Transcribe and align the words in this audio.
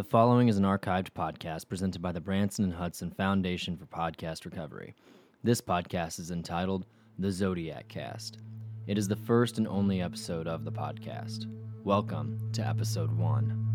The 0.00 0.04
following 0.04 0.48
is 0.48 0.56
an 0.56 0.64
archived 0.64 1.10
podcast 1.10 1.68
presented 1.68 2.00
by 2.00 2.10
the 2.10 2.22
Branson 2.22 2.64
and 2.64 2.72
Hudson 2.72 3.10
Foundation 3.10 3.76
for 3.76 3.84
Podcast 3.84 4.46
Recovery. 4.46 4.94
This 5.44 5.60
podcast 5.60 6.18
is 6.18 6.30
entitled 6.30 6.86
The 7.18 7.30
Zodiac 7.30 7.86
Cast. 7.88 8.38
It 8.86 8.96
is 8.96 9.08
the 9.08 9.16
first 9.16 9.58
and 9.58 9.68
only 9.68 10.00
episode 10.00 10.46
of 10.46 10.64
the 10.64 10.72
podcast. 10.72 11.44
Welcome 11.84 12.50
to 12.54 12.66
episode 12.66 13.14
one. 13.14 13.69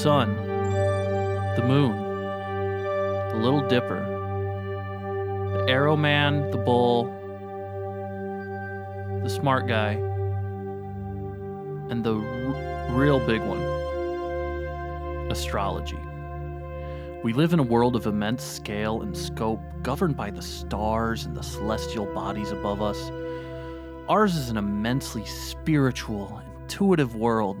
Sun, 0.00 0.34
the 1.56 1.62
moon, 1.62 1.94
the 3.32 3.36
Little 3.36 3.60
Dipper, 3.68 4.00
the 5.52 5.66
Arrow 5.70 5.94
Man, 5.94 6.50
the 6.50 6.56
Bull, 6.56 7.04
the 9.22 9.28
Smart 9.28 9.66
Guy, 9.66 9.90
and 11.90 12.02
the 12.02 12.14
r- 12.14 12.96
real 12.98 13.20
big 13.26 13.42
one 13.42 13.60
astrology. 15.30 15.98
We 17.22 17.34
live 17.34 17.52
in 17.52 17.58
a 17.58 17.62
world 17.62 17.94
of 17.94 18.06
immense 18.06 18.42
scale 18.42 19.02
and 19.02 19.14
scope, 19.14 19.60
governed 19.82 20.16
by 20.16 20.30
the 20.30 20.40
stars 20.40 21.26
and 21.26 21.36
the 21.36 21.42
celestial 21.42 22.06
bodies 22.14 22.52
above 22.52 22.80
us. 22.80 23.10
Ours 24.08 24.34
is 24.34 24.48
an 24.48 24.56
immensely 24.56 25.26
spiritual, 25.26 26.40
intuitive 26.62 27.16
world 27.16 27.59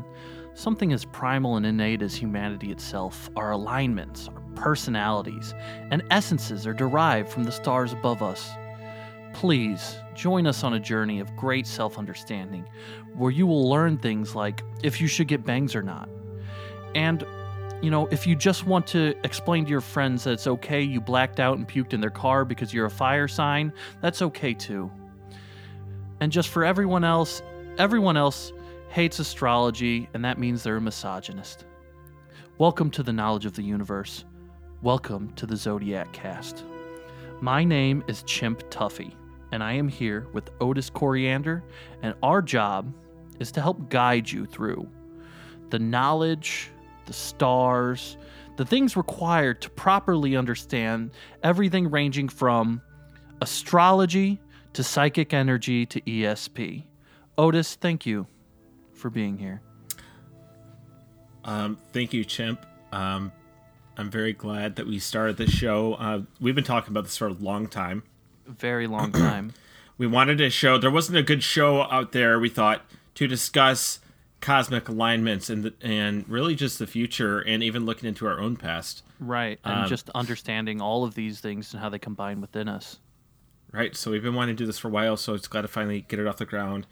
Something 0.54 0.92
as 0.92 1.04
primal 1.04 1.56
and 1.56 1.64
innate 1.64 2.02
as 2.02 2.14
humanity 2.14 2.70
itself, 2.70 3.30
our 3.36 3.52
alignments, 3.52 4.28
our 4.28 4.40
personalities, 4.54 5.54
and 5.90 6.02
essences 6.10 6.66
are 6.66 6.74
derived 6.74 7.28
from 7.28 7.44
the 7.44 7.52
stars 7.52 7.92
above 7.92 8.22
us. 8.22 8.50
Please 9.32 9.96
join 10.14 10.46
us 10.46 10.64
on 10.64 10.74
a 10.74 10.80
journey 10.80 11.20
of 11.20 11.34
great 11.36 11.66
self 11.66 11.98
understanding 11.98 12.66
where 13.14 13.30
you 13.30 13.46
will 13.46 13.68
learn 13.68 13.96
things 13.96 14.34
like 14.34 14.62
if 14.82 15.00
you 15.00 15.06
should 15.06 15.28
get 15.28 15.44
bangs 15.44 15.74
or 15.74 15.82
not. 15.82 16.08
And, 16.94 17.24
you 17.80 17.90
know, 17.90 18.06
if 18.08 18.26
you 18.26 18.34
just 18.34 18.66
want 18.66 18.86
to 18.88 19.14
explain 19.24 19.64
to 19.64 19.70
your 19.70 19.80
friends 19.80 20.24
that 20.24 20.32
it's 20.32 20.46
okay 20.46 20.82
you 20.82 21.00
blacked 21.00 21.38
out 21.38 21.58
and 21.58 21.68
puked 21.68 21.92
in 21.92 22.00
their 22.00 22.10
car 22.10 22.44
because 22.44 22.74
you're 22.74 22.86
a 22.86 22.90
fire 22.90 23.28
sign, 23.28 23.72
that's 24.00 24.20
okay 24.20 24.52
too. 24.52 24.90
And 26.20 26.30
just 26.30 26.48
for 26.48 26.64
everyone 26.64 27.04
else, 27.04 27.40
everyone 27.78 28.16
else, 28.16 28.52
hates 28.90 29.20
astrology, 29.20 30.08
and 30.14 30.24
that 30.24 30.36
means 30.36 30.64
they're 30.64 30.78
a 30.78 30.80
misogynist. 30.80 31.64
Welcome 32.58 32.90
to 32.90 33.04
the 33.04 33.12
knowledge 33.12 33.46
of 33.46 33.54
the 33.54 33.62
universe. 33.62 34.24
Welcome 34.82 35.32
to 35.34 35.46
the 35.46 35.56
Zodiac 35.56 36.12
Cast. 36.12 36.64
My 37.40 37.62
name 37.62 38.02
is 38.08 38.24
Chimp 38.24 38.68
Tuffy, 38.68 39.14
and 39.52 39.62
I 39.62 39.74
am 39.74 39.86
here 39.86 40.26
with 40.32 40.50
Otis 40.60 40.90
Coriander, 40.90 41.62
and 42.02 42.16
our 42.24 42.42
job 42.42 42.92
is 43.38 43.52
to 43.52 43.60
help 43.60 43.90
guide 43.90 44.28
you 44.28 44.44
through 44.44 44.88
the 45.68 45.78
knowledge, 45.78 46.72
the 47.06 47.12
stars, 47.12 48.16
the 48.56 48.64
things 48.64 48.96
required 48.96 49.62
to 49.62 49.70
properly 49.70 50.34
understand 50.34 51.12
everything 51.44 51.88
ranging 51.88 52.28
from 52.28 52.82
astrology 53.40 54.40
to 54.72 54.82
psychic 54.82 55.32
energy 55.32 55.86
to 55.86 56.00
ESP. 56.00 56.82
Otis, 57.38 57.76
thank 57.76 58.04
you 58.04 58.26
for 59.00 59.10
being 59.10 59.38
here. 59.38 59.60
Um, 61.44 61.78
thank 61.92 62.12
you, 62.12 62.24
Chimp. 62.24 62.64
Um, 62.92 63.32
I'm 63.96 64.10
very 64.10 64.32
glad 64.32 64.76
that 64.76 64.86
we 64.86 64.98
started 64.98 65.36
this 65.36 65.50
show. 65.50 65.94
Uh, 65.94 66.22
we've 66.40 66.54
been 66.54 66.64
talking 66.64 66.92
about 66.92 67.04
this 67.04 67.16
for 67.16 67.28
a 67.28 67.32
long 67.32 67.66
time. 67.66 68.02
Very 68.46 68.86
long 68.86 69.12
time. 69.12 69.52
we 69.98 70.06
wanted 70.06 70.40
a 70.40 70.50
show. 70.50 70.78
There 70.78 70.90
wasn't 70.90 71.18
a 71.18 71.22
good 71.22 71.42
show 71.42 71.82
out 71.82 72.12
there. 72.12 72.38
We 72.38 72.48
thought 72.48 72.82
to 73.14 73.26
discuss 73.26 74.00
cosmic 74.40 74.88
alignments 74.88 75.50
and 75.50 75.72
and 75.82 76.26
really 76.28 76.54
just 76.54 76.78
the 76.78 76.86
future, 76.86 77.40
and 77.40 77.62
even 77.62 77.84
looking 77.84 78.08
into 78.08 78.26
our 78.26 78.40
own 78.40 78.56
past. 78.56 79.02
Right, 79.18 79.58
and 79.64 79.80
um, 79.82 79.88
just 79.88 80.08
understanding 80.10 80.80
all 80.80 81.04
of 81.04 81.14
these 81.14 81.40
things 81.40 81.72
and 81.74 81.82
how 81.82 81.90
they 81.90 81.98
combine 81.98 82.40
within 82.40 82.68
us. 82.68 82.98
Right. 83.72 83.94
So 83.94 84.10
we've 84.10 84.22
been 84.22 84.34
wanting 84.34 84.56
to 84.56 84.62
do 84.62 84.66
this 84.66 84.78
for 84.78 84.88
a 84.88 84.90
while. 84.90 85.16
So 85.16 85.34
it's 85.34 85.46
glad 85.46 85.62
to 85.62 85.68
finally 85.68 86.00
get 86.02 86.18
it 86.18 86.26
off 86.26 86.38
the 86.38 86.46
ground. 86.46 86.86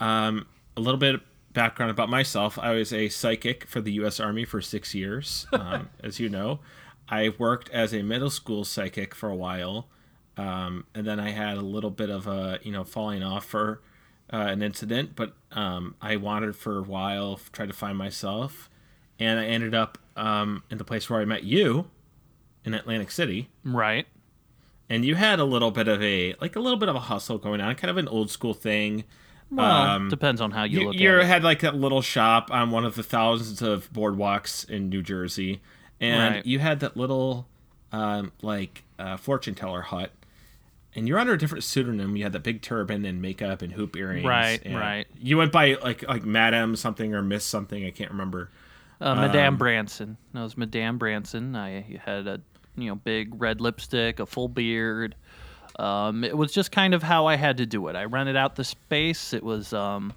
Um, 0.00 0.46
a 0.76 0.80
little 0.80 0.98
bit 0.98 1.20
background 1.52 1.90
about 1.90 2.08
myself. 2.08 2.58
I 2.58 2.72
was 2.72 2.92
a 2.92 3.08
psychic 3.08 3.66
for 3.66 3.80
the 3.80 3.92
U.S. 3.92 4.20
Army 4.20 4.44
for 4.44 4.60
six 4.60 4.94
years, 4.94 5.46
um, 5.52 5.90
as 6.02 6.20
you 6.20 6.28
know. 6.28 6.60
I 7.08 7.30
worked 7.38 7.70
as 7.70 7.94
a 7.94 8.02
middle 8.02 8.30
school 8.30 8.64
psychic 8.64 9.14
for 9.14 9.30
a 9.30 9.34
while, 9.34 9.88
um, 10.36 10.86
and 10.94 11.06
then 11.06 11.18
I 11.18 11.30
had 11.30 11.56
a 11.56 11.62
little 11.62 11.90
bit 11.90 12.10
of 12.10 12.26
a 12.26 12.58
you 12.62 12.72
know 12.72 12.84
falling 12.84 13.22
off 13.22 13.44
for 13.44 13.80
uh, 14.32 14.36
an 14.36 14.62
incident. 14.62 15.16
But 15.16 15.34
um, 15.52 15.94
I 16.00 16.16
wandered 16.16 16.56
for 16.56 16.78
a 16.78 16.82
while, 16.82 17.40
tried 17.52 17.68
to 17.68 17.74
find 17.74 17.96
myself, 17.96 18.68
and 19.18 19.40
I 19.40 19.46
ended 19.46 19.74
up 19.74 19.98
um, 20.16 20.64
in 20.70 20.78
the 20.78 20.84
place 20.84 21.08
where 21.08 21.20
I 21.20 21.24
met 21.24 21.44
you 21.44 21.90
in 22.64 22.74
Atlantic 22.74 23.10
City. 23.10 23.48
Right. 23.64 24.06
And 24.90 25.04
you 25.04 25.16
had 25.16 25.38
a 25.38 25.44
little 25.44 25.70
bit 25.70 25.86
of 25.86 26.02
a 26.02 26.34
like 26.40 26.56
a 26.56 26.60
little 26.60 26.78
bit 26.78 26.88
of 26.88 26.96
a 26.96 27.00
hustle 27.00 27.38
going 27.38 27.60
on, 27.60 27.74
kind 27.74 27.90
of 27.90 27.96
an 27.96 28.08
old 28.08 28.30
school 28.30 28.54
thing 28.54 29.04
well, 29.50 29.66
um, 29.66 30.08
depends 30.08 30.40
on 30.40 30.50
how 30.50 30.64
you, 30.64 30.80
you 30.80 30.86
look. 30.86 30.96
You 30.96 31.10
had 31.10 31.42
like 31.42 31.60
that 31.60 31.74
little 31.74 32.02
shop 32.02 32.50
on 32.50 32.70
one 32.70 32.84
of 32.84 32.94
the 32.94 33.02
thousands 33.02 33.62
of 33.62 33.90
boardwalks 33.92 34.68
in 34.68 34.88
New 34.88 35.02
Jersey, 35.02 35.60
and 36.00 36.34
right. 36.36 36.46
you 36.46 36.58
had 36.58 36.80
that 36.80 36.96
little 36.96 37.46
um, 37.92 38.32
like 38.42 38.84
uh, 38.98 39.16
fortune 39.16 39.54
teller 39.54 39.82
hut, 39.82 40.12
and 40.94 41.08
you're 41.08 41.18
under 41.18 41.32
a 41.32 41.38
different 41.38 41.64
pseudonym. 41.64 42.16
You 42.16 42.24
had 42.24 42.32
that 42.32 42.42
big 42.42 42.60
turban 42.60 43.04
and 43.04 43.22
makeup 43.22 43.62
and 43.62 43.72
hoop 43.72 43.96
earrings. 43.96 44.26
Right, 44.26 44.60
right. 44.66 45.06
You 45.18 45.38
went 45.38 45.52
by 45.52 45.74
like 45.74 46.06
like 46.06 46.24
Madame 46.24 46.76
something 46.76 47.14
or 47.14 47.22
Miss 47.22 47.44
something. 47.44 47.84
I 47.84 47.90
can't 47.90 48.10
remember. 48.10 48.50
Uh, 49.00 49.14
Madame 49.14 49.54
um, 49.54 49.58
Branson. 49.58 50.16
That 50.34 50.42
was 50.42 50.56
Madame 50.56 50.98
Branson. 50.98 51.56
I 51.56 52.00
had 52.04 52.26
a 52.26 52.40
you 52.76 52.88
know 52.88 52.96
big 52.96 53.40
red 53.40 53.60
lipstick, 53.60 54.20
a 54.20 54.26
full 54.26 54.48
beard. 54.48 55.14
Um, 55.78 56.24
it 56.24 56.36
was 56.36 56.52
just 56.52 56.72
kind 56.72 56.94
of 56.94 57.02
how 57.02 57.26
I 57.26 57.36
had 57.36 57.58
to 57.58 57.66
do 57.66 57.88
it. 57.88 57.96
I 57.96 58.04
rented 58.04 58.36
out 58.36 58.56
the 58.56 58.64
space. 58.64 59.32
It 59.32 59.42
was 59.42 59.72
um, 59.72 60.12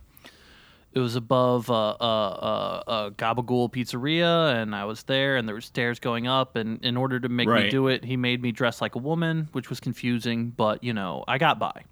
it 0.94 1.00
was 1.00 1.16
above 1.16 1.70
a, 1.70 1.74
a, 1.74 2.06
a, 2.06 2.84
a 2.88 3.12
Gabagool 3.12 3.72
pizzeria, 3.72 4.62
and 4.62 4.76
I 4.76 4.86
was 4.86 5.04
there, 5.04 5.38
and 5.38 5.48
there 5.48 5.56
were 5.56 5.62
stairs 5.62 6.00
going 6.00 6.28
up. 6.28 6.56
And 6.56 6.84
in 6.84 6.98
order 6.98 7.20
to 7.20 7.30
make 7.30 7.48
right. 7.48 7.66
me 7.66 7.70
do 7.70 7.88
it, 7.88 8.04
he 8.04 8.18
made 8.18 8.42
me 8.42 8.52
dress 8.52 8.82
like 8.82 8.96
a 8.96 9.00
woman, 9.00 9.50
which 9.52 9.70
was 9.70 9.80
confusing, 9.80 10.50
but 10.50 10.84
you 10.84 10.94
know, 10.94 11.24
I 11.28 11.38
got 11.38 11.60
by 11.60 11.84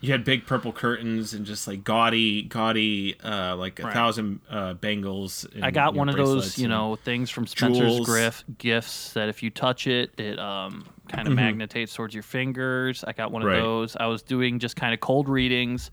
you 0.00 0.12
had 0.12 0.24
big 0.24 0.46
purple 0.46 0.72
curtains 0.72 1.34
and 1.34 1.44
just 1.44 1.66
like 1.66 1.82
gaudy, 1.82 2.42
gaudy, 2.42 3.18
uh, 3.20 3.56
like 3.56 3.80
a 3.80 3.84
right. 3.84 3.92
thousand 3.92 4.40
uh, 4.48 4.74
bangles. 4.74 5.46
And, 5.54 5.64
I 5.64 5.70
got 5.70 5.94
one 5.94 6.08
of 6.08 6.16
those, 6.16 6.58
you 6.58 6.68
know, 6.68 6.96
things 6.96 7.30
from 7.30 7.46
Spencer's 7.46 8.00
Griff 8.00 8.44
gifts 8.58 9.12
that 9.14 9.28
if 9.28 9.42
you 9.42 9.50
touch 9.50 9.86
it, 9.86 10.18
it 10.18 10.38
um, 10.38 10.86
kind 11.08 11.26
of 11.26 11.34
mm-hmm. 11.34 11.60
magnetates 11.60 11.94
towards 11.94 12.14
your 12.14 12.22
fingers. 12.22 13.04
I 13.04 13.12
got 13.12 13.32
one 13.32 13.42
of 13.42 13.48
right. 13.48 13.56
those. 13.56 13.96
I 13.96 14.06
was 14.06 14.22
doing 14.22 14.58
just 14.58 14.76
kind 14.76 14.94
of 14.94 15.00
cold 15.00 15.28
readings. 15.28 15.90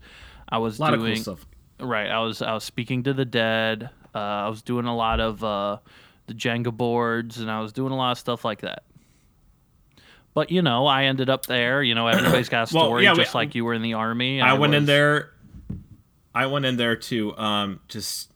I 0.48 0.58
was 0.58 0.78
doing 0.78 1.24
cool 1.24 1.38
right. 1.80 2.08
I 2.08 2.20
was 2.20 2.42
I 2.42 2.52
was 2.54 2.64
speaking 2.64 3.02
to 3.04 3.12
the 3.12 3.24
dead. 3.24 3.90
Uh, 4.14 4.18
I 4.18 4.48
was 4.48 4.62
doing 4.62 4.86
a 4.86 4.96
lot 4.96 5.20
of 5.20 5.42
uh, 5.42 5.78
the 6.26 6.34
Jenga 6.34 6.72
boards, 6.72 7.38
and 7.38 7.50
I 7.50 7.60
was 7.60 7.72
doing 7.72 7.92
a 7.92 7.96
lot 7.96 8.12
of 8.12 8.18
stuff 8.18 8.44
like 8.44 8.60
that. 8.60 8.84
But 10.36 10.50
you 10.50 10.60
know, 10.60 10.86
I 10.86 11.04
ended 11.04 11.30
up 11.30 11.46
there. 11.46 11.82
You 11.82 11.94
know, 11.94 12.06
everybody's 12.08 12.50
got 12.50 12.64
a 12.64 12.66
story, 12.66 12.90
well, 12.90 13.02
yeah, 13.02 13.14
just 13.14 13.32
we, 13.32 13.38
like 13.38 13.54
you 13.54 13.64
were 13.64 13.72
in 13.72 13.80
the 13.80 13.94
army. 13.94 14.42
I, 14.42 14.50
I 14.50 14.52
went 14.52 14.72
was... 14.72 14.80
in 14.80 14.84
there. 14.84 15.32
I 16.34 16.44
went 16.44 16.66
in 16.66 16.76
there 16.76 16.94
to 16.94 17.34
um, 17.38 17.80
just, 17.88 18.30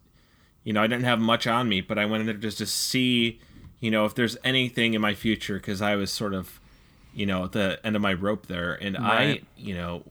you 0.64 0.72
know, 0.72 0.82
I 0.82 0.86
didn't 0.86 1.04
have 1.04 1.18
much 1.18 1.46
on 1.46 1.68
me, 1.68 1.82
but 1.82 1.98
I 1.98 2.06
went 2.06 2.22
in 2.22 2.26
there 2.26 2.36
just 2.36 2.56
to 2.56 2.64
see, 2.64 3.38
you 3.80 3.90
know, 3.90 4.06
if 4.06 4.14
there's 4.14 4.38
anything 4.42 4.94
in 4.94 5.02
my 5.02 5.12
future 5.12 5.56
because 5.56 5.82
I 5.82 5.94
was 5.96 6.10
sort 6.10 6.32
of, 6.32 6.58
you 7.12 7.26
know, 7.26 7.44
at 7.44 7.52
the 7.52 7.78
end 7.84 7.96
of 7.96 8.00
my 8.00 8.14
rope 8.14 8.46
there, 8.46 8.72
and 8.72 8.96
right. 8.98 9.42
I, 9.44 9.46
you 9.58 9.74
know, 9.74 10.04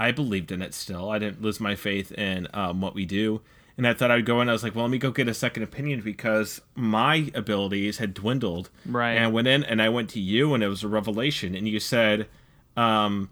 I 0.00 0.10
believed 0.10 0.50
in 0.50 0.60
it 0.60 0.74
still. 0.74 1.08
I 1.08 1.20
didn't 1.20 1.40
lose 1.40 1.60
my 1.60 1.76
faith 1.76 2.10
in 2.10 2.48
um, 2.52 2.80
what 2.80 2.96
we 2.96 3.06
do 3.06 3.42
and 3.76 3.86
I 3.86 3.94
thought 3.94 4.10
I'd 4.10 4.24
go 4.24 4.40
in. 4.40 4.48
I 4.48 4.52
was 4.52 4.62
like, 4.62 4.74
well, 4.74 4.84
let 4.84 4.90
me 4.90 4.98
go 4.98 5.10
get 5.10 5.28
a 5.28 5.34
second 5.34 5.62
opinion 5.62 6.00
because 6.00 6.60
my 6.74 7.30
abilities 7.34 7.98
had 7.98 8.14
dwindled. 8.14 8.70
Right. 8.86 9.12
And 9.12 9.24
I 9.24 9.28
went 9.28 9.48
in 9.48 9.64
and 9.64 9.82
I 9.82 9.88
went 9.88 10.08
to 10.10 10.20
you, 10.20 10.54
and 10.54 10.62
it 10.62 10.68
was 10.68 10.82
a 10.82 10.88
revelation. 10.88 11.54
And 11.54 11.68
you 11.68 11.78
said, 11.78 12.26
um, 12.76 13.28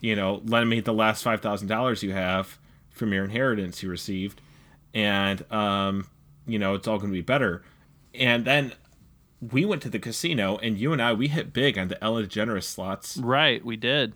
you 0.00 0.14
know, 0.14 0.40
lend 0.44 0.70
me 0.70 0.80
the 0.80 0.92
last 0.92 1.22
five 1.22 1.40
thousand 1.40 1.68
dollars 1.68 2.02
you 2.02 2.12
have 2.12 2.58
from 2.90 3.12
your 3.12 3.24
inheritance 3.24 3.82
you 3.82 3.90
received, 3.90 4.40
and 4.94 5.50
um, 5.52 6.08
you 6.46 6.58
know, 6.58 6.74
it's 6.74 6.86
all 6.86 6.98
going 6.98 7.10
to 7.10 7.16
be 7.16 7.22
better. 7.22 7.62
And 8.14 8.44
then 8.44 8.72
we 9.40 9.64
went 9.64 9.82
to 9.82 9.90
the 9.90 9.98
casino, 9.98 10.58
and 10.58 10.78
you 10.78 10.92
and 10.92 11.02
I 11.02 11.12
we 11.12 11.28
hit 11.28 11.52
big 11.52 11.76
on 11.76 11.88
the 11.88 12.02
Ellen 12.02 12.26
DeGeneres 12.26 12.64
slots. 12.64 13.16
Right, 13.16 13.64
we 13.64 13.76
did. 13.76 14.14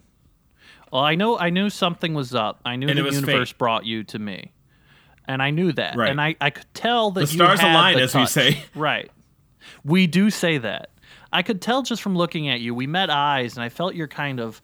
Well, 0.92 1.02
I 1.02 1.14
know 1.14 1.38
I 1.38 1.50
knew 1.50 1.70
something 1.70 2.14
was 2.14 2.34
up. 2.34 2.60
I 2.64 2.76
knew 2.76 2.88
and 2.88 2.98
the 2.98 3.04
universe 3.04 3.50
fake. 3.50 3.58
brought 3.58 3.84
you 3.86 4.04
to 4.04 4.18
me. 4.18 4.52
And 5.26 5.42
I 5.42 5.50
knew 5.50 5.72
that, 5.72 5.96
Right. 5.96 6.10
and 6.10 6.20
I, 6.20 6.36
I 6.40 6.50
could 6.50 6.66
tell 6.74 7.10
that 7.12 7.20
The 7.26 7.32
you 7.32 7.38
stars 7.38 7.60
had 7.60 7.72
align, 7.72 7.96
the 7.96 8.02
as 8.02 8.14
we 8.14 8.26
say. 8.26 8.62
Right. 8.74 9.10
We 9.84 10.06
do 10.06 10.30
say 10.30 10.58
that. 10.58 10.90
I 11.32 11.42
could 11.42 11.62
tell 11.62 11.82
just 11.82 12.02
from 12.02 12.16
looking 12.16 12.48
at 12.48 12.60
you. 12.60 12.74
We 12.74 12.86
met 12.86 13.08
eyes, 13.10 13.54
and 13.56 13.62
I 13.64 13.68
felt 13.68 13.94
your 13.94 14.08
kind 14.08 14.40
of, 14.40 14.60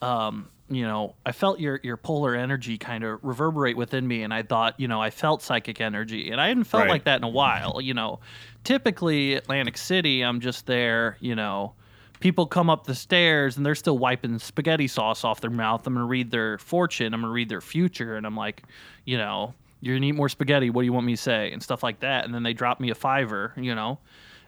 um, 0.00 0.48
you 0.68 0.82
know, 0.84 1.14
I 1.26 1.32
felt 1.32 1.58
your 1.58 1.80
your 1.82 1.96
polar 1.96 2.34
energy 2.34 2.78
kind 2.78 3.02
of 3.04 3.18
reverberate 3.22 3.76
within 3.76 4.06
me, 4.06 4.22
and 4.22 4.32
I 4.32 4.42
thought, 4.42 4.78
you 4.78 4.88
know, 4.88 5.00
I 5.02 5.10
felt 5.10 5.42
psychic 5.42 5.80
energy, 5.80 6.30
and 6.30 6.40
I 6.40 6.48
hadn't 6.48 6.64
felt 6.64 6.82
Right. 6.82 6.90
like 6.90 7.04
that 7.04 7.16
in 7.16 7.24
a 7.24 7.28
while. 7.28 7.80
You 7.80 7.94
know, 7.94 8.20
typically 8.64 9.34
Atlantic 9.34 9.76
City, 9.76 10.22
I'm 10.22 10.40
just 10.40 10.66
there, 10.66 11.16
you 11.20 11.34
know. 11.34 11.74
People 12.20 12.46
come 12.46 12.70
up 12.70 12.86
the 12.86 12.94
stairs 12.94 13.56
and 13.56 13.66
they're 13.66 13.74
still 13.74 13.98
wiping 13.98 14.38
spaghetti 14.38 14.86
sauce 14.86 15.24
off 15.24 15.40
their 15.40 15.50
mouth. 15.50 15.84
I'm 15.88 15.94
gonna 15.94 16.06
read 16.06 16.30
their 16.30 16.56
fortune. 16.58 17.14
I'm 17.14 17.20
gonna 17.20 17.32
read 17.32 17.48
their 17.48 17.60
future, 17.60 18.16
and 18.16 18.24
I'm 18.24 18.36
like, 18.36 18.62
you 19.04 19.18
know, 19.18 19.54
you're 19.82 19.94
gonna 19.96 20.06
eat 20.06 20.12
more 20.12 20.28
spaghetti. 20.30 20.70
What 20.70 20.80
do 20.82 20.86
you 20.86 20.92
want 20.94 21.04
me 21.06 21.12
to 21.14 21.20
say? 21.20 21.52
And 21.52 21.62
stuff 21.62 21.82
like 21.82 22.00
that. 22.00 22.24
And 22.24 22.32
then 22.34 22.42
they 22.44 22.54
dropped 22.54 22.80
me 22.80 22.88
a 22.90 22.94
fiver. 22.94 23.52
You 23.56 23.74
know, 23.74 23.98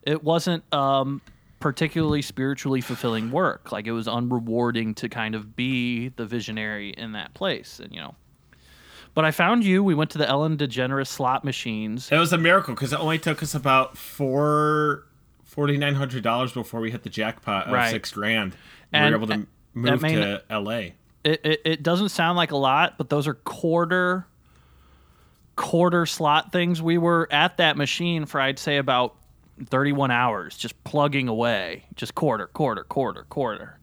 it 0.02 0.22
wasn't 0.24 0.62
um, 0.72 1.20
particularly 1.60 2.22
spiritually 2.22 2.80
fulfilling 2.80 3.30
work. 3.30 3.72
Like 3.72 3.86
it 3.86 3.92
was 3.92 4.06
unrewarding 4.06 4.94
to 4.96 5.08
kind 5.08 5.34
of 5.34 5.54
be 5.56 6.08
the 6.08 6.24
visionary 6.24 6.90
in 6.90 7.12
that 7.12 7.34
place. 7.34 7.80
And 7.80 7.92
you 7.92 8.00
know, 8.00 8.14
but 9.12 9.24
I 9.24 9.30
found 9.32 9.64
you. 9.64 9.82
We 9.84 9.94
went 9.94 10.10
to 10.10 10.18
the 10.18 10.28
Ellen 10.28 10.56
DeGeneres 10.56 11.08
slot 11.08 11.44
machines. 11.44 12.10
It 12.10 12.18
was 12.18 12.32
a 12.32 12.38
miracle 12.38 12.74
because 12.74 12.92
it 12.92 13.00
only 13.00 13.18
took 13.18 13.42
us 13.42 13.54
about 13.54 13.98
four 13.98 15.04
forty 15.42 15.76
nine 15.76 15.94
hundred 15.94 16.22
dollars 16.22 16.52
before 16.52 16.80
we 16.80 16.90
hit 16.90 17.02
the 17.02 17.10
jackpot 17.10 17.66
of 17.66 17.72
Right. 17.72 17.90
six 17.90 18.12
grand. 18.12 18.56
And 18.92 19.06
we 19.14 19.18
were 19.18 19.24
able 19.24 19.34
to 19.34 19.46
move 19.74 20.02
may 20.02 20.14
to 20.14 20.42
L.A. 20.50 20.94
it, 21.24 21.40
it, 21.44 21.60
it 21.64 21.82
doesn't 21.82 22.10
sound 22.10 22.36
like 22.36 22.52
a 22.52 22.56
lot, 22.56 22.96
but 22.98 23.08
those 23.10 23.26
are 23.26 23.34
quarter 23.34 24.26
quarter 25.56 26.06
slot 26.06 26.52
things. 26.52 26.82
We 26.82 26.98
were 26.98 27.28
at 27.30 27.58
that 27.58 27.76
machine 27.76 28.26
for 28.26 28.40
I'd 28.40 28.58
say 28.58 28.76
about 28.76 29.16
31 29.66 30.10
hours, 30.10 30.56
just 30.56 30.82
plugging 30.84 31.28
away, 31.28 31.84
just 31.94 32.14
quarter, 32.14 32.46
quarter, 32.48 32.84
quarter, 32.84 33.24
quarter. 33.28 33.78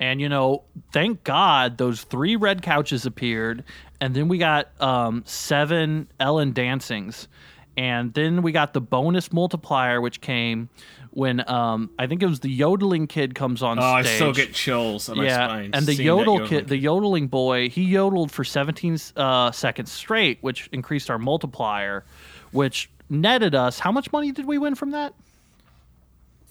And 0.00 0.20
you 0.20 0.28
know, 0.28 0.64
thank 0.92 1.24
God 1.24 1.78
those 1.78 2.02
three 2.02 2.36
red 2.36 2.62
couches 2.62 3.06
appeared, 3.06 3.64
and 4.00 4.14
then 4.14 4.28
we 4.28 4.38
got 4.38 4.68
um, 4.82 5.22
seven 5.24 6.08
Ellen 6.18 6.52
dancings, 6.52 7.28
and 7.76 8.12
then 8.14 8.42
we 8.42 8.52
got 8.52 8.72
the 8.72 8.80
bonus 8.80 9.32
multiplier, 9.32 10.00
which 10.00 10.20
came 10.20 10.68
when 11.10 11.48
um, 11.48 11.90
I 11.98 12.06
think 12.06 12.22
it 12.22 12.26
was 12.26 12.40
the 12.40 12.50
yodeling 12.50 13.06
kid 13.06 13.34
comes 13.34 13.62
on 13.62 13.76
stage. 13.76 13.84
Oh, 13.84 14.02
stage 14.02 14.12
I 14.12 14.16
still 14.16 14.32
get 14.32 14.52
chills 14.54 15.08
on 15.08 15.18
my 15.18 15.24
yeah, 15.24 15.46
spine. 15.46 15.70
and 15.72 15.86
the 15.86 15.94
yodel 15.94 16.34
yodeling 16.34 16.48
kid, 16.48 16.68
the 16.68 16.76
yodeling 16.76 17.28
boy, 17.28 17.68
he 17.68 17.82
yodeled 17.84 18.32
for 18.32 18.44
17 18.44 18.98
uh, 19.16 19.52
seconds 19.52 19.92
straight, 19.92 20.38
which 20.40 20.68
increased 20.72 21.10
our 21.10 21.18
multiplier, 21.18 22.04
which 22.52 22.90
netted 23.08 23.54
us. 23.54 23.78
How 23.78 23.92
much 23.92 24.12
money 24.12 24.32
did 24.32 24.46
we 24.46 24.58
win 24.58 24.74
from 24.74 24.90
that? 24.90 25.14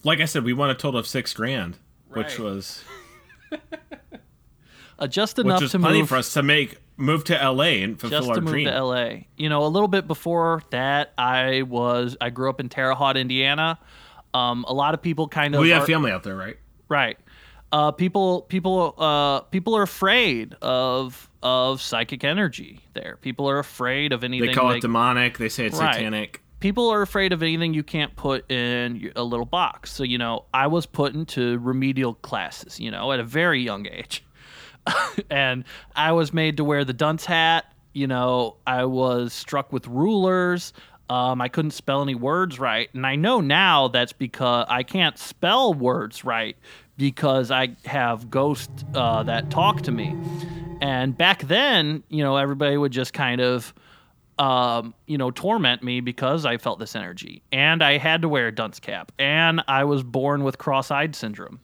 like 0.03 0.19
I 0.19 0.25
said, 0.25 0.43
we 0.43 0.53
won 0.53 0.69
a 0.69 0.75
total 0.75 0.99
of 0.99 1.07
six 1.07 1.33
grand, 1.33 1.77
which 2.09 2.37
was 2.37 2.83
Uh, 4.99 5.07
just 5.07 5.37
which 5.37 5.45
enough 5.45 5.61
was 5.61 5.71
to 5.71 5.79
plenty 5.79 5.99
move 5.99 6.09
for 6.09 6.17
us 6.17 6.33
to 6.33 6.43
make 6.43 6.77
move 6.97 7.23
to 7.25 7.41
L.A. 7.41 7.81
and 7.83 7.99
fulfill 7.99 8.19
just 8.19 8.29
our 8.29 8.35
to 8.35 8.41
move 8.41 8.51
dream. 8.51 8.67
to 8.67 8.83
LA. 8.83 9.09
You 9.37 9.49
know, 9.49 9.65
a 9.65 9.67
little 9.67 9.87
bit 9.87 10.07
before 10.07 10.61
that, 10.71 11.13
I 11.17 11.63
was 11.63 12.15
I 12.21 12.29
grew 12.29 12.49
up 12.49 12.59
in 12.59 12.69
Terre 12.69 12.93
Haute, 12.93 13.17
Indiana. 13.17 13.79
Um, 14.33 14.65
a 14.67 14.73
lot 14.73 14.93
of 14.93 15.01
people 15.01 15.27
kind 15.27 15.53
of 15.55 15.61
we 15.61 15.69
have 15.69 15.83
are- 15.83 15.87
family 15.87 16.11
out 16.11 16.23
there, 16.23 16.35
right? 16.35 16.57
Right. 16.89 17.17
Uh, 17.71 17.91
people, 17.91 18.41
people, 18.43 18.93
uh, 18.99 19.39
people 19.41 19.75
are 19.75 19.81
afraid 19.81 20.55
of 20.61 21.29
of 21.41 21.81
psychic 21.81 22.23
energy. 22.23 22.81
There, 22.93 23.17
people 23.21 23.49
are 23.49 23.57
afraid 23.59 24.13
of 24.13 24.23
anything. 24.23 24.47
They 24.49 24.53
call 24.53 24.71
it 24.71 24.81
demonic. 24.81 25.37
They 25.39 25.49
say 25.49 25.65
it's 25.65 25.77
Right. 25.79 25.95
satanic. 25.95 26.41
people 26.59 26.89
are 26.89 27.01
afraid 27.01 27.33
of 27.33 27.43
anything 27.43 27.73
you 27.73 27.83
can't 27.83 28.15
put 28.15 28.49
in 28.49 29.11
a 29.17 29.23
little 29.23 29.45
box. 29.45 29.91
So, 29.91 30.03
you 30.03 30.17
know, 30.17 30.45
I 30.53 30.67
was 30.67 30.85
put 30.85 31.13
into 31.13 31.57
remedial 31.59 32.13
classes, 32.13 32.79
you 32.79 32.89
know, 32.89 33.11
at 33.11 33.19
a 33.19 33.23
very 33.25 33.61
young 33.61 33.85
age. 33.87 34.23
and 35.30 35.63
I 35.95 36.12
was 36.12 36.33
made 36.33 36.57
to 36.57 36.63
wear 36.63 36.85
the 36.85 36.94
dunce 36.94 37.25
hat. 37.25 37.65
You 37.94 38.07
know, 38.07 38.57
I 38.65 38.85
was 38.85 39.33
struck 39.33 39.71
with 39.71 39.88
rulers. 39.88 40.74
Um, 41.09 41.41
I 41.41 41.47
couldn't 41.47 41.71
spell 41.71 42.01
any 42.01 42.15
words 42.15 42.59
right. 42.59 42.89
And 42.94 43.06
I 43.06 43.15
know 43.15 43.41
now 43.41 43.88
that's 43.89 44.13
because 44.13 44.65
I 44.69 44.83
can't 44.83 45.18
spell 45.18 45.74
words 45.74 46.24
right 46.24 46.57
because 46.97 47.51
I 47.51 47.75
have 47.85 48.30
ghosts 48.30 48.83
uh, 48.95 49.24
that 49.24 49.50
talk 49.50 49.81
to 49.83 49.91
me. 49.91 50.15
And 50.81 51.18
back 51.18 51.44
then, 51.44 52.03
you 52.09 52.24
know, 52.24 52.38
everybody 52.38 52.77
would 52.77 52.91
just 52.91 53.13
kind 53.13 53.41
of 53.41 53.74
um, 54.39 54.94
you 55.06 55.18
know, 55.18 55.31
torment 55.31 55.83
me 55.83 56.01
because 56.01 56.45
I 56.45 56.57
felt 56.57 56.79
this 56.79 56.95
energy. 56.95 57.44
And 57.51 57.83
I 57.83 57.97
had 57.97 58.24
to 58.24 58.29
wear 58.29 58.47
a 58.47 58.51
dunce 58.51 58.79
cap. 58.79 59.12
And 59.19 59.62
I 59.68 59.83
was 59.83 60.03
born 60.03 60.44
with 60.44 60.57
cross 60.57 60.91
eyed 60.91 61.15
syndrome. 61.15 61.59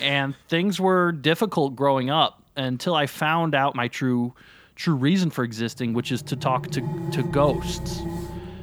And 0.00 0.34
things 0.48 0.80
were 0.80 1.12
difficult 1.12 1.76
growing 1.76 2.10
up 2.10 2.42
until 2.56 2.94
I 2.94 3.06
found 3.06 3.54
out 3.54 3.74
my 3.74 3.88
true 3.88 4.34
true 4.76 4.94
reason 4.94 5.30
for 5.30 5.44
existing, 5.44 5.94
which 5.94 6.10
is 6.10 6.22
to 6.22 6.36
talk 6.36 6.68
to, 6.70 6.80
to 7.12 7.22
ghosts. 7.22 8.02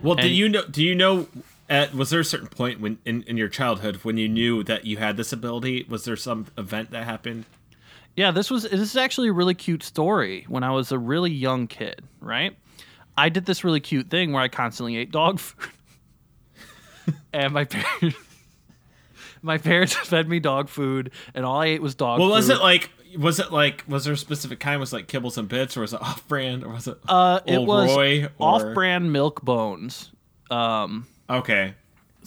Well, 0.03 0.15
do 0.15 0.27
you 0.27 0.49
know? 0.49 0.65
Do 0.65 0.83
you 0.83 0.95
know? 0.95 1.27
At, 1.69 1.93
was 1.93 2.09
there 2.09 2.19
a 2.19 2.25
certain 2.25 2.47
point 2.47 2.81
when 2.81 2.97
in, 3.05 3.23
in 3.23 3.37
your 3.37 3.47
childhood 3.47 3.97
when 4.03 4.17
you 4.17 4.27
knew 4.27 4.61
that 4.63 4.85
you 4.85 4.97
had 4.97 5.15
this 5.15 5.31
ability? 5.31 5.85
Was 5.87 6.03
there 6.03 6.17
some 6.17 6.47
event 6.57 6.91
that 6.91 7.05
happened? 7.05 7.45
Yeah, 8.15 8.31
this 8.31 8.51
was 8.51 8.63
this 8.63 8.73
is 8.73 8.97
actually 8.97 9.29
a 9.29 9.33
really 9.33 9.53
cute 9.53 9.83
story. 9.83 10.45
When 10.49 10.63
I 10.63 10.71
was 10.71 10.91
a 10.91 10.99
really 10.99 11.31
young 11.31 11.67
kid, 11.67 12.01
right? 12.19 12.57
I 13.17 13.29
did 13.29 13.45
this 13.45 13.63
really 13.63 13.79
cute 13.79 14.09
thing 14.09 14.33
where 14.33 14.41
I 14.41 14.47
constantly 14.47 14.97
ate 14.97 15.11
dog 15.11 15.39
food, 15.39 15.69
and 17.33 17.53
my 17.53 17.63
parents, 17.65 18.17
my 19.41 19.57
parents 19.57 19.93
fed 20.07 20.27
me 20.29 20.39
dog 20.39 20.69
food, 20.69 21.11
and 21.33 21.45
all 21.45 21.61
I 21.61 21.67
ate 21.67 21.81
was 21.81 21.95
dog 21.95 22.17
food. 22.17 22.21
Well, 22.23 22.29
food. 22.31 22.35
was 22.35 22.49
it 22.49 22.59
like? 22.59 22.89
Was 23.17 23.39
it 23.39 23.51
like? 23.51 23.83
Was 23.87 24.05
there 24.05 24.13
a 24.13 24.17
specific 24.17 24.59
kind? 24.59 24.79
Was 24.79 24.93
it 24.93 24.95
like 24.97 25.07
kibbles 25.07 25.37
and 25.37 25.47
bits, 25.47 25.75
or 25.75 25.81
was 25.81 25.93
it 25.93 26.01
off 26.01 26.27
brand, 26.27 26.63
or 26.63 26.69
was 26.69 26.87
it? 26.87 26.97
Uh, 27.07 27.39
it 27.45 27.59
was 27.61 27.93
Roy, 27.95 28.25
or- 28.25 28.29
off-brand 28.55 29.11
milk 29.11 29.41
bones. 29.41 30.11
Um, 30.49 31.07
Okay, 31.29 31.73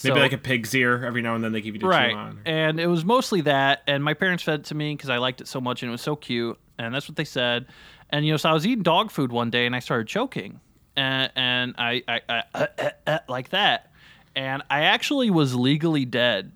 maybe 0.03 0.15
So- 0.15 0.21
like 0.21 0.33
a 0.33 0.39
pig's 0.39 0.75
ear. 0.75 1.05
Every 1.05 1.21
now 1.23 1.35
and 1.35 1.45
then 1.45 1.53
they 1.53 1.61
give 1.61 1.75
you 1.75 1.81
to 1.81 1.85
chew 1.87 1.91
right, 1.91 2.15
on. 2.15 2.41
and 2.47 2.81
it 2.81 2.87
was 2.87 3.05
mostly 3.05 3.43
that. 3.43 3.83
And 3.87 4.03
my 4.03 4.15
parents 4.15 4.43
fed 4.43 4.61
it 4.61 4.67
to 4.67 4.75
me 4.75 4.95
because 4.95 5.11
I 5.11 5.19
liked 5.19 5.41
it 5.41 5.49
so 5.49 5.61
much, 5.61 5.83
and 5.83 5.91
it 5.91 5.93
was 5.93 6.01
so 6.03 6.17
cute. 6.17 6.59
And 6.79 6.95
that's 6.95 7.07
what 7.09 7.17
they 7.17 7.25
said. 7.25 7.67
And 8.11 8.25
you 8.27 8.33
know, 8.33 8.37
so 8.37 8.49
I 8.51 8.53
was 8.53 8.67
eating 8.67 8.83
dog 8.83 9.11
food 9.11 9.31
one 9.33 9.51
day, 9.51 9.67
and 9.67 9.75
I 9.77 9.79
started 9.81 10.07
choking, 10.09 10.61
and, 10.97 11.31
and 11.37 11.75
I, 11.79 12.03
I, 12.09 12.21
I 12.29 12.43
uh, 12.55 12.67
uh, 12.79 12.91
uh, 13.07 13.19
like 13.29 13.51
that, 13.51 13.91
and 14.37 14.63
I 14.71 14.83
actually 14.83 15.31
was 15.31 15.55
legally 15.55 16.05
dead 16.05 16.53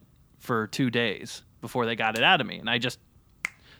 for 0.48 0.66
two 0.66 0.90
days 0.90 1.42
before 1.60 1.86
they 1.86 1.94
got 1.94 2.16
it 2.16 2.24
out 2.24 2.40
of 2.40 2.46
me, 2.46 2.58
and 2.58 2.68
I 2.68 2.78
just 2.78 2.98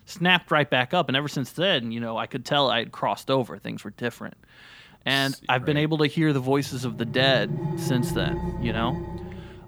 snapped 0.05 0.51
right 0.51 0.69
back 0.69 0.95
up. 0.95 1.09
And 1.09 1.17
ever 1.17 1.29
since 1.29 1.53
then, 1.53 1.91
you 1.93 1.99
know, 1.99 2.17
I 2.17 2.27
could 2.27 2.45
tell 2.45 2.71
I 2.71 2.79
had 2.79 2.93
crossed 2.93 3.31
over. 3.31 3.59
Things 3.59 3.85
were 3.85 3.91
different. 3.91 4.37
And 5.05 5.35
See, 5.35 5.47
I've 5.49 5.65
been 5.65 5.77
able 5.77 5.99
to 5.99 6.07
hear 6.07 6.33
the 6.33 6.41
voices 6.41 6.85
of 6.85 6.99
the 6.99 7.05
dead 7.05 7.57
since 7.77 8.13
then, 8.13 8.59
you 8.61 8.73
know? 8.73 8.91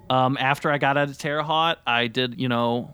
Um, 0.09 0.37
after 0.39 0.71
I 0.71 0.77
got 0.77 0.97
out 0.97 1.09
of 1.09 1.17
Terre 1.17 1.41
Haute, 1.41 1.79
I 1.87 2.07
did, 2.07 2.39
you 2.39 2.49
know, 2.49 2.93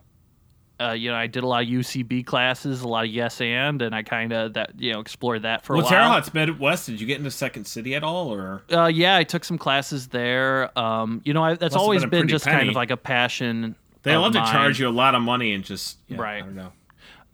uh, 0.79 0.91
you 0.91 1.09
know, 1.09 1.15
I 1.15 1.25
did 1.27 1.43
a 1.43 1.47
lot 1.47 1.63
of 1.63 1.69
UCB 1.69 2.25
classes, 2.25 2.83
a 2.83 2.87
lot 2.87 3.05
of 3.05 3.11
yes 3.11 3.41
and, 3.41 3.81
and 3.81 3.95
I 3.95 4.03
kind 4.03 4.31
of 4.31 4.53
that, 4.53 4.79
you 4.79 4.93
know, 4.93 4.99
explored 4.99 5.41
that 5.41 5.65
for 5.65 5.73
Well, 5.73 5.81
a 5.81 5.83
while. 5.85 5.91
Well, 5.91 6.01
Terre 6.03 6.13
Haute's 6.13 6.33
Midwest. 6.33 6.85
Did 6.85 7.01
you 7.01 7.07
get 7.07 7.17
into 7.17 7.31
Second 7.31 7.65
City 7.65 7.95
at 7.95 8.03
all, 8.03 8.31
or? 8.31 8.61
Uh, 8.71 8.85
yeah, 8.85 9.17
I 9.17 9.23
took 9.23 9.43
some 9.43 9.57
classes 9.57 10.07
there. 10.07 10.77
Um, 10.77 11.21
you 11.25 11.33
know, 11.33 11.43
I, 11.43 11.55
that's 11.55 11.73
Must 11.73 11.81
always 11.81 12.01
been 12.01 12.09
been 12.11 12.27
just 12.27 12.45
kind 12.45 12.69
of 12.69 12.75
like 12.75 12.91
a 12.91 12.97
passion. 12.97 13.75
They 14.07 14.17
love 14.17 14.33
to 14.33 14.39
mine. 14.39 14.51
charge 14.51 14.79
you 14.79 14.87
a 14.87 14.89
lot 14.89 15.15
of 15.15 15.21
money 15.21 15.53
and 15.53 15.63
just 15.63 15.97
yeah, 16.07 16.17
Right. 16.19 16.37
I 16.43 16.45
don't 16.45 16.55
know. 16.55 16.71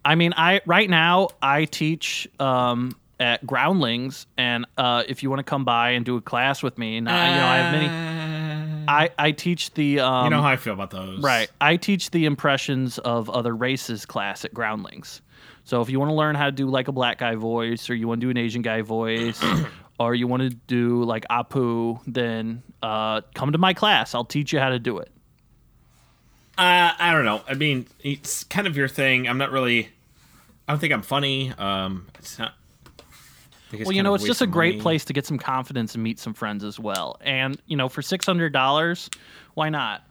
I 0.04 0.14
mean, 0.16 0.34
I 0.36 0.60
right 0.66 0.88
now 0.90 1.28
I 1.40 1.64
teach 1.64 2.28
um, 2.38 2.94
at 3.18 3.46
Groundlings, 3.46 4.26
and 4.36 4.66
uh, 4.76 5.02
if 5.08 5.22
you 5.22 5.30
want 5.30 5.40
to 5.40 5.44
come 5.44 5.64
by 5.64 5.90
and 5.90 6.04
do 6.04 6.16
a 6.16 6.20
class 6.20 6.62
with 6.62 6.76
me, 6.76 6.98
and 6.98 7.08
I, 7.08 7.30
you 7.30 7.36
know, 7.40 7.46
I 7.46 7.56
have 7.56 7.72
many. 7.72 8.84
I 8.86 9.10
I 9.18 9.30
teach 9.32 9.72
the 9.72 10.00
um, 10.00 10.24
you 10.24 10.30
know 10.30 10.42
how 10.42 10.48
I 10.48 10.56
feel 10.56 10.74
about 10.74 10.90
those, 10.90 11.20
Right. 11.22 11.50
I 11.60 11.76
teach 11.76 12.10
the 12.10 12.26
impressions 12.26 12.98
of 12.98 13.30
other 13.30 13.56
races 13.56 14.04
class 14.04 14.44
at 14.44 14.52
Groundlings. 14.52 15.22
So 15.64 15.80
if 15.80 15.88
you 15.88 15.98
want 15.98 16.10
to 16.10 16.14
learn 16.14 16.34
how 16.34 16.44
to 16.46 16.52
do 16.52 16.66
like 16.68 16.88
a 16.88 16.92
black 16.92 17.16
guy 17.18 17.34
voice, 17.36 17.88
or 17.88 17.94
you 17.94 18.06
want 18.06 18.20
to 18.20 18.26
do 18.26 18.30
an 18.30 18.36
Asian 18.36 18.60
guy 18.60 18.82
voice, 18.82 19.42
or 19.98 20.14
you 20.14 20.26
want 20.26 20.42
to 20.42 20.50
do 20.50 21.02
like 21.04 21.24
Apu, 21.30 21.98
then 22.06 22.62
uh, 22.82 23.22
come 23.34 23.52
to 23.52 23.58
my 23.58 23.72
class. 23.72 24.14
I'll 24.14 24.26
teach 24.26 24.52
you 24.52 24.58
how 24.60 24.68
to 24.68 24.78
do 24.78 24.98
it. 24.98 25.10
Uh, 26.56 26.92
I 26.98 27.12
don't 27.12 27.24
know. 27.24 27.42
I 27.48 27.54
mean, 27.54 27.86
it's 28.00 28.44
kind 28.44 28.66
of 28.66 28.76
your 28.76 28.88
thing. 28.88 29.26
I'm 29.28 29.38
not 29.38 29.50
really. 29.50 29.88
I 30.68 30.72
don't 30.72 30.78
think 30.78 30.92
I'm 30.92 31.02
funny. 31.02 31.52
Um, 31.58 32.06
it's 32.18 32.38
not. 32.38 32.54
I 32.86 33.70
think 33.76 33.84
Well, 33.86 33.92
you 33.92 34.02
know, 34.02 34.14
it's 34.14 34.24
just 34.24 34.40
a 34.40 34.46
great 34.46 34.74
money. 34.76 34.82
place 34.82 35.04
to 35.06 35.12
get 35.12 35.26
some 35.26 35.36
confidence 35.38 35.94
and 35.94 36.04
meet 36.04 36.18
some 36.20 36.32
friends 36.32 36.62
as 36.62 36.78
well. 36.78 37.16
And 37.22 37.60
you 37.66 37.76
know, 37.76 37.88
for 37.88 38.02
six 38.02 38.24
hundred 38.24 38.52
dollars, 38.52 39.10
why 39.54 39.68
not? 39.68 40.02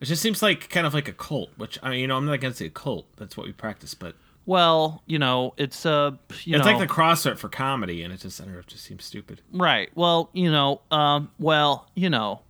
It 0.00 0.06
just 0.06 0.20
seems 0.20 0.42
like 0.42 0.68
kind 0.68 0.86
of 0.86 0.92
like 0.94 1.06
a 1.08 1.12
cult, 1.12 1.50
which 1.56 1.78
I 1.82 1.90
mean, 1.90 2.00
you 2.00 2.06
know, 2.08 2.16
I'm 2.16 2.26
not 2.26 2.32
against 2.34 2.60
a 2.60 2.68
cult. 2.68 3.06
That's 3.16 3.36
what 3.36 3.46
we 3.46 3.52
practice, 3.52 3.94
but 3.94 4.16
Well, 4.46 5.02
you 5.06 5.18
know, 5.20 5.54
it's 5.56 5.86
uh, 5.86 6.10
you 6.42 6.56
it's 6.56 6.64
know, 6.66 6.72
like 6.72 6.86
the 6.86 6.92
CrossFit 6.92 7.38
for 7.38 7.48
comedy, 7.48 8.02
and 8.02 8.12
it 8.12 8.18
just 8.20 8.40
I 8.40 8.44
don't 8.44 8.54
know, 8.54 8.58
it 8.58 8.66
just 8.66 8.84
seems 8.84 9.04
stupid. 9.04 9.40
right. 9.52 9.90
Well, 9.94 10.28
you 10.32 10.50
know, 10.50 10.80
um, 10.90 11.30
well, 11.38 11.88
you 11.94 12.10
know. 12.10 12.40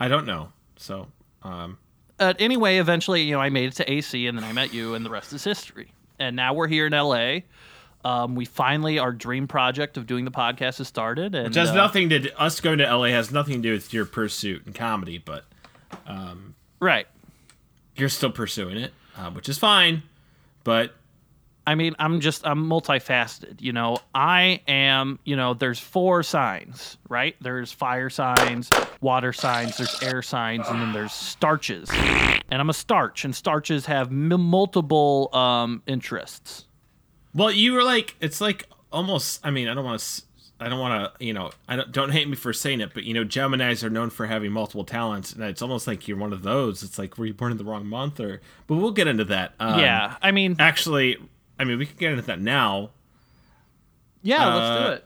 I 0.00 0.08
don't 0.08 0.26
know. 0.26 0.48
So, 0.76 1.06
um, 1.44 1.78
Uh, 2.24 2.32
anyway, 2.38 2.78
eventually, 2.78 3.22
you 3.22 3.32
know, 3.32 3.40
I 3.40 3.50
made 3.50 3.68
it 3.68 3.74
to 3.76 3.92
AC, 3.92 4.26
and 4.26 4.38
then 4.38 4.44
I 4.44 4.52
met 4.52 4.72
you, 4.72 4.94
and 4.94 5.04
the 5.04 5.10
rest 5.10 5.32
is 5.34 5.44
history. 5.44 5.92
And 6.18 6.34
now 6.34 6.54
we're 6.54 6.68
here 6.68 6.86
in 6.86 6.92
LA. 6.92 7.40
Um, 8.02 8.34
we 8.34 8.46
finally, 8.46 8.98
our 8.98 9.12
dream 9.12 9.46
project 9.46 9.98
of 9.98 10.06
doing 10.06 10.24
the 10.24 10.30
podcast 10.30 10.78
has 10.78 10.88
started, 10.88 11.34
and 11.34 11.48
which 11.48 11.56
has 11.56 11.70
uh, 11.70 11.74
nothing 11.74 12.08
to 12.08 12.18
do, 12.20 12.30
us 12.38 12.60
going 12.60 12.78
to 12.78 12.84
LA 12.84 13.08
has 13.08 13.30
nothing 13.30 13.56
to 13.56 13.68
do 13.68 13.72
with 13.72 13.92
your 13.92 14.06
pursuit 14.06 14.66
in 14.66 14.72
comedy, 14.72 15.18
but 15.18 15.44
right. 16.80 17.06
you're 17.94 18.08
still 18.08 18.30
pursuing 18.30 18.78
it, 18.78 18.92
uh, 19.16 19.30
which 19.30 19.48
is 19.48 19.58
fine. 19.58 20.02
But 20.64 20.94
I 21.66 21.74
mean, 21.74 21.94
I'm 21.98 22.20
just 22.20 22.46
I'm 22.46 22.68
multifaceted. 22.68 23.60
You 23.62 23.72
know, 23.72 23.98
I 24.14 24.60
am. 24.68 25.18
You 25.24 25.36
know, 25.36 25.54
there's 25.54 25.78
four 25.78 26.22
signs, 26.22 26.98
right? 27.08 27.34
There's 27.40 27.72
fire 27.72 28.10
signs, 28.10 28.68
water 29.00 29.32
signs, 29.32 29.76
there's 29.78 30.02
air 30.02 30.20
signs, 30.22 30.68
and 30.68 30.80
then 30.80 30.92
there's 30.92 31.12
starches. 31.12 31.88
And 31.90 32.60
I'm 32.60 32.68
a 32.70 32.74
starch, 32.74 33.24
and 33.24 33.34
starches 33.34 33.86
have 33.86 34.08
m- 34.08 34.28
multiple 34.40 35.30
um, 35.34 35.82
interests. 35.86 36.66
well, 37.34 37.50
you 37.50 37.72
were 37.72 37.82
like, 37.82 38.14
it's 38.20 38.40
like 38.40 38.64
almost. 38.92 39.40
I 39.44 39.50
mean, 39.50 39.68
I 39.68 39.74
don't 39.74 39.84
want 39.84 40.00
to. 40.00 40.22
I 40.60 40.68
don't 40.68 40.78
want 40.78 41.18
to, 41.18 41.24
you 41.24 41.32
know, 41.32 41.50
I 41.68 41.74
don't, 41.76 41.90
don't 41.90 42.10
hate 42.12 42.28
me 42.28 42.36
for 42.36 42.52
saying 42.52 42.80
it, 42.80 42.94
but 42.94 43.02
you 43.02 43.12
know, 43.12 43.24
Gemini's 43.24 43.82
are 43.82 43.90
known 43.90 44.08
for 44.10 44.26
having 44.26 44.52
multiple 44.52 44.84
talents, 44.84 45.32
and 45.32 45.42
it's 45.42 45.60
almost 45.60 45.86
like 45.88 46.06
you're 46.06 46.16
one 46.16 46.32
of 46.32 46.42
those. 46.42 46.82
It's 46.84 46.96
like 46.98 47.18
were 47.18 47.26
you 47.26 47.34
born 47.34 47.50
in 47.50 47.58
the 47.58 47.64
wrong 47.64 47.86
month, 47.86 48.20
or? 48.20 48.40
But 48.68 48.76
we'll 48.76 48.92
get 48.92 49.08
into 49.08 49.24
that. 49.24 49.54
Um, 49.58 49.80
yeah, 49.80 50.16
I 50.22 50.30
mean, 50.30 50.54
Actually, 50.60 51.18
I 51.58 51.64
mean, 51.64 51.78
we 51.78 51.86
can 51.86 51.96
get 51.96 52.12
into 52.12 52.24
that 52.24 52.40
now. 52.40 52.90
yeah, 54.22 54.54
let's 54.54 54.80
do 54.80 54.86
uh, 54.86 54.90
it. 54.94 55.04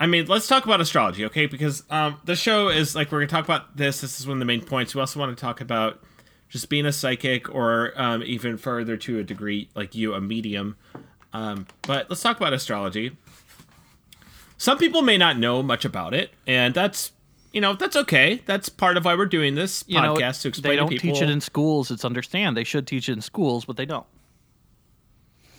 I 0.00 0.06
mean, 0.06 0.26
let's 0.26 0.48
talk 0.48 0.64
about 0.64 0.80
astrology, 0.80 1.24
okay? 1.26 1.46
Because 1.46 1.84
um, 1.88 2.18
the 2.24 2.34
show 2.34 2.68
is 2.68 2.96
like 2.96 3.12
we're 3.12 3.20
gonna 3.20 3.28
talk 3.28 3.44
about 3.44 3.76
this. 3.76 4.00
This 4.00 4.18
is 4.18 4.26
one 4.26 4.36
of 4.36 4.38
the 4.40 4.46
main 4.46 4.62
points. 4.62 4.94
We 4.94 5.00
also 5.00 5.20
want 5.20 5.36
to 5.36 5.40
talk 5.40 5.60
about 5.60 6.02
just 6.48 6.68
being 6.68 6.86
a 6.86 6.92
psychic, 6.92 7.54
or 7.54 7.92
um, 7.96 8.22
even 8.24 8.56
further 8.56 8.96
to 8.96 9.20
a 9.20 9.22
degree, 9.22 9.68
like 9.74 9.94
you, 9.94 10.14
a 10.14 10.20
medium. 10.20 10.76
Um, 11.32 11.66
but 11.82 12.10
let's 12.10 12.20
talk 12.20 12.36
about 12.36 12.52
astrology. 12.52 13.16
Some 14.58 14.78
people 14.78 15.02
may 15.02 15.18
not 15.18 15.38
know 15.38 15.62
much 15.62 15.84
about 15.84 16.14
it, 16.14 16.30
and 16.46 16.74
that's 16.74 17.12
you 17.52 17.60
know 17.60 17.74
that's 17.74 17.96
okay. 17.96 18.42
That's 18.44 18.68
part 18.68 18.96
of 18.96 19.04
why 19.04 19.14
we're 19.14 19.26
doing 19.26 19.54
this 19.54 19.84
You 19.86 20.00
know, 20.00 20.14
podcast 20.14 20.42
to 20.42 20.48
explain 20.48 20.72
they 20.72 20.76
don't 20.76 20.90
to 20.90 20.96
people. 20.96 21.14
teach 21.14 21.22
it 21.22 21.30
in 21.30 21.40
schools. 21.40 21.90
It's 21.90 22.04
understand 22.04 22.56
they 22.56 22.64
should 22.64 22.86
teach 22.86 23.08
it 23.08 23.12
in 23.12 23.20
schools, 23.20 23.64
but 23.64 23.76
they 23.76 23.86
don't. 23.86 24.06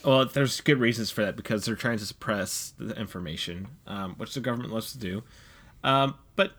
Well, 0.04 0.26
there's 0.26 0.60
good 0.62 0.80
reasons 0.80 1.12
for 1.12 1.24
that 1.24 1.36
because 1.36 1.66
they're 1.66 1.76
trying 1.76 1.98
to 1.98 2.06
suppress 2.06 2.74
the 2.78 2.94
information, 3.00 3.68
um, 3.88 4.16
which 4.18 4.34
the 4.34 4.42
government 4.42 4.74
loves 4.74 4.92
to 4.92 4.98
do. 4.98 5.24
Um, 5.84 6.16
but 6.36 6.52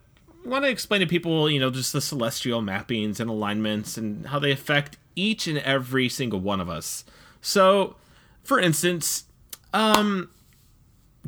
I 0.45 0.49
want 0.49 0.65
to 0.65 0.71
explain 0.71 1.01
to 1.01 1.07
people, 1.07 1.51
you 1.51 1.61
know, 1.61 1.71
just 1.71 1.93
the 1.93 2.01
celestial 2.01 2.63
mappings 2.63 3.21
and 3.21 3.29
alignments 3.29 3.99
and 3.99 4.27
how 4.27 4.39
they 4.39 4.51
affect 4.51 4.97
each 5.15 5.47
and 5.47 5.59
every 5.59 6.09
single 6.09 6.41
one 6.41 6.61
of 6.61 6.69
us. 6.69 7.05
So, 7.43 7.97
for 8.43 8.59
instance, 8.59 9.25
um, 9.73 10.31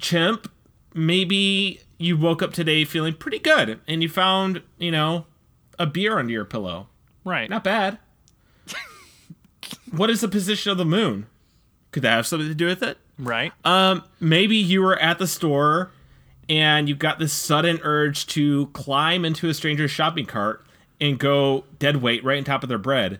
Chimp, 0.00 0.50
maybe 0.94 1.80
you 1.98 2.16
woke 2.16 2.42
up 2.42 2.52
today 2.52 2.84
feeling 2.84 3.14
pretty 3.14 3.38
good 3.38 3.80
and 3.86 4.02
you 4.02 4.08
found, 4.08 4.62
you 4.78 4.90
know, 4.90 5.26
a 5.78 5.86
beer 5.86 6.18
under 6.18 6.32
your 6.32 6.44
pillow. 6.44 6.88
Right. 7.24 7.50
Not 7.50 7.64
bad. 7.64 7.98
what 9.90 10.10
is 10.10 10.20
the 10.20 10.28
position 10.28 10.72
of 10.72 10.78
the 10.78 10.84
moon? 10.84 11.26
Could 11.96 12.02
that 12.02 12.10
have 12.12 12.26
something 12.26 12.46
to 12.48 12.54
do 12.54 12.66
with 12.66 12.82
it? 12.82 12.98
Right. 13.18 13.54
Um, 13.64 14.04
maybe 14.20 14.54
you 14.54 14.82
were 14.82 14.98
at 14.98 15.18
the 15.18 15.26
store 15.26 15.92
and 16.46 16.90
you 16.90 16.94
got 16.94 17.18
this 17.18 17.32
sudden 17.32 17.80
urge 17.82 18.26
to 18.26 18.66
climb 18.74 19.24
into 19.24 19.48
a 19.48 19.54
stranger's 19.54 19.90
shopping 19.90 20.26
cart 20.26 20.62
and 21.00 21.18
go 21.18 21.64
dead 21.78 22.02
weight 22.02 22.22
right 22.22 22.36
on 22.36 22.44
top 22.44 22.62
of 22.62 22.68
their 22.68 22.76
bread. 22.76 23.18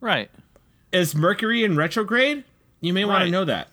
right. 0.00 0.30
Is 0.92 1.14
Mercury 1.14 1.62
in 1.62 1.76
retrograde? 1.76 2.44
You 2.80 2.94
may 2.94 3.04
want 3.04 3.26
to 3.26 3.30
know 3.30 3.44
that. 3.44 3.68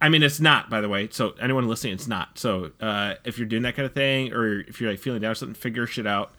I 0.00 0.08
mean, 0.10 0.22
it's 0.22 0.38
not, 0.38 0.70
by 0.70 0.80
the 0.80 0.88
way. 0.88 1.08
So 1.10 1.34
anyone 1.40 1.66
listening, 1.66 1.94
it's 1.94 2.06
not. 2.06 2.38
So 2.38 2.70
uh, 2.80 3.14
if 3.24 3.36
you're 3.36 3.48
doing 3.48 3.62
that 3.64 3.74
kind 3.74 3.86
of 3.86 3.94
thing, 3.94 4.32
or 4.32 4.60
if 4.60 4.80
you're 4.80 4.90
like 4.92 5.00
feeling 5.00 5.22
down 5.22 5.32
or 5.32 5.34
something, 5.34 5.54
figure 5.56 5.88
shit 5.88 6.06
out 6.06 6.30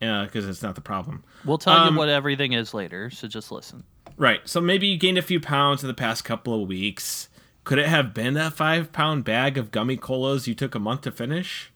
because 0.00 0.48
it's 0.48 0.60
not 0.62 0.74
the 0.74 0.80
problem. 0.80 1.22
We'll 1.44 1.58
tell 1.58 1.72
Um, 1.74 1.94
you 1.94 1.98
what 2.00 2.08
everything 2.08 2.52
is 2.52 2.74
later, 2.74 3.10
so 3.10 3.28
just 3.28 3.52
listen. 3.52 3.84
Right. 4.16 4.40
So 4.48 4.60
maybe 4.60 4.86
you 4.86 4.98
gained 4.98 5.18
a 5.18 5.22
few 5.22 5.40
pounds 5.40 5.82
in 5.82 5.88
the 5.88 5.94
past 5.94 6.24
couple 6.24 6.60
of 6.62 6.68
weeks. 6.68 7.28
Could 7.64 7.78
it 7.78 7.88
have 7.88 8.12
been 8.14 8.34
that 8.34 8.52
five 8.52 8.92
pound 8.92 9.24
bag 9.24 9.56
of 9.56 9.70
gummy 9.70 9.96
colas 9.96 10.46
you 10.48 10.54
took 10.54 10.74
a 10.74 10.78
month 10.78 11.02
to 11.02 11.10
finish? 11.10 11.70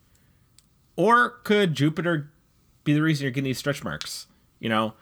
Or 0.97 1.31
could 1.45 1.75
Jupiter 1.75 2.31
be 2.85 2.93
the 2.95 3.03
reason 3.03 3.25
you're 3.25 3.31
getting 3.31 3.45
these 3.45 3.59
stretch 3.59 3.83
marks? 3.83 4.27
You 4.61 4.69
know, 4.69 4.95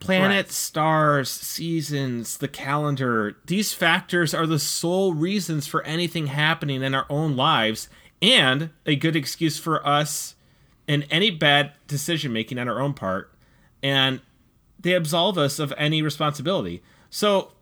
planets, 0.00 0.48
Right. 0.48 0.52
stars, 0.52 1.30
seasons, 1.30 2.38
the 2.38 2.48
calendar, 2.48 3.36
these 3.46 3.72
factors 3.72 4.34
are 4.34 4.46
the 4.46 4.58
sole 4.58 5.14
reasons 5.14 5.66
for 5.66 5.82
anything 5.84 6.28
happening 6.28 6.82
in 6.82 6.94
our 6.94 7.06
own 7.08 7.36
lives 7.36 7.88
and 8.20 8.70
a 8.86 8.96
good 8.96 9.16
excuse 9.16 9.58
for 9.58 9.86
us 9.86 10.34
in 10.88 11.02
any 11.04 11.30
bad 11.30 11.72
decision 11.86 12.32
making 12.32 12.58
on 12.58 12.68
our 12.68 12.80
own 12.80 12.94
part. 12.94 13.32
And 13.82 14.20
they 14.82 14.92
absolve 14.94 15.38
us 15.38 15.58
of 15.58 15.72
any 15.76 16.02
responsibility. 16.02 16.82
So 17.10 17.52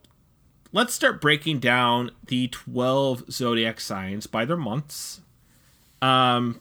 let's 0.73 0.93
start 0.95 1.21
breaking 1.21 1.59
down 1.61 2.11
the 2.27 2.49
12 2.49 3.31
zodiac 3.31 3.81
signs 3.81 4.27
by 4.27 4.45
their 4.45 4.57
months. 4.57 5.21
Um 6.03 6.61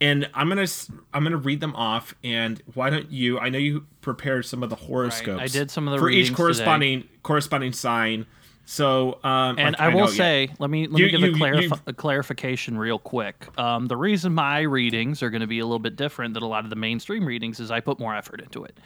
and 0.00 0.28
I'm 0.34 0.48
going 0.50 0.64
to 0.66 0.72
I'm 1.12 1.22
going 1.22 1.30
to 1.32 1.36
read 1.38 1.60
them 1.60 1.74
off 1.76 2.14
and 2.24 2.60
why 2.74 2.90
don't 2.90 3.10
you 3.10 3.38
I 3.38 3.48
know 3.48 3.58
you 3.58 3.86
prepared 4.00 4.44
some 4.44 4.62
of 4.62 4.70
the 4.70 4.76
horoscopes. 4.76 5.40
I 5.40 5.46
did 5.46 5.70
some 5.70 5.86
of 5.88 5.92
the 5.92 5.98
for 5.98 6.10
each 6.10 6.26
today. 6.26 6.36
corresponding 6.36 7.08
corresponding 7.22 7.72
sign. 7.72 8.26
So 8.66 9.18
um 9.24 9.58
And 9.58 9.72
like, 9.72 9.80
I 9.80 9.88
will 9.88 10.00
know, 10.06 10.10
yeah. 10.10 10.16
say, 10.16 10.48
let 10.58 10.68
me 10.70 10.86
let 10.88 10.98
You- 11.00 11.06
me 11.06 11.10
give 11.12 11.20
you- 11.20 11.34
a, 11.34 11.38
clarif- 11.38 11.80
a 11.86 11.92
clarification 11.92 12.76
real 12.78 12.98
quick. 12.98 13.46
Um, 13.58 13.86
the 13.86 13.96
reason 13.96 14.34
my 14.34 14.60
readings 14.60 15.22
are 15.22 15.30
going 15.30 15.42
to 15.42 15.46
be 15.46 15.58
a 15.58 15.64
little 15.64 15.78
bit 15.78 15.96
different 15.96 16.34
than 16.34 16.42
a 16.42 16.48
lot 16.48 16.64
of 16.64 16.70
the 16.70 16.76
mainstream 16.76 17.24
readings 17.24 17.60
is 17.60 17.70
I 17.70 17.80
put 17.80 17.98
more 18.00 18.14
effort 18.14 18.40
into 18.40 18.64
it. 18.64 18.78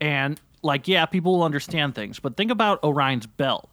And 0.00 0.40
like, 0.62 0.88
yeah, 0.88 1.06
people 1.06 1.36
will 1.36 1.44
understand 1.44 1.94
things, 1.94 2.18
but 2.20 2.36
think 2.36 2.50
about 2.50 2.82
Orion's 2.82 3.26
belt. 3.26 3.70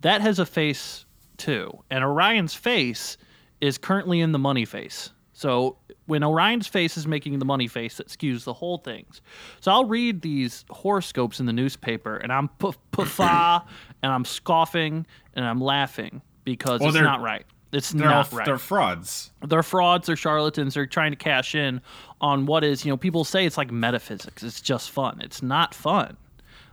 That 0.00 0.20
has 0.20 0.38
a 0.38 0.46
face 0.46 1.04
too, 1.36 1.82
and 1.90 2.04
Orion's 2.04 2.54
face 2.54 3.16
is 3.60 3.78
currently 3.78 4.20
in 4.20 4.32
the 4.32 4.38
money 4.38 4.64
face. 4.64 5.10
So 5.32 5.78
when 6.06 6.22
Orion's 6.22 6.66
face 6.66 6.96
is 6.96 7.06
making 7.06 7.38
the 7.38 7.44
money 7.44 7.68
face, 7.68 7.96
that 7.96 8.08
skews 8.08 8.44
the 8.44 8.52
whole 8.52 8.78
things. 8.78 9.22
So 9.60 9.70
I'll 9.70 9.84
read 9.84 10.22
these 10.22 10.64
horoscopes 10.70 11.40
in 11.40 11.46
the 11.46 11.52
newspaper, 11.52 12.16
and 12.16 12.32
I'm 12.32 12.48
puff 12.48 12.76
puffa, 12.92 13.64
and 14.02 14.12
I'm 14.12 14.24
scoffing, 14.24 15.06
and 15.34 15.44
I'm 15.44 15.60
laughing 15.60 16.22
because 16.44 16.80
Well, 16.80 16.90
it's 16.90 16.98
not 16.98 17.22
right. 17.22 17.46
It's 17.72 17.90
they're 17.90 18.04
not 18.08 18.30
all- 18.32 18.38
right. 18.38 18.44
they're 18.46 18.58
frauds. 18.58 19.30
They're 19.46 19.62
frauds. 19.62 20.06
They're 20.06 20.16
charlatans. 20.16 20.74
They're 20.74 20.86
trying 20.86 21.12
to 21.12 21.16
cash 21.16 21.54
in 21.54 21.80
on 22.20 22.46
what 22.46 22.62
is, 22.64 22.84
you 22.84 22.92
know, 22.92 22.96
people 22.96 23.24
say 23.24 23.46
it's 23.46 23.56
like 23.56 23.70
metaphysics. 23.70 24.42
It's 24.42 24.60
just 24.60 24.90
fun. 24.90 25.20
It's 25.22 25.42
not 25.42 25.74
fun. 25.74 26.16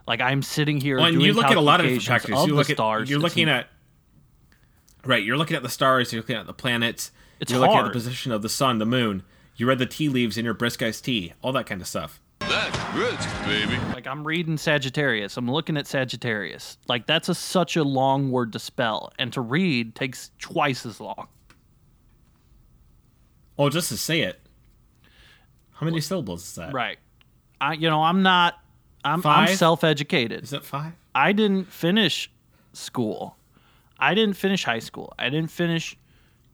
Like 0.06 0.20
I'm 0.20 0.42
sitting 0.42 0.80
here 0.80 0.96
Well, 0.96 1.06
and 1.06 1.22
you 1.22 1.32
look 1.32 1.46
at 1.46 1.56
a 1.56 1.60
lot 1.60 1.80
of 1.80 1.86
different 1.86 2.04
factors. 2.04 2.36
of 2.36 2.46
You 2.46 2.52
the 2.52 2.58
look 2.58 2.70
at 2.70 2.76
stars. 2.76 3.08
you're 3.08 3.18
looking 3.18 3.48
at 3.48 3.68
right. 5.04 5.22
You're 5.22 5.36
looking 5.36 5.56
at 5.56 5.62
the 5.62 5.68
stars. 5.68 6.12
You're 6.12 6.22
looking 6.22 6.36
at 6.36 6.46
the 6.46 6.52
planets. 6.54 7.10
It's 7.38 7.50
you're 7.50 7.60
looking 7.60 7.78
at 7.78 7.84
the 7.84 7.90
position 7.90 8.32
of 8.32 8.42
the 8.42 8.48
sun, 8.48 8.78
the 8.78 8.86
moon. 8.86 9.22
You 9.56 9.66
read 9.66 9.78
the 9.78 9.86
tea 9.86 10.08
leaves 10.08 10.36
in 10.38 10.44
your 10.44 10.54
brisk 10.54 10.82
iced 10.82 11.04
tea, 11.04 11.32
all 11.42 11.52
that 11.52 11.66
kind 11.66 11.80
of 11.80 11.86
stuff. 11.86 12.20
That's 12.94 13.26
baby. 13.46 13.76
Like 13.94 14.06
I'm 14.06 14.26
reading 14.26 14.56
Sagittarius. 14.58 15.36
I'm 15.36 15.50
looking 15.50 15.76
at 15.76 15.86
Sagittarius. 15.86 16.76
Like 16.88 17.06
that's 17.06 17.28
a, 17.28 17.34
such 17.34 17.76
a 17.76 17.84
long 17.84 18.30
word 18.30 18.52
to 18.54 18.58
spell, 18.58 19.12
and 19.18 19.32
to 19.32 19.40
read 19.40 19.94
takes 19.94 20.30
twice 20.38 20.84
as 20.84 21.00
long. 21.00 21.28
Oh, 23.58 23.68
just 23.68 23.88
to 23.90 23.96
say 23.96 24.22
it. 24.22 24.40
How 25.72 25.86
many 25.86 26.00
syllables 26.00 26.42
is 26.46 26.54
that? 26.56 26.72
Right. 26.72 26.98
I, 27.60 27.74
you 27.74 27.88
know, 27.88 28.02
I'm 28.02 28.22
not. 28.22 28.54
I'm, 29.04 29.24
I'm 29.24 29.54
self-educated. 29.54 30.42
Is 30.42 30.50
that 30.50 30.64
five? 30.64 30.92
I 31.14 31.32
didn't 31.32 31.66
finish 31.72 32.30
school. 32.72 33.36
I 33.98 34.14
didn't 34.14 34.36
finish 34.36 34.64
high 34.64 34.78
school. 34.78 35.12
I 35.18 35.30
didn't 35.30 35.50
finish 35.50 35.96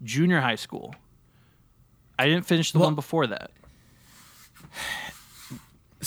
junior 0.05 0.41
high 0.41 0.55
school. 0.57 0.95
I 2.19 2.27
didn't 2.27 2.47
finish 2.47 2.73
the 2.73 2.79
Well- 2.79 2.89
one 2.89 2.95
before 2.95 3.27
that. 3.27 3.51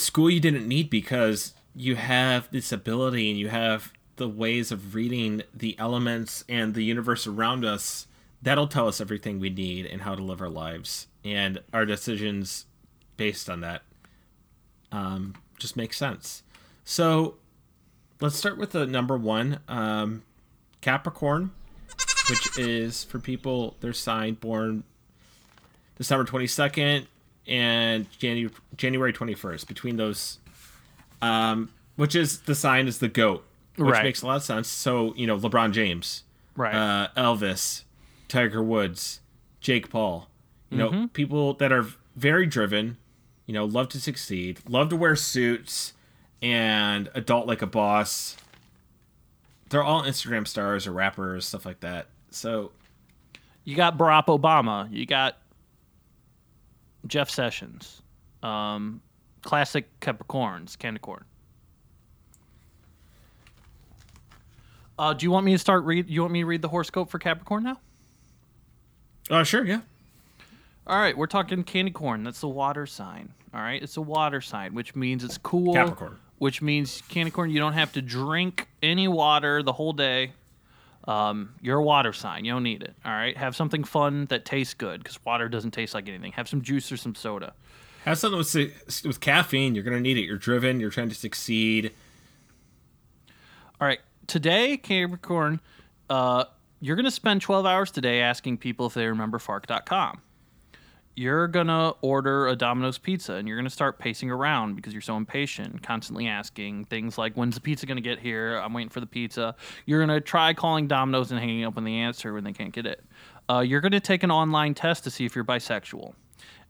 School 0.00 0.30
you 0.30 0.40
didn't 0.40 0.66
need 0.66 0.90
because 0.90 1.54
you 1.74 1.96
have 1.96 2.50
this 2.50 2.72
ability 2.72 3.30
and 3.30 3.38
you 3.38 3.48
have 3.48 3.92
the 4.16 4.28
ways 4.28 4.72
of 4.72 4.94
reading 4.94 5.42
the 5.54 5.78
elements 5.78 6.44
and 6.48 6.74
the 6.74 6.82
universe 6.82 7.26
around 7.26 7.64
us. 7.64 8.06
That'll 8.42 8.66
tell 8.66 8.88
us 8.88 9.00
everything 9.00 9.38
we 9.38 9.50
need 9.50 9.86
and 9.86 10.02
how 10.02 10.14
to 10.14 10.22
live 10.22 10.40
our 10.40 10.48
lives. 10.48 11.06
And 11.24 11.60
our 11.72 11.86
decisions 11.86 12.66
based 13.16 13.50
on 13.50 13.60
that 13.60 13.82
um, 14.92 15.34
just 15.58 15.76
make 15.76 15.92
sense. 15.92 16.42
So 16.84 17.36
let's 18.20 18.36
start 18.36 18.58
with 18.58 18.70
the 18.70 18.86
number 18.86 19.16
one 19.16 19.60
um, 19.68 20.22
Capricorn, 20.80 21.52
which 22.28 22.58
is 22.58 23.04
for 23.04 23.18
people 23.18 23.76
their 23.80 23.92
sign 23.92 24.34
born 24.34 24.84
December 25.96 26.24
22nd 26.24 27.06
and 27.50 28.10
Janu- 28.12 28.52
January 28.76 29.12
21st. 29.12 29.66
Between 29.68 29.96
those, 29.96 30.38
um, 31.20 31.70
which 31.96 32.14
is 32.14 32.40
the 32.40 32.54
sign 32.54 32.86
is 32.88 32.98
the 32.98 33.08
goat, 33.08 33.44
which 33.76 33.92
Right. 33.92 34.04
makes 34.04 34.22
a 34.22 34.26
lot 34.26 34.36
of 34.36 34.42
sense. 34.42 34.68
So 34.68 35.14
you 35.16 35.26
know 35.26 35.36
LeBron 35.38 35.72
James, 35.72 36.22
Right. 36.56 36.74
uh, 36.74 37.08
Elvis, 37.16 37.82
Tiger 38.28 38.62
Woods, 38.62 39.20
Jake 39.60 39.90
Paul. 39.90 40.28
You 40.70 40.78
know, 40.78 41.08
people 41.12 41.54
that 41.54 41.72
are 41.72 41.84
very 42.14 42.46
driven, 42.46 42.96
you 43.44 43.52
know, 43.52 43.64
love 43.64 43.88
to 43.88 44.00
succeed, 44.00 44.60
love 44.68 44.88
to 44.90 44.96
wear 44.96 45.16
suits, 45.16 45.94
and 46.40 47.10
adult 47.12 47.48
like 47.48 47.60
a 47.60 47.66
boss. 47.66 48.36
They're 49.70 49.82
all 49.82 50.04
Instagram 50.04 50.46
stars 50.46 50.86
or 50.86 50.92
rappers, 50.92 51.46
stuff 51.46 51.66
like 51.66 51.80
that. 51.80 52.06
So, 52.30 52.70
You 53.64 53.74
got 53.74 53.98
Barack 53.98 54.26
Obama. 54.26 54.88
You 54.92 55.06
got 55.06 55.38
Jeff 57.06 57.30
Sessions. 57.30 58.02
Um, 58.42 59.00
classic 59.42 60.00
Capricorns, 60.00 60.78
candy 60.78 61.00
corn. 61.00 61.24
Uh, 64.98 65.14
do 65.14 65.24
you 65.24 65.30
want 65.30 65.46
me 65.46 65.52
to 65.52 65.58
start 65.58 65.84
read? 65.84 66.10
You 66.10 66.20
want 66.20 66.32
me 66.32 66.40
to 66.40 66.46
read 66.46 66.62
the 66.62 66.68
horoscope 66.68 67.10
for 67.10 67.18
Capricorn 67.18 67.64
now? 67.64 67.80
oh 69.30 69.42
sure, 69.44 69.64
yeah. 69.64 69.80
All 70.86 70.98
right, 70.98 71.16
we're 71.16 71.26
talking 71.26 71.62
candy 71.62 71.90
corn. 71.90 72.24
That's 72.24 72.40
the 72.40 72.48
water 72.48 72.84
sign. 72.86 73.32
All 73.54 73.60
right, 73.60 73.82
it's 73.82 73.96
a 73.96 74.02
water 74.02 74.40
sign, 74.40 74.74
which 74.74 74.94
means 74.94 75.24
it's 75.24 75.38
cool. 75.38 75.72
Capricorn. 75.72 76.18
Which 76.38 76.62
means 76.62 77.02
candy 77.08 77.30
corn, 77.30 77.50
you 77.50 77.60
don't 77.60 77.74
have 77.74 77.92
to 77.92 78.02
drink 78.02 78.68
any 78.82 79.08
water 79.08 79.62
the 79.62 79.72
whole 79.72 79.92
day. 79.92 80.32
Um, 81.10 81.54
you're 81.60 81.78
a 81.78 81.82
water 81.82 82.12
sign. 82.12 82.44
You 82.44 82.52
don't 82.52 82.62
need 82.62 82.82
it. 82.82 82.94
All 83.04 83.12
right, 83.12 83.36
have 83.36 83.56
something 83.56 83.82
fun 83.82 84.26
that 84.26 84.44
tastes 84.44 84.74
good 84.74 85.02
because 85.02 85.18
water 85.24 85.48
doesn't 85.48 85.72
taste 85.72 85.92
like 85.92 86.08
anything. 86.08 86.32
Have 86.32 86.48
some 86.48 86.62
juice 86.62 86.92
or 86.92 86.96
some 86.96 87.14
soda. 87.14 87.52
Have 88.04 88.18
something 88.18 88.38
with 88.38 89.04
with 89.04 89.20
caffeine. 89.20 89.74
You're 89.74 89.84
gonna 89.84 90.00
need 90.00 90.18
it. 90.18 90.24
You're 90.24 90.38
driven. 90.38 90.78
You're 90.78 90.90
trying 90.90 91.08
to 91.08 91.14
succeed. 91.14 91.92
All 93.80 93.88
right, 93.88 94.00
today, 94.26 94.76
Capricorn, 94.76 95.60
uh, 96.10 96.44
you're 96.80 96.96
going 96.96 97.04
to 97.04 97.10
spend 97.10 97.40
12 97.40 97.64
hours 97.64 97.90
today 97.90 98.20
asking 98.20 98.58
people 98.58 98.86
if 98.86 98.94
they 98.94 99.06
remember 99.06 99.38
Fark.com. 99.38 100.20
You're 101.20 101.48
to 101.66 101.94
order 102.00 102.48
a 102.48 102.56
Domino's 102.56 102.96
pizza 102.96 103.34
and 103.34 103.46
you're 103.46 103.58
to 103.66 103.70
start 103.70 103.98
pacing 103.98 104.30
around 104.30 104.74
because 104.74 104.94
you're 104.94 105.02
so 105.02 105.18
impatient, 105.18 105.82
constantly 105.82 106.26
asking 106.26 106.86
things 106.86 107.18
like, 107.18 107.34
when's 107.34 107.56
the 107.56 107.60
pizza 107.60 107.84
to 107.98 108.02
get 108.02 108.20
here? 108.20 108.56
I'm 108.56 108.72
waiting 108.72 108.88
for 108.88 109.00
the 109.00 109.06
pizza. 109.06 109.54
You're 109.84 109.98
to 110.08 110.22
try 110.22 110.54
calling 110.54 110.88
Domino's 110.88 111.30
and 111.30 111.38
hanging 111.38 111.62
up 111.64 111.76
on 111.76 111.84
the 111.84 111.98
answer 111.98 112.32
when 112.32 112.44
they 112.44 112.54
can't 112.54 112.72
get 112.72 112.86
it. 112.86 113.04
Uh, 113.50 113.58
you're 113.58 113.82
to 113.92 114.00
take 114.00 114.22
an 114.22 114.30
online 114.30 114.72
test 114.72 115.04
to 115.04 115.10
see 115.10 115.26
if 115.26 115.34
you're 115.34 115.44
bisexual. 115.44 116.14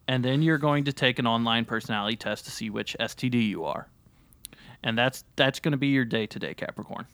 And 0.09 0.25
then 0.25 0.43
you're 0.43 0.59
going 0.59 0.83
to 0.87 0.93
take 0.93 1.21
an 1.21 1.29
online 1.29 1.65
personality 1.65 2.17
test 2.17 2.45
to 2.47 2.51
see 2.51 2.71
which 2.71 2.97
STD 2.99 3.51
you 3.51 3.67
are. 3.67 3.87
And 4.83 4.99
that's 4.99 5.23
that's 5.37 5.61
to 5.71 5.79
be 5.79 5.87
your 5.87 6.05
day 6.05 6.27
today, 6.27 6.55
Capricorn. 6.55 7.07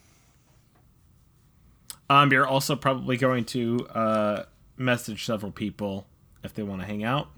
Um, 2.08 2.32
you're 2.32 2.46
also 2.46 2.76
probably 2.76 3.18
going 3.18 3.44
to 3.44 3.86
uh, 3.94 4.44
message 4.78 5.26
several 5.26 5.52
people 5.52 6.06
if 6.46 6.54
they 6.54 6.62
want 6.62 6.80
to 6.80 6.86
hang 6.86 7.04
out, 7.04 7.28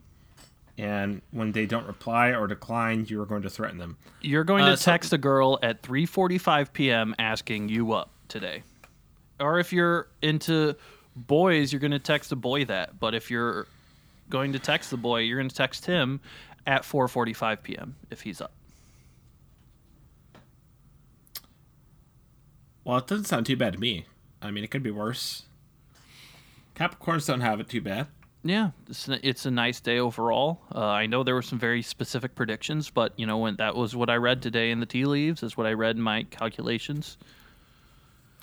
and 0.76 1.20
when 1.32 1.50
they 1.50 1.66
don't 1.66 1.86
reply 1.86 2.28
or 2.32 2.46
decline, 2.46 3.04
you 3.08 3.20
are 3.20 3.26
going 3.26 3.42
to 3.42 3.50
threaten 3.50 3.78
them. 3.78 3.96
You're 4.20 4.44
going 4.44 4.62
Uh, 4.62 4.70
to 4.70 4.76
so- 4.76 4.92
text 4.92 5.12
a 5.12 5.18
girl 5.18 5.58
at 5.62 5.82
3:45 5.82 6.72
p.m. 6.72 7.14
asking 7.18 7.68
you 7.68 7.92
up 7.92 8.10
today. 8.28 8.62
Or 9.40 9.58
if 9.58 9.72
you're 9.72 10.08
into 10.22 10.74
boys, 11.16 11.72
you're 11.72 11.80
going 11.80 11.90
to 11.92 11.98
text 11.98 12.30
a 12.32 12.36
boy 12.36 12.64
that. 12.66 13.00
But 13.00 13.14
if 13.14 13.30
you're 13.30 13.66
going 14.30 14.52
to 14.52 14.58
text 14.58 14.90
the 14.90 14.96
boy, 14.96 15.20
you're 15.20 15.38
going 15.38 15.48
to 15.48 15.54
text 15.54 15.86
him 15.86 16.20
at 16.66 16.82
4:45 16.82 17.62
p.m. 17.62 17.96
if 18.10 18.20
he's 18.22 18.40
up. 18.40 18.52
Well, 22.84 22.98
it 22.98 23.06
doesn't 23.06 23.24
sound 23.26 23.46
too 23.46 23.56
bad 23.56 23.74
to 23.74 23.78
me. 23.78 24.06
I 24.40 24.50
mean, 24.50 24.64
it 24.64 24.70
could 24.70 24.82
be 24.82 24.90
worse. 24.90 25.42
Capricorns 26.74 27.26
don't 27.26 27.40
have 27.40 27.60
it 27.60 27.68
too 27.68 27.80
bad. 27.80 28.06
Yeah, 28.44 28.70
it's, 28.88 29.08
a- 29.08 29.28
it's 29.28 29.46
a 29.46 29.50
nice 29.50 29.80
day 29.80 29.98
overall. 29.98 30.60
Uh, 30.74 30.84
I 30.84 31.06
know 31.06 31.22
there 31.24 31.34
were 31.34 31.42
some 31.42 31.58
very 31.58 31.82
specific 31.82 32.34
predictions, 32.34 32.88
but 32.90 33.12
you 33.18 33.26
know 33.26 33.38
when 33.38 33.56
that 33.56 33.74
was 33.74 33.96
what 33.96 34.08
I 34.08 34.14
read 34.16 34.42
today 34.42 34.70
in 34.70 34.80
the 34.80 34.86
tea 34.86 35.04
leaves 35.04 35.42
is 35.42 35.56
what 35.56 35.66
I 35.66 35.72
read 35.72 35.96
in 35.96 36.02
my 36.02 36.22
calculations. 36.24 37.18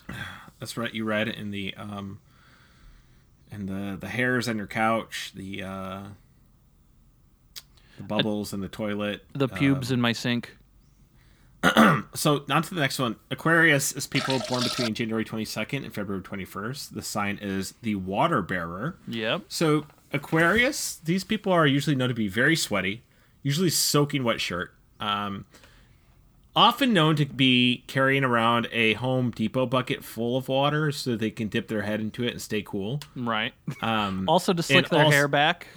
That's 0.59 0.77
right. 0.77 0.93
You 0.93 1.05
read 1.05 1.27
it 1.27 1.35
in 1.35 1.51
the 1.51 1.73
um, 1.75 2.19
in 3.51 3.65
the 3.67 3.97
the 3.99 4.07
hairs 4.07 4.47
on 4.47 4.57
your 4.57 4.67
couch, 4.67 5.31
the 5.35 5.63
uh, 5.63 5.99
the 7.97 8.03
bubbles 8.03 8.53
in 8.53 8.59
the 8.59 8.69
toilet, 8.69 9.23
The 9.33 9.47
pubes 9.47 9.91
in 9.91 10.01
my 10.01 10.11
sink. 10.11 10.55
So 12.15 12.45
on 12.49 12.61
to 12.63 12.73
the 12.73 12.79
next 12.79 12.97
one. 12.99 13.17
Aquarius 13.31 13.91
is 13.91 14.07
people 14.07 14.39
born 14.47 14.63
between 14.63 14.93
January 14.93 15.25
22nd 15.25 15.83
and 15.83 15.93
February 15.93 16.23
21st. 16.23 16.91
The 16.93 17.01
sign 17.01 17.37
is 17.41 17.73
the 17.81 17.95
water 17.95 18.41
bearer. 18.41 18.95
Yep. 19.07 19.41
So 19.49 19.85
Aquarius, 20.13 20.95
these 21.03 21.23
people 21.23 21.51
are 21.51 21.67
usually 21.67 21.95
known 21.95 22.09
to 22.09 22.15
be 22.15 22.27
very 22.29 22.55
sweaty, 22.55 23.03
usually 23.43 23.69
soaking 23.69 24.23
wet 24.23 24.39
shirt. 24.39 24.73
Um, 24.99 25.45
often 26.55 26.93
known 26.93 27.15
to 27.17 27.25
be 27.25 27.83
carrying 27.87 28.23
around 28.23 28.67
a 28.71 28.93
Home 28.93 29.31
Depot 29.31 29.65
bucket 29.65 30.03
full 30.03 30.37
of 30.37 30.47
water 30.47 30.91
so 30.91 31.15
they 31.17 31.31
can 31.31 31.49
dip 31.49 31.67
their 31.67 31.81
head 31.81 31.99
into 31.99 32.23
it 32.23 32.31
and 32.31 32.41
stay 32.41 32.61
cool. 32.61 33.01
Right. 33.15 33.53
Um, 33.81 34.23
Also 34.29 34.53
to 34.53 34.63
slick 34.63 34.87
their 34.89 35.03
also- 35.03 35.11
hair 35.11 35.27
back. 35.27 35.67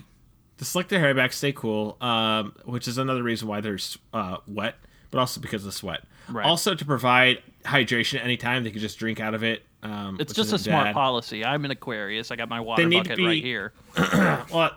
to 0.58 0.64
slick 0.64 0.88
their 0.88 1.00
hair 1.00 1.14
back, 1.14 1.32
stay 1.32 1.52
cool, 1.52 1.96
um, 2.00 2.52
which 2.64 2.86
is 2.86 2.96
another 2.98 3.22
reason 3.22 3.48
why 3.48 3.60
they're 3.60 3.78
uh, 4.12 4.36
wet, 4.46 4.76
but 5.10 5.18
also 5.18 5.40
because 5.40 5.64
of 5.66 5.74
sweat. 5.74 6.02
Right. 6.28 6.44
Also 6.46 6.74
to 6.74 6.84
provide 6.84 7.42
hydration 7.64 8.22
anytime 8.22 8.64
they 8.64 8.70
can 8.70 8.80
just 8.80 8.98
drink 8.98 9.20
out 9.20 9.34
of 9.34 9.42
it. 9.42 9.62
Um, 9.82 10.16
It's 10.20 10.32
just 10.34 10.52
a 10.52 10.58
smart 10.58 10.86
bad. 10.86 10.94
policy. 10.94 11.44
I'm 11.44 11.64
an 11.64 11.70
Aquarius. 11.70 12.30
I 12.30 12.36
got 12.36 12.48
my 12.48 12.60
water 12.60 12.82
They 12.82 12.88
need 12.88 13.04
to 13.04 13.10
bucket 13.10 13.16
be- 13.18 13.26
right 13.26 13.42
here. 13.42 13.72
Well, 14.52 14.70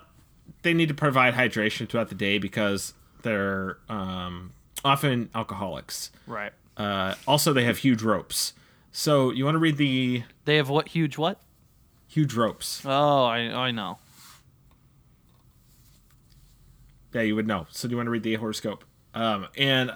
they 0.62 0.74
need 0.74 0.89
to 0.89 0.94
provide 0.94 1.34
hydration 1.34 1.89
throughout 1.89 2.10
the 2.10 2.15
day 2.15 2.38
because 2.38 2.94
they're 3.24 3.78
um, 3.89 4.54
often 4.86 5.30
alcoholics. 5.34 6.12
Right. 6.28 6.52
Uh, 6.78 7.15
also, 7.28 7.52
they 7.52 7.63
have 7.63 7.80
huge 7.80 8.02
ropes. 8.04 8.54
So 8.91 9.32
you 9.32 9.44
want 9.46 9.56
to 9.56 9.60
read 9.60 9.78
the 9.78 10.24
They 10.46 10.58
have 10.58 10.70
what 10.70 10.89
huge 10.89 11.17
what? 11.17 11.39
huge 12.08 12.34
ropes? 12.36 12.82
Oh, 12.86 13.24
I 13.24 13.39
I 13.67 13.72
know. 13.72 13.98
Yeah, 17.13 17.22
you 17.22 17.36
would 17.36 17.48
know. 17.48 17.67
So 17.70 17.88
do 17.88 17.94
you 17.94 17.98
want 17.98 18.08
to 18.08 18.12
read 18.12 18.24
the 18.24 18.36
horoscope? 18.36 18.84
Um, 19.13 19.48
and 19.58 19.91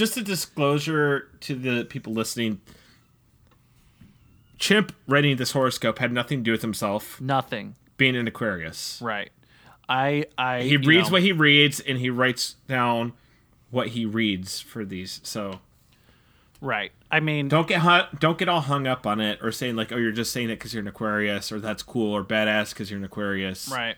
just 0.00 0.16
a 0.16 0.22
disclosure 0.22 1.28
to 1.40 1.54
the 1.54 1.84
people 1.84 2.12
listening. 2.12 2.60
Chimp 4.58 4.92
writing 5.06 5.36
this 5.36 5.52
horoscope 5.52 5.98
had 5.98 6.12
nothing 6.12 6.40
to 6.40 6.42
do 6.44 6.52
with 6.52 6.62
himself 6.62 7.20
Nothing. 7.20 7.76
being 7.96 8.16
an 8.16 8.26
Aquarius. 8.26 8.98
Right. 9.02 9.30
I 9.88 10.26
I 10.36 10.62
He 10.62 10.76
reads 10.76 11.08
know, 11.08 11.12
what 11.14 11.22
he 11.22 11.32
reads 11.32 11.80
and 11.80 11.98
he 11.98 12.10
writes 12.10 12.56
down 12.68 13.12
what 13.70 13.88
he 13.88 14.04
reads 14.04 14.60
for 14.60 14.84
these. 14.84 15.20
So 15.22 15.60
Right. 16.60 16.92
I 17.10 17.20
mean 17.20 17.48
don't 17.48 17.66
get 17.66 17.78
hung, 17.80 18.04
don't 18.18 18.36
get 18.38 18.48
all 18.50 18.60
hung 18.60 18.86
up 18.86 19.06
on 19.06 19.20
it 19.20 19.38
or 19.42 19.50
saying 19.50 19.76
like, 19.76 19.92
oh, 19.92 19.96
you're 19.96 20.12
just 20.12 20.32
saying 20.32 20.50
it 20.50 20.56
because 20.56 20.74
you're 20.74 20.82
an 20.82 20.88
Aquarius 20.88 21.50
or 21.50 21.58
that's 21.58 21.82
cool 21.82 22.12
or 22.14 22.22
badass 22.22 22.70
because 22.70 22.90
you're 22.90 22.98
an 22.98 23.04
Aquarius. 23.04 23.70
right. 23.72 23.96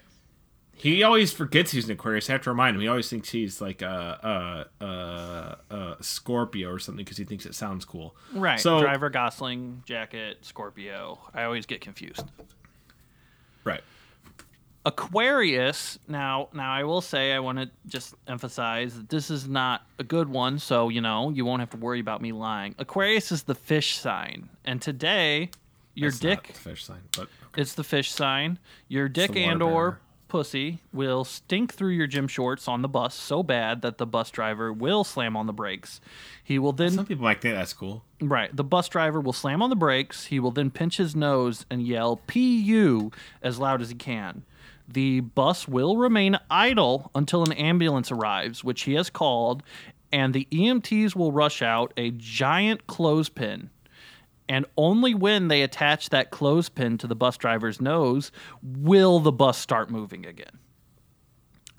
He 0.83 1.05
always 1.05 1.33
forgets 1.33 1.71
he's 1.71 1.85
an 1.85 1.93
Aquarius. 1.93 2.29
I 2.29 2.33
have 2.33 2.43
to 2.43 2.51
remind 2.51 2.75
him. 2.75 2.81
He 2.83 2.89
always 2.89 3.09
thinks 3.09 3.31
he's 3.31 3.61
like 3.61 3.83
a 3.83 4.67
a, 4.81 4.85
a, 4.85 5.77
a 5.77 5.97
Scorpio 6.01 6.73
or 6.73 6.81
something 6.81 7.05
because 7.05 7.17
he 7.17 7.23
thinks 7.23 7.47
it 7.47 7.55
sounds 7.55 7.85
cool. 7.85 8.17
Right. 8.35 8.59
So 8.59 8.81
Driver 8.81 9.09
Gosling, 9.09 9.85
jacket, 9.87 10.39
Scorpio. 10.41 11.21
I 11.33 11.45
always 11.45 11.67
get 11.67 11.83
confused. 11.83 12.25
right. 13.63 13.81
Aquarius. 14.85 16.01
Now, 16.09 16.49
now 16.53 16.73
I 16.73 16.83
will 16.83 17.01
say 17.01 17.33
I 17.33 17.39
want 17.39 17.59
to 17.59 17.71
just 17.87 18.17
emphasize 18.27 18.97
that 18.97 19.09
this 19.09 19.31
is 19.31 19.47
not 19.47 19.87
a 20.01 20.03
good 20.03 20.29
one, 20.29 20.59
so 20.59 20.89
you 20.89 21.01
know 21.01 21.31
you 21.31 21.45
won't 21.45 21.61
have 21.61 21.71
to 21.71 21.77
worry 21.77 22.01
about 22.01 22.21
me 22.21 22.33
lying. 22.33 22.75
Aquarius 22.81 23.31
is 23.31 23.45
the 23.45 23.55
fish 23.55 23.99
sign, 23.99 24.49
and 24.65 24.83
today 24.83 25.51
your 25.95 26.11
That's 26.11 26.19
dick 26.21 26.47
fish 26.57 26.85
sign, 26.85 27.03
but 27.17 27.29
It's 27.57 27.75
the 27.75 27.85
fish 27.85 28.11
sign. 28.11 28.59
Your 28.89 29.09
dick 29.09 29.37
and 29.37 29.63
or. 29.63 30.01
Pussy 30.33 30.79
will 30.95 31.25
stink 31.25 31.75
through 31.75 31.91
your 31.91 32.07
gym 32.07 32.27
shorts 32.27 32.67
on 32.67 32.81
the 32.81 32.89
bus 32.89 33.15
so 33.15 33.43
bad 33.43 33.83
that 33.83 33.99
the 33.99 34.07
bus 34.07 34.31
driver 34.31 34.73
will 34.73 35.05
slam 35.05 35.37
on 35.37 35.47
the 35.47 35.53
brakes. 35.53 36.01
He 36.43 36.59
will 36.59 36.73
then 36.73 36.93
some 36.93 37.05
people 37.05 37.25
might 37.25 37.43
think 37.43 37.55
that's 37.55 37.75
cool. 37.75 38.03
right, 38.19 38.49
the 38.57 38.65
bus 38.65 38.89
driver 38.89 39.21
will 39.21 39.35
slam 39.35 39.61
on 39.61 39.69
the 39.69 39.77
brakes. 39.77 40.25
He 40.25 40.41
will 40.41 40.51
then 40.51 40.71
pinch 40.71 40.97
his 40.97 41.15
nose 41.15 41.67
and 41.69 41.87
yell 41.87 42.17
"PU" 42.27 43.13
as 43.43 43.59
loud 43.59 43.83
as 43.83 43.91
he 43.91 43.95
can. 43.95 44.45
The 44.89 45.21
bus 45.21 45.69
will 45.69 45.99
remain 45.99 46.39
idle 46.51 47.11
until 47.15 47.43
an 47.43 47.53
ambulance 47.53 48.11
arrives, 48.11 48.65
which 48.65 48.85
he 48.85 48.95
has 48.95 49.11
called, 49.11 49.63
and 50.11 50.33
the 50.33 50.49
EMTs 50.51 51.15
will 51.15 51.33
rush 51.33 51.61
out 51.61 51.93
a 51.99 52.11
giant 52.11 52.87
clothespin. 52.87 53.69
And 54.49 54.67
only 54.77 55.15
when 55.15 55.49
they 55.49 55.63
attach 55.63 56.11
that 56.11 56.31
clothespin 56.31 56.99
to 56.99 57.07
the 57.07 57.15
bus 57.15 57.37
driver's 57.37 57.81
nose 57.81 58.33
will 58.63 59.21
the 59.21 59.33
bus 59.33 59.59
start 59.59 59.91
moving 59.91 60.27
again. 60.27 60.59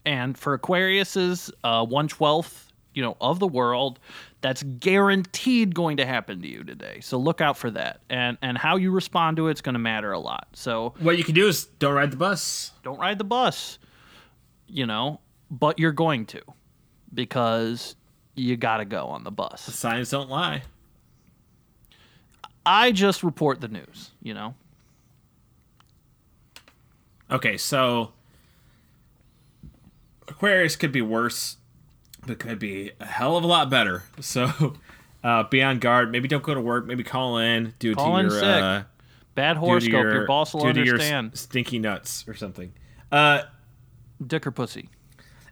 And 0.05 0.37
for 0.37 0.53
Aquarius's 0.53 1.51
uh, 1.63 1.85
one 1.85 2.07
twelfth, 2.07 2.71
you 2.93 3.01
know, 3.01 3.15
of 3.21 3.39
the 3.39 3.47
world, 3.47 3.99
that's 4.41 4.63
guaranteed 4.63 5.73
going 5.73 5.97
to 5.97 6.05
happen 6.05 6.41
to 6.41 6.47
you 6.47 6.63
today. 6.63 6.99
So 7.01 7.17
look 7.17 7.41
out 7.41 7.57
for 7.57 7.71
that. 7.71 8.01
And 8.09 8.37
and 8.41 8.57
how 8.57 8.75
you 8.77 8.91
respond 8.91 9.37
to 9.37 9.47
it's 9.47 9.61
going 9.61 9.73
to 9.73 9.79
matter 9.79 10.11
a 10.11 10.19
lot. 10.19 10.47
So 10.53 10.93
What 10.99 11.17
you 11.17 11.23
can 11.23 11.35
do 11.35 11.47
is 11.47 11.65
don't 11.65 11.93
ride 11.93 12.11
the 12.11 12.17
bus. 12.17 12.71
don't 12.83 12.99
ride 12.99 13.17
the 13.17 13.23
bus, 13.23 13.79
you 14.67 14.85
know, 14.85 15.21
but 15.51 15.79
you're 15.79 15.91
going 15.91 16.25
to 16.27 16.41
because 17.13 17.95
you 18.35 18.57
got 18.57 18.77
to 18.77 18.85
go 18.85 19.07
on 19.07 19.23
the 19.23 19.31
bus. 19.31 19.65
The 19.65 19.71
Signs 19.71 20.09
don't 20.09 20.29
lie. 20.29 20.63
I 22.65 22.91
just 22.91 23.23
report 23.23 23.61
the 23.61 23.67
news, 23.67 24.11
you 24.21 24.33
know. 24.33 24.55
Okay, 27.31 27.57
so 27.57 28.11
Aquarius 30.27 30.75
could 30.75 30.91
be 30.91 31.01
worse, 31.01 31.57
but 32.25 32.39
could 32.39 32.59
be 32.59 32.91
a 32.99 33.05
hell 33.05 33.37
of 33.37 33.43
a 33.43 33.47
lot 33.47 33.69
better. 33.69 34.03
So 34.19 34.75
uh, 35.23 35.43
be 35.43 35.61
on 35.61 35.79
guard. 35.79 36.11
Maybe 36.11 36.27
don't 36.27 36.43
go 36.43 36.53
to 36.53 36.61
work. 36.61 36.85
Maybe 36.85 37.03
call 37.03 37.37
in 37.37 37.73
due 37.79 37.95
Call 37.95 38.15
to 38.17 38.21
your 38.21 38.29
sick. 38.31 38.43
uh, 38.43 38.83
Bad 39.35 39.57
horoscope, 39.57 39.91
your, 39.91 40.27
boss 40.27 40.53
will 40.53 40.61
due 40.61 40.73
to 40.73 40.85
your 40.85 40.93
understand. 40.95 41.37
stinky 41.37 41.79
nuts 41.79 42.23
or 42.27 42.35
something. 42.35 42.71
Uh, 43.11 43.41
Dick 44.25 44.45
or 44.45 44.51
pussy. 44.51 44.89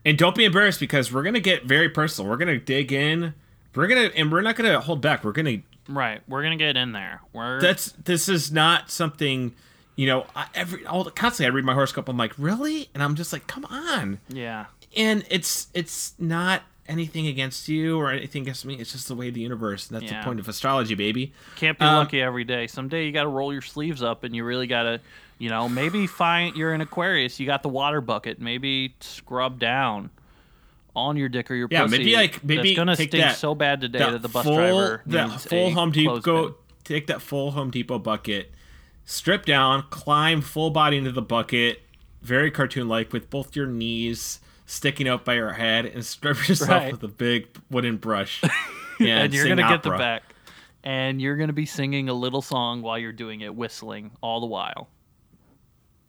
and 0.05 0.17
don't 0.19 0.35
be 0.35 0.45
embarrassed 0.45 0.79
because 0.79 1.11
we're 1.11 1.23
gonna 1.23 1.39
get 1.39 1.65
very 1.65 1.89
personal. 1.89 2.29
We're 2.29 2.37
gonna 2.37 2.59
dig 2.59 2.91
in. 2.93 3.33
We're 3.73 3.87
gonna 3.87 4.11
and 4.15 4.31
we're 4.31 4.41
not 4.41 4.55
gonna 4.55 4.79
hold 4.79 5.01
back. 5.01 5.23
We're 5.23 5.31
gonna 5.31 5.57
Right. 5.87 6.21
We're 6.27 6.43
to 6.43 6.55
get 6.55 6.77
in 6.77 6.91
there. 6.91 7.21
We're 7.33 7.59
that's 7.61 7.91
this 7.93 8.29
is 8.29 8.51
not 8.51 8.89
something 8.91 9.53
you 9.95 10.07
know 10.07 10.25
I, 10.35 10.47
every 10.55 10.85
all 10.85 11.03
the 11.03 11.11
constantly 11.11 11.51
i 11.51 11.53
read 11.53 11.65
my 11.65 11.73
horoscope 11.73 12.07
i'm 12.07 12.15
like 12.15 12.31
really 12.37 12.89
and 12.93 13.03
i'm 13.03 13.13
just 13.15 13.33
like 13.33 13.45
come 13.45 13.65
on 13.65 14.19
yeah. 14.29 14.67
and 14.95 15.25
it's 15.29 15.67
it's 15.73 16.13
not 16.17 16.63
anything 16.87 17.27
against 17.27 17.67
you 17.67 17.99
or 17.99 18.09
anything 18.09 18.43
against 18.43 18.65
me 18.65 18.75
it's 18.75 18.93
just 18.93 19.09
the 19.09 19.15
way 19.15 19.27
of 19.27 19.33
the 19.33 19.41
universe 19.41 19.89
and 19.89 19.99
that's 20.01 20.09
Yeah. 20.11 20.21
the 20.21 20.25
point 20.25 20.39
of 20.39 20.47
astrology 20.47 20.95
baby 20.95 21.33
Can't 21.57 21.77
be 21.77 21.83
Um, 21.85 21.95
lucky 21.97 22.21
every 22.21 22.45
day. 22.45 22.67
Someday 22.67 23.05
you 23.05 23.11
got 23.11 23.23
to 23.23 23.29
roll 23.29 23.51
your 23.51 23.61
sleeves 23.61 24.01
up 24.01 24.23
and 24.23 24.33
you 24.35 24.43
really 24.45 24.65
got 24.65 24.83
to, 24.83 25.01
you 25.37 25.49
know, 25.49 25.67
maybe 25.69 26.07
find 26.07 26.55
you're 26.55 26.73
in 26.73 26.81
Aquarius, 26.81 27.39
you 27.39 27.45
got 27.45 27.61
the 27.61 27.69
water 27.69 27.99
bucket, 28.01 28.39
maybe 28.39 28.95
scrub 29.01 29.59
down 29.59 30.09
on 30.95 31.15
your 31.17 31.29
dick 31.29 31.49
or 31.49 31.55
your 31.55 31.67
Yeah, 31.71 31.83
pussy. 31.83 31.97
maybe, 31.99 32.15
like, 32.15 32.43
maybe 32.43 32.61
that's 32.69 32.75
gonna 32.75 32.95
take 32.95 33.09
stink 33.09 33.23
that- 33.23 33.37
so 33.37 33.55
bad 33.55 33.81
today 33.81 33.99
that, 33.99 34.21
the 34.21 34.27
bus 34.27 34.43
full, 34.45 34.55
driver 34.55 35.01
that 35.05 35.41
full 35.41 35.71
home 35.71 35.91
depot 35.91 36.19
clothespin. 36.21 36.55
take 36.83 37.07
that 37.07 37.21
full 37.21 37.51
home 37.51 37.71
depot 37.71 37.97
bucket 37.99 38.51
strip 39.05 39.45
down 39.45 39.83
climb 39.89 40.41
full 40.41 40.69
body 40.69 40.97
into 40.97 41.11
the 41.11 41.21
bucket 41.21 41.81
very 42.21 42.51
cartoon 42.51 42.87
like 42.87 43.11
with 43.13 43.29
both 43.29 43.55
your 43.55 43.65
knees 43.67 44.39
sticking 44.65 45.07
out 45.07 45.23
by 45.25 45.33
your 45.35 45.53
head 45.53 45.85
and 45.85 46.05
strip 46.05 46.37
yourself 46.49 46.69
Right. 46.69 46.91
with 46.91 47.03
a 47.03 47.07
big 47.07 47.47
wooden 47.69 47.97
brush 47.97 48.41
and, 48.99 49.07
and 49.09 49.33
you're 49.33 49.47
gonna 49.47 49.67
get 49.67 49.83
the 49.83 49.89
back, 49.91 50.23
and 50.83 51.21
you're 51.21 51.37
gonna 51.37 51.53
be 51.53 51.65
singing 51.65 52.09
a 52.09 52.13
little 52.13 52.41
song 52.41 52.81
while 52.81 52.99
you're 52.99 53.11
doing 53.11 53.41
it, 53.41 53.55
whistling 53.55 54.11
all 54.21 54.39
the 54.41 54.45
while. 54.47 54.89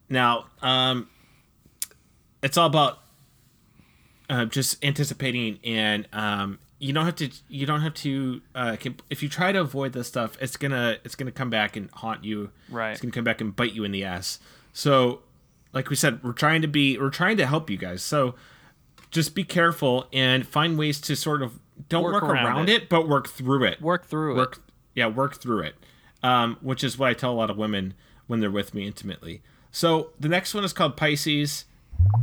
Now, 0.09 0.47
um, 0.61 1.09
it's 2.43 2.57
all 2.59 2.67
about 2.67 2.99
uh, 4.33 4.45
just 4.47 4.83
anticipating, 4.85 5.59
and 5.63 6.09
um, 6.13 6.59
you 6.79 6.93
don't 6.93 7.05
have 7.05 7.17
to. 7.17 7.31
You 7.49 7.67
don't 7.67 7.83
have 7.83 7.95
to. 7.95 8.41
Uh, 8.55 8.77
if 9.11 9.23
you 9.23 9.29
try 9.29 9.53
to 9.53 9.61
avoid 9.61 9.93
this 9.93 10.09
stuff, 10.09 10.37
it's 10.41 10.57
gonna 10.57 10.97
it's 11.05 11.15
gonna 11.15 11.31
come 11.33 11.51
back 11.51 11.77
and 11.77 11.91
haunt 11.93 12.25
you. 12.25 12.51
Right. 12.71 12.93
It's 12.93 13.01
gonna 13.01 13.13
come 13.13 13.25
back 13.25 13.41
and 13.41 13.55
bite 13.55 13.75
you 13.75 13.85
in 13.85 13.93
the 13.93 14.05
ass. 14.05 14.39
So, 14.73 15.21
like 15.73 15.91
we 15.91 15.97
said, 15.97 16.23
we're 16.25 16.33
trying 16.33 16.63
to 16.63 16.69
be. 16.69 16.99
We're 16.99 17.11
trying 17.11 17.37
to 17.37 17.47
help 17.47 17.69
you 17.71 17.77
guys. 17.77 18.03
So, 18.03 18.35
just 19.11 19.35
be 19.35 19.45
careful 19.45 20.07
and 20.13 20.47
find 20.47 20.79
ways 20.79 21.01
to 21.03 21.15
sort 21.15 21.43
of 21.43 21.59
don't 21.89 22.03
Work 22.05 22.15
work, 22.15 22.25
around 22.25 22.47
around, 22.47 22.69
it. 22.69 22.83
it. 22.85 22.89
but 22.89 23.09
work 23.09 23.29
through 23.29 23.65
it 23.65 23.81
Work 23.81 24.07
through 24.07 24.37
work 24.37 24.57
it. 24.57 24.73
yeah 24.95 25.07
work 25.09 25.37
through 25.41 25.61
it 25.61 25.75
um, 26.23 26.57
which 26.61 26.85
is 26.85 26.97
what 26.99 27.09
i 27.09 27.15
tell 27.15 27.33
a 27.33 27.35
lot 27.35 27.51
of 27.51 27.57
women 27.57 27.95
when 28.29 28.41
they're 28.41 28.51
with 28.51 28.73
me 28.75 28.87
intimately 28.87 29.43
so 29.73 30.11
the 30.21 30.29
next 30.29 30.55
one 30.55 30.65
is 30.65 30.73
called 30.73 30.97
pisces 30.97 31.65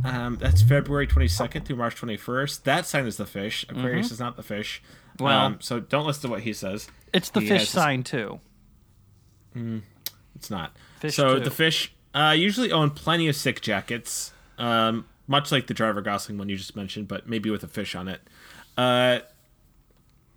um, 0.04 0.36
that's 0.40 0.62
february 0.62 1.06
22nd 1.06 1.64
through 1.64 1.76
march 1.76 2.00
21st 2.00 2.62
that 2.64 2.86
sign 2.86 3.06
is 3.06 3.16
the 3.16 3.26
fish. 3.26 3.64
Aquarius 3.68 4.10
is 4.10 4.18
not 4.20 4.36
the 4.36 4.42
fish. 4.42 4.82
Mm-hmm. 5.14 5.24
Well- 5.24 5.38
um, 5.46 5.60
so 5.60 5.80
don't 5.80 6.06
listen 6.06 6.22
to 6.22 6.28
what 6.28 6.40
he 6.42 6.52
says. 6.52 6.88
It's 7.12 7.30
the 7.30 7.40
He 7.40 7.48
fish 7.48 7.68
sign 7.68 8.02
too. 8.04 8.40
it's 10.34 10.50
not. 10.50 10.76
Fish 11.00 11.14
so 11.16 11.38
too. 11.38 11.44
the 11.44 11.50
fish 11.50 11.92
uh, 12.14 12.34
usually 12.36 12.72
own 12.72 12.90
plenty 12.90 13.28
of 13.28 13.36
sick 13.36 13.60
jackets 13.60 14.32
um, 14.58 15.06
much 15.26 15.52
like 15.52 15.66
the 15.66 15.74
driver 15.74 16.00
gosling 16.00 16.38
one 16.38 16.48
you 16.48 16.56
just 16.56 16.76
mentioned 16.76 17.08
but 17.08 17.28
maybe 17.28 17.50
with 17.50 17.62
a 17.62 17.68
fish 17.68 17.94
on 17.94 18.08
it. 18.08 18.20
Uh, 18.76 19.20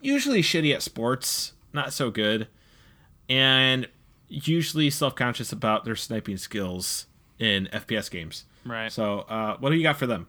usually 0.02 0.42
shitty 0.42 0.74
at 0.74 0.82
sports 0.82 1.54
not 1.72 1.94
so 1.94 2.12
good 2.12 2.48
and 3.30 3.88
usually 4.28 4.90
self-conscious 4.90 5.52
about 5.52 5.86
their 5.86 5.96
sniping 5.96 6.38
skills 6.38 7.06
in 7.40 7.68
fps 7.72 8.10
games 8.12 8.44
Right. 8.66 8.92
so 8.92 9.20
uh, 9.20 9.58
what 9.60 9.72
do 9.72 9.76
you 9.76 9.84
got 9.84 9.98
for 9.98 10.08
them 10.08 10.28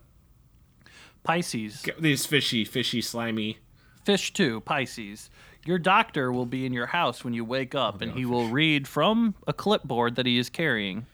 Pisces. 1.23 1.87
These 1.99 2.27
fishy 2.27 2.65
fishy 2.65 3.01
slimy 3.01 3.59
Fish 4.05 4.33
too, 4.35 4.61
Pisces. 4.61 5.31
Your 5.65 5.79
doctor 5.79 6.31
will 6.31 6.45
be 6.45 6.67
in 6.67 6.75
your 6.75 6.87
house 6.87 7.25
when 7.25 7.33
you 7.33 7.43
wake 7.43 7.75
up, 7.75 8.03
and 8.03 8.13
he 8.13 8.27
will 8.27 8.49
read 8.49 8.87
from 8.87 9.35
a 9.47 9.55
clipboard 9.55 10.17
that 10.17 10.27
he 10.27 10.37
is 10.37 10.51
carrying 10.51 11.07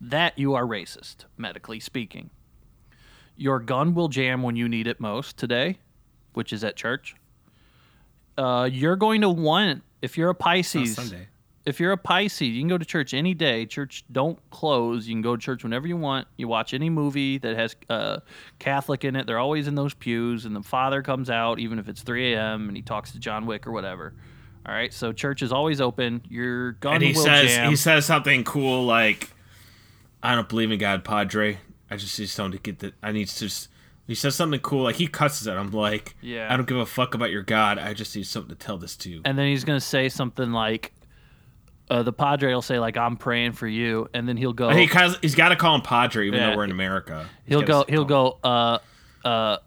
that 0.00 0.38
you 0.38 0.54
are 0.54 0.64
racist, 0.64 1.24
medically 1.36 1.80
speaking. 1.80 2.30
Your 3.36 3.58
gun 3.58 3.94
will 3.94 4.06
jam 4.06 4.44
when 4.44 4.54
you 4.54 4.68
need 4.68 4.86
it 4.86 5.00
most 5.00 5.36
today, 5.36 5.78
which 6.34 6.52
is 6.52 6.62
at 6.62 6.76
church. 6.76 7.16
Uh, 8.36 8.68
you're 8.70 8.94
going 8.94 9.22
to 9.22 9.28
want, 9.28 9.82
if 10.00 10.16
you're 10.16 10.30
a 10.30 10.34
Pisces, 10.34 10.94
Sunday. 10.94 11.26
If 11.66 11.80
you're 11.80 11.92
a 11.92 11.96
Pisces, 11.98 12.48
you 12.48 12.60
can 12.60 12.68
go 12.68 12.78
to 12.78 12.84
church 12.84 13.12
any 13.12 13.34
day. 13.34 13.66
Church 13.66 14.04
don't 14.10 14.38
close. 14.50 15.06
You 15.06 15.14
can 15.14 15.22
go 15.22 15.36
to 15.36 15.42
church 15.42 15.62
whenever 15.62 15.86
you 15.86 15.96
want. 15.96 16.26
You 16.36 16.48
watch 16.48 16.72
any 16.72 16.88
movie 16.90 17.38
that 17.38 17.56
has 17.56 17.76
uh, 17.90 18.20
Catholic 18.58 19.04
in 19.04 19.16
it. 19.16 19.26
They're 19.26 19.38
always 19.38 19.66
in 19.68 19.74
those 19.74 19.92
pews, 19.94 20.44
and 20.44 20.54
the 20.56 20.62
father 20.62 21.02
comes 21.02 21.28
out 21.30 21.58
even 21.58 21.78
if 21.78 21.88
it's 21.88 22.02
3 22.02 22.34
a.m. 22.34 22.68
and 22.68 22.76
he 22.76 22.82
talks 22.82 23.12
to 23.12 23.18
John 23.18 23.44
Wick 23.46 23.66
or 23.66 23.72
whatever. 23.72 24.14
All 24.66 24.74
right, 24.74 24.92
so 24.92 25.12
church 25.12 25.40
is 25.42 25.52
always 25.52 25.80
open. 25.80 26.22
Your 26.28 26.72
gun 26.72 26.94
and 26.96 27.02
he 27.04 27.12
will 27.12 27.22
says 27.22 27.54
jam. 27.54 27.70
he 27.70 27.76
says 27.76 28.04
something 28.06 28.44
cool 28.44 28.84
like 28.84 29.30
i 30.22 30.34
don't 30.34 30.48
believe 30.48 30.72
in 30.72 30.78
god 30.80 31.04
padre 31.04 31.58
i 31.92 31.96
just 31.96 32.18
need 32.18 32.26
someone 32.28 32.50
to 32.50 32.58
get 32.58 32.80
the 32.80 32.92
i 33.04 33.12
need 33.12 33.28
to 33.28 33.38
just 33.38 33.68
he 34.08 34.16
says 34.16 34.34
something 34.34 34.58
cool 34.58 34.82
like 34.82 34.96
he 34.96 35.06
cusses 35.06 35.46
it 35.46 35.52
i'm 35.52 35.70
like 35.70 36.16
Yeah. 36.20 36.52
i 36.52 36.56
don't 36.56 36.66
give 36.68 36.76
a 36.76 36.84
fuck 36.84 37.14
about 37.14 37.30
your 37.30 37.44
god 37.44 37.78
i 37.78 37.94
just 37.94 38.16
need 38.16 38.26
something 38.26 38.48
to 38.48 38.56
tell 38.56 38.78
this 38.78 38.96
to 38.96 39.20
and 39.24 39.38
then 39.38 39.46
he's 39.46 39.62
gonna 39.62 39.78
say 39.80 40.08
something 40.08 40.50
like, 40.50 40.92
uh, 41.90 42.02
"The 42.02 42.12
Padre 42.12 42.52
will 42.52 42.62
say 42.62 42.78
like 42.78 42.96
I'm 42.96 43.16
praying 43.16 43.52
for 43.52 43.66
you," 43.66 44.08
and 44.14 44.28
then 44.28 44.36
he'll 44.36 44.52
go. 44.52 44.68
he 44.70 44.88
he's 45.22 45.34
got 45.34 45.48
to 45.50 45.56
call 45.56 45.74
him 45.74 45.82
padre 45.82 46.26
even 46.26 46.40
Yeah. 46.40 46.50
though 46.50 46.56
we're 46.56 46.64
in 46.64 46.70
america. 46.70 47.28
He's 47.44 47.54
he'll 47.56 47.62
go 47.62 47.84
he'll 47.88 48.04
go 48.04 48.38
uh 48.44 48.78
uh 49.24 49.58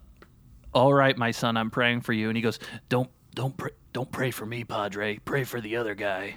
all 0.73 0.93
right 0.93 1.17
my 1.17 1.31
son 1.31 1.57
i'm 1.57 1.69
praying 1.69 1.99
for 1.99 2.13
you 2.13 2.29
and 2.29 2.37
he 2.37 2.41
goes 2.41 2.57
don't 2.87 3.09
don't 3.35 3.57
pray 3.57 3.71
don't 3.93 4.09
pray 4.11 4.31
for 4.31 4.45
me 4.45 4.63
padre. 4.63 5.17
Pray 5.25 5.43
for 5.43 5.59
the 5.59 5.75
other 5.75 5.95
guy. 5.95 6.35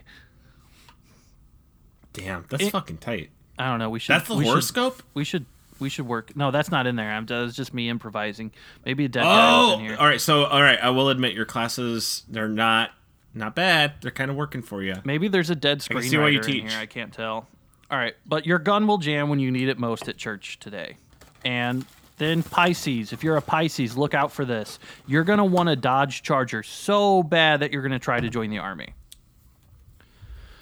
Damn 2.12 2.44
that's 2.48 2.64
It- 2.64 2.70
fucking 2.70 2.98
tight. 2.98 3.30
I 3.58 3.66
don't 3.68 3.78
know 3.78 3.90
we 3.90 3.98
should 4.00 4.14
that's 4.14 4.28
the 4.28 4.34
we 4.34 4.44
should, 4.44 4.50
horoscope 4.50 5.02
we 5.14 5.22
should 5.24 5.46
we 5.78 5.88
should 5.88 6.06
work 6.08 6.34
no 6.36 6.50
that's 6.50 6.70
not 6.70 6.86
in 6.88 6.96
there. 6.96 7.10
I'm 7.12 7.26
that's 7.26 7.54
just 7.54 7.72
me 7.74 7.88
improvising. 7.88 8.50
Maybe 8.84 9.04
a 9.04 9.08
dead 9.08 9.22
guy 9.22 9.26
was 9.58 9.70
oh 9.70 9.78
in 9.78 9.84
here. 9.86 9.96
all 9.98 10.06
right 10.06 10.20
so 10.20 10.44
all 10.44 10.62
right 10.62 10.78
i 10.82 10.90
will 10.90 11.08
admit 11.08 11.34
your 11.34 11.44
classes 11.44 12.24
they're 12.28 12.48
not 12.48 12.90
not 13.34 13.54
bad 13.54 13.92
they're 14.00 14.10
kind 14.10 14.30
of 14.30 14.36
working 14.36 14.62
for 14.62 14.82
you 14.82 14.94
maybe 15.04 15.28
there's 15.28 15.50
a 15.50 15.54
dead 15.54 15.84
can 15.88 16.02
see 16.02 16.16
why 16.16 16.28
you 16.28 16.40
teach. 16.40 16.70
here 16.70 16.80
i 16.80 16.86
can't 16.86 17.12
tell 17.12 17.46
all 17.90 17.98
right 17.98 18.14
but 18.26 18.46
your 18.46 18.58
gun 18.58 18.86
will 18.86 18.98
jam 18.98 19.28
when 19.28 19.38
you 19.38 19.50
need 19.50 19.68
it 19.68 19.78
most 19.78 20.08
at 20.08 20.16
church 20.16 20.58
today 20.60 20.96
and 21.44 21.84
then 22.16 22.44
Pisces, 22.44 23.12
if 23.12 23.24
you're 23.24 23.36
a 23.36 23.42
Pisces, 23.42 23.96
look 23.96 24.14
out 24.14 24.30
for 24.30 24.44
this. 24.44 24.78
You're 25.08 25.24
going 25.24 25.38
to 25.40 25.44
want 25.44 25.68
a 25.68 25.74
Dodge 25.74 26.22
Charger 26.22 26.62
so 26.62 27.24
bad 27.24 27.58
that 27.58 27.72
you're 27.72 27.82
going 27.82 27.90
to 27.90 27.98
try 27.98 28.20
to 28.20 28.30
join 28.30 28.50
the 28.50 28.58
army. 28.58 28.94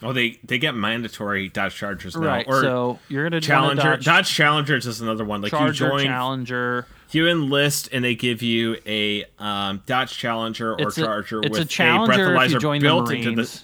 oh 0.02 0.12
they 0.14 0.40
they 0.44 0.58
get 0.58 0.74
mandatory 0.74 1.48
dodge 1.48 1.74
chargers 1.76 2.16
now 2.16 2.26
Right. 2.26 2.46
or 2.48 2.61
so 2.62 2.98
you're 3.08 3.22
gonna 3.24 3.40
challenger 3.40 3.82
dodge, 3.82 4.04
Dodge, 4.04 4.30
challengers 4.35 4.87
is 4.87 5.00
another 5.00 5.24
one 5.24 5.42
like 5.42 5.50
Charger 5.50 5.85
you 5.85 5.90
join 5.90 6.04
Challenger. 6.06 6.87
You 7.14 7.29
enlist 7.29 7.88
and 7.92 8.05
they 8.05 8.14
give 8.14 8.42
you 8.42 8.77
a 8.87 9.25
um, 9.38 9.83
Dodge 9.87 10.16
Challenger 10.16 10.72
or 10.75 10.88
It's 10.88 10.98
a, 10.98 11.03
Charger 11.03 11.40
it's 11.40 11.51
with 11.51 11.61
a 11.61 11.64
Challenger 11.64 12.29
breathalyzer 12.29 12.44
if 12.46 12.53
you 12.53 12.61
join 12.61 12.81
the 12.81 12.87
built 12.87 13.11
into 13.12 13.42
the. 13.42 13.61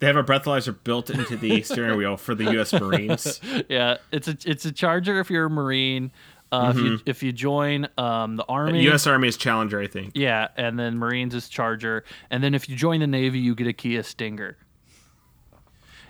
They 0.00 0.06
have 0.06 0.16
a 0.16 0.22
breathalyzer 0.22 0.76
built 0.84 1.10
into 1.10 1.36
the 1.36 1.62
steering 1.62 1.98
wheel 1.98 2.16
for 2.16 2.34
the 2.34 2.52
U.S. 2.52 2.72
Marines. 2.80 3.40
yeah, 3.68 3.96
it's 4.12 4.28
a 4.28 4.36
it's 4.44 4.64
a 4.64 4.70
Charger 4.72 5.18
if 5.20 5.28
you're 5.30 5.46
a 5.46 5.50
Marine. 5.50 6.12
Uh, 6.52 6.68
If 6.70 6.76
Mm-hmm. 6.76 6.86
you 6.86 6.98
if 7.04 7.22
you 7.22 7.32
join 7.32 7.88
um, 7.98 8.36
the 8.36 8.44
army, 8.44 8.82
U.S. 8.84 9.06
Army 9.06 9.28
is 9.28 9.36
Challenger, 9.36 9.80
I 9.80 9.86
think. 9.86 10.12
yeah, 10.14 10.48
and 10.56 10.78
then 10.78 10.96
Marines 10.98 11.34
is 11.34 11.48
Charger, 11.48 12.04
and 12.30 12.42
then 12.42 12.54
if 12.54 12.68
you 12.70 12.76
join 12.76 13.00
the 13.00 13.06
Navy, 13.06 13.38
you 13.38 13.54
get 13.54 13.66
a 13.66 13.72
Kia 13.74 14.02
Stinger. 14.02 14.56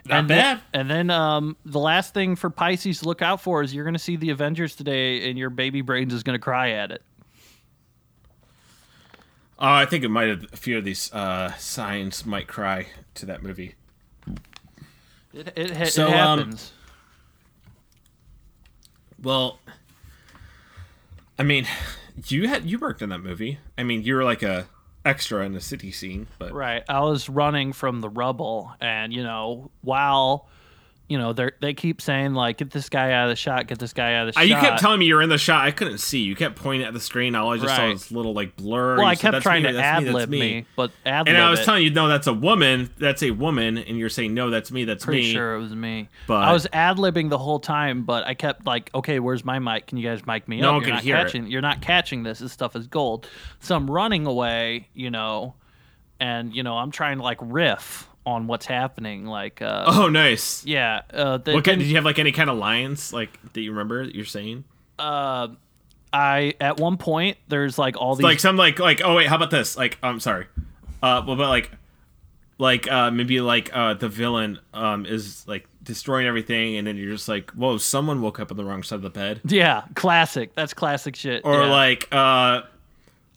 Not 0.08 0.18
and 0.20 0.28
bad. 0.28 0.60
Then, 0.72 0.80
and 0.80 0.90
then 0.90 1.10
um, 1.10 1.56
the 1.64 1.78
last 1.78 2.14
thing 2.14 2.34
for 2.36 2.50
Pisces 2.50 3.00
to 3.00 3.06
look 3.06 3.20
out 3.20 3.40
for 3.40 3.62
is 3.62 3.74
you're 3.74 3.84
going 3.84 3.94
to 3.94 4.00
see 4.00 4.16
the 4.16 4.30
Avengers 4.30 4.74
today, 4.74 5.28
and 5.28 5.38
your 5.38 5.50
baby 5.50 5.82
brains 5.82 6.14
is 6.14 6.22
going 6.22 6.38
to 6.38 6.42
cry 6.42 6.70
at 6.70 6.90
it. 6.90 7.02
Oh, 9.58 9.72
I 9.72 9.86
think 9.86 10.04
it 10.04 10.08
might 10.08 10.28
have 10.28 10.44
a 10.52 10.56
few 10.56 10.78
of 10.78 10.84
these 10.84 11.12
uh, 11.12 11.52
signs 11.54 12.24
might 12.24 12.46
cry 12.46 12.86
to 13.14 13.26
that 13.26 13.42
movie. 13.42 13.74
It 15.34 15.52
it, 15.56 15.76
ha- 15.76 15.84
So, 15.84 16.06
it 16.06 16.14
um, 16.14 16.38
happens. 16.38 16.72
Well, 19.20 19.58
I 21.38 21.42
mean, 21.42 21.66
you 22.28 22.48
had 22.48 22.64
you 22.64 22.78
worked 22.78 23.02
in 23.02 23.08
that 23.10 23.18
movie. 23.18 23.58
I 23.76 23.82
mean, 23.82 24.02
you 24.02 24.14
were 24.14 24.24
like 24.24 24.42
a 24.42 24.68
extra 25.08 25.44
in 25.44 25.52
the 25.52 25.60
city 25.60 25.90
scene, 25.90 26.26
but 26.38 26.52
Right. 26.52 26.82
I 26.88 27.00
was 27.00 27.28
running 27.28 27.72
from 27.72 28.00
the 28.00 28.08
rubble, 28.10 28.72
and 28.80 29.12
you 29.12 29.22
know, 29.22 29.70
while 29.80 30.48
you 31.08 31.16
know 31.18 31.32
they 31.32 31.50
they 31.60 31.74
keep 31.74 32.00
saying 32.02 32.34
like, 32.34 32.58
"Get 32.58 32.70
this 32.70 32.88
guy 32.88 33.12
out 33.12 33.24
of 33.24 33.30
the 33.30 33.36
shot. 33.36 33.66
Get 33.66 33.78
this 33.78 33.92
guy 33.92 34.14
out 34.14 34.28
of 34.28 34.34
the 34.34 34.40
shot." 34.40 34.46
you 34.48 34.54
kept 34.56 34.78
telling 34.80 34.98
me 35.00 35.06
you 35.06 35.14
were 35.14 35.22
in 35.22 35.30
the 35.30 35.38
shot. 35.38 35.64
I 35.64 35.70
couldn't 35.70 35.98
see. 35.98 36.18
You 36.20 36.36
kept 36.36 36.56
pointing 36.56 36.86
at 36.86 36.92
the 36.92 37.00
screen. 37.00 37.34
All 37.34 37.52
I 37.52 37.56
just 37.56 37.74
saw 37.74 37.82
Right. 37.82 37.92
was 37.92 38.12
little 38.12 38.34
like 38.34 38.56
blur. 38.56 38.96
well, 38.96 39.04
You 39.04 39.10
I 39.10 39.14
said, 39.14 39.20
kept 39.22 39.32
"That's 39.32 39.42
trying 39.42 39.62
me, 39.62 39.72
to 39.72 39.78
ad 39.82 40.04
lib 40.04 40.28
me, 40.28 40.66
but 40.76 40.90
ad 41.06 41.26
lib 41.26 41.34
And 41.34 41.42
I 41.42 41.50
was 41.50 41.60
it. 41.60 41.64
telling 41.64 41.82
you, 41.84 41.90
no, 41.90 42.08
that's 42.08 42.26
a 42.26 42.34
woman. 42.34 42.90
That's 42.98 43.22
a 43.22 43.30
woman, 43.30 43.78
and 43.78 43.96
you're 43.98 44.08
saying, 44.10 44.34
no, 44.34 44.50
that's 44.50 44.70
me. 44.70 44.84
That's 44.84 45.04
Pretty 45.04 45.22
me. 45.22 45.32
sure 45.32 45.54
it 45.54 45.60
was 45.60 45.74
me. 45.74 46.08
But- 46.26 46.42
I 46.44 46.52
was 46.52 46.66
ad 46.72 46.98
libbing 46.98 47.30
the 47.30 47.38
whole 47.38 47.58
time, 47.60 48.02
but 48.02 48.26
I 48.26 48.34
kept 48.34 48.66
like, 48.66 48.90
okay, 48.94 49.18
where's 49.18 49.44
my 49.44 49.58
mic? 49.58 49.86
Can 49.86 49.96
you 49.98 50.06
guys 50.06 50.26
mic 50.26 50.46
me 50.48 50.60
No 50.60 50.68
up? 50.68 50.74
one 50.74 50.80
you're 50.82 50.86
can 50.88 50.94
not 50.96 51.02
hear 51.04 51.16
it. 51.16 51.22
catching. 51.24 51.46
You're 51.46 51.62
not 51.62 51.80
catching 51.80 52.22
this. 52.22 52.38
This 52.40 52.52
stuff 52.52 52.76
is 52.76 52.86
gold. 52.86 53.26
So 53.60 53.74
I'm 53.74 53.90
running 53.90 54.26
away, 54.26 54.88
you 54.94 55.10
know, 55.10 55.54
and 56.20 56.54
you 56.54 56.62
know 56.62 56.76
I'm 56.76 56.90
trying 56.90 57.18
to 57.18 57.22
like 57.22 57.38
riff 57.40 58.07
on 58.28 58.46
what's 58.46 58.66
happening. 58.66 59.24
Like, 59.26 59.62
uh, 59.62 59.84
Oh, 59.88 60.08
nice. 60.08 60.64
yeah. 60.66 61.02
Uh, 61.12 61.38
the, 61.38 61.54
What 61.54 61.64
kind? 61.64 61.78
Did 61.78 61.88
you 61.88 61.96
have 61.96 62.04
like 62.04 62.18
any 62.18 62.32
kind 62.32 62.50
of 62.50 62.58
lines 62.58 63.12
like 63.12 63.30
that 63.54 63.60
you 63.60 63.70
remember 63.72 64.04
that 64.06 64.14
you're 64.14 64.24
saying? 64.24 64.64
uh, 64.98 65.48
I 66.12 66.54
at 66.60 66.78
one 66.78 66.96
point 66.96 67.36
there's 67.48 67.76
like 67.78 67.96
all 67.98 68.14
these 68.16 68.24
Like 68.24 68.40
some 68.40 68.56
like 68.56 68.78
like 68.78 69.02
oh 69.04 69.14
wait, 69.16 69.26
how 69.26 69.36
about 69.36 69.50
this? 69.50 69.76
Like 69.76 69.98
I'm 70.02 70.20
sorry. 70.20 70.46
Uh, 71.02 71.22
what 71.22 71.34
about 71.34 71.50
like 71.50 71.70
like 72.58 72.90
uh 72.90 73.10
maybe 73.10 73.40
like 73.40 73.70
uh 73.76 73.92
the 73.94 74.08
villain 74.08 74.58
um 74.72 75.04
is 75.06 75.46
like 75.46 75.66
destroying 75.82 76.26
everything, 76.26 76.76
and 76.76 76.86
then 76.86 76.96
you're 76.96 77.12
just 77.12 77.28
like, 77.28 77.50
whoa, 77.52 77.76
someone 77.78 78.22
woke 78.22 78.40
up 78.40 78.50
on 78.50 78.56
the 78.56 78.64
wrong 78.64 78.82
side 78.82 78.96
of 78.96 79.02
the 79.02 79.10
bed, 79.10 79.40
yeah, 79.46 79.82
classic. 79.94 80.54
That's 80.54 80.72
classic 80.74 81.14
shit. 81.14 81.42
or 81.44 81.62
yeah. 81.62 81.70
like 81.70 82.08
uh 82.10 82.62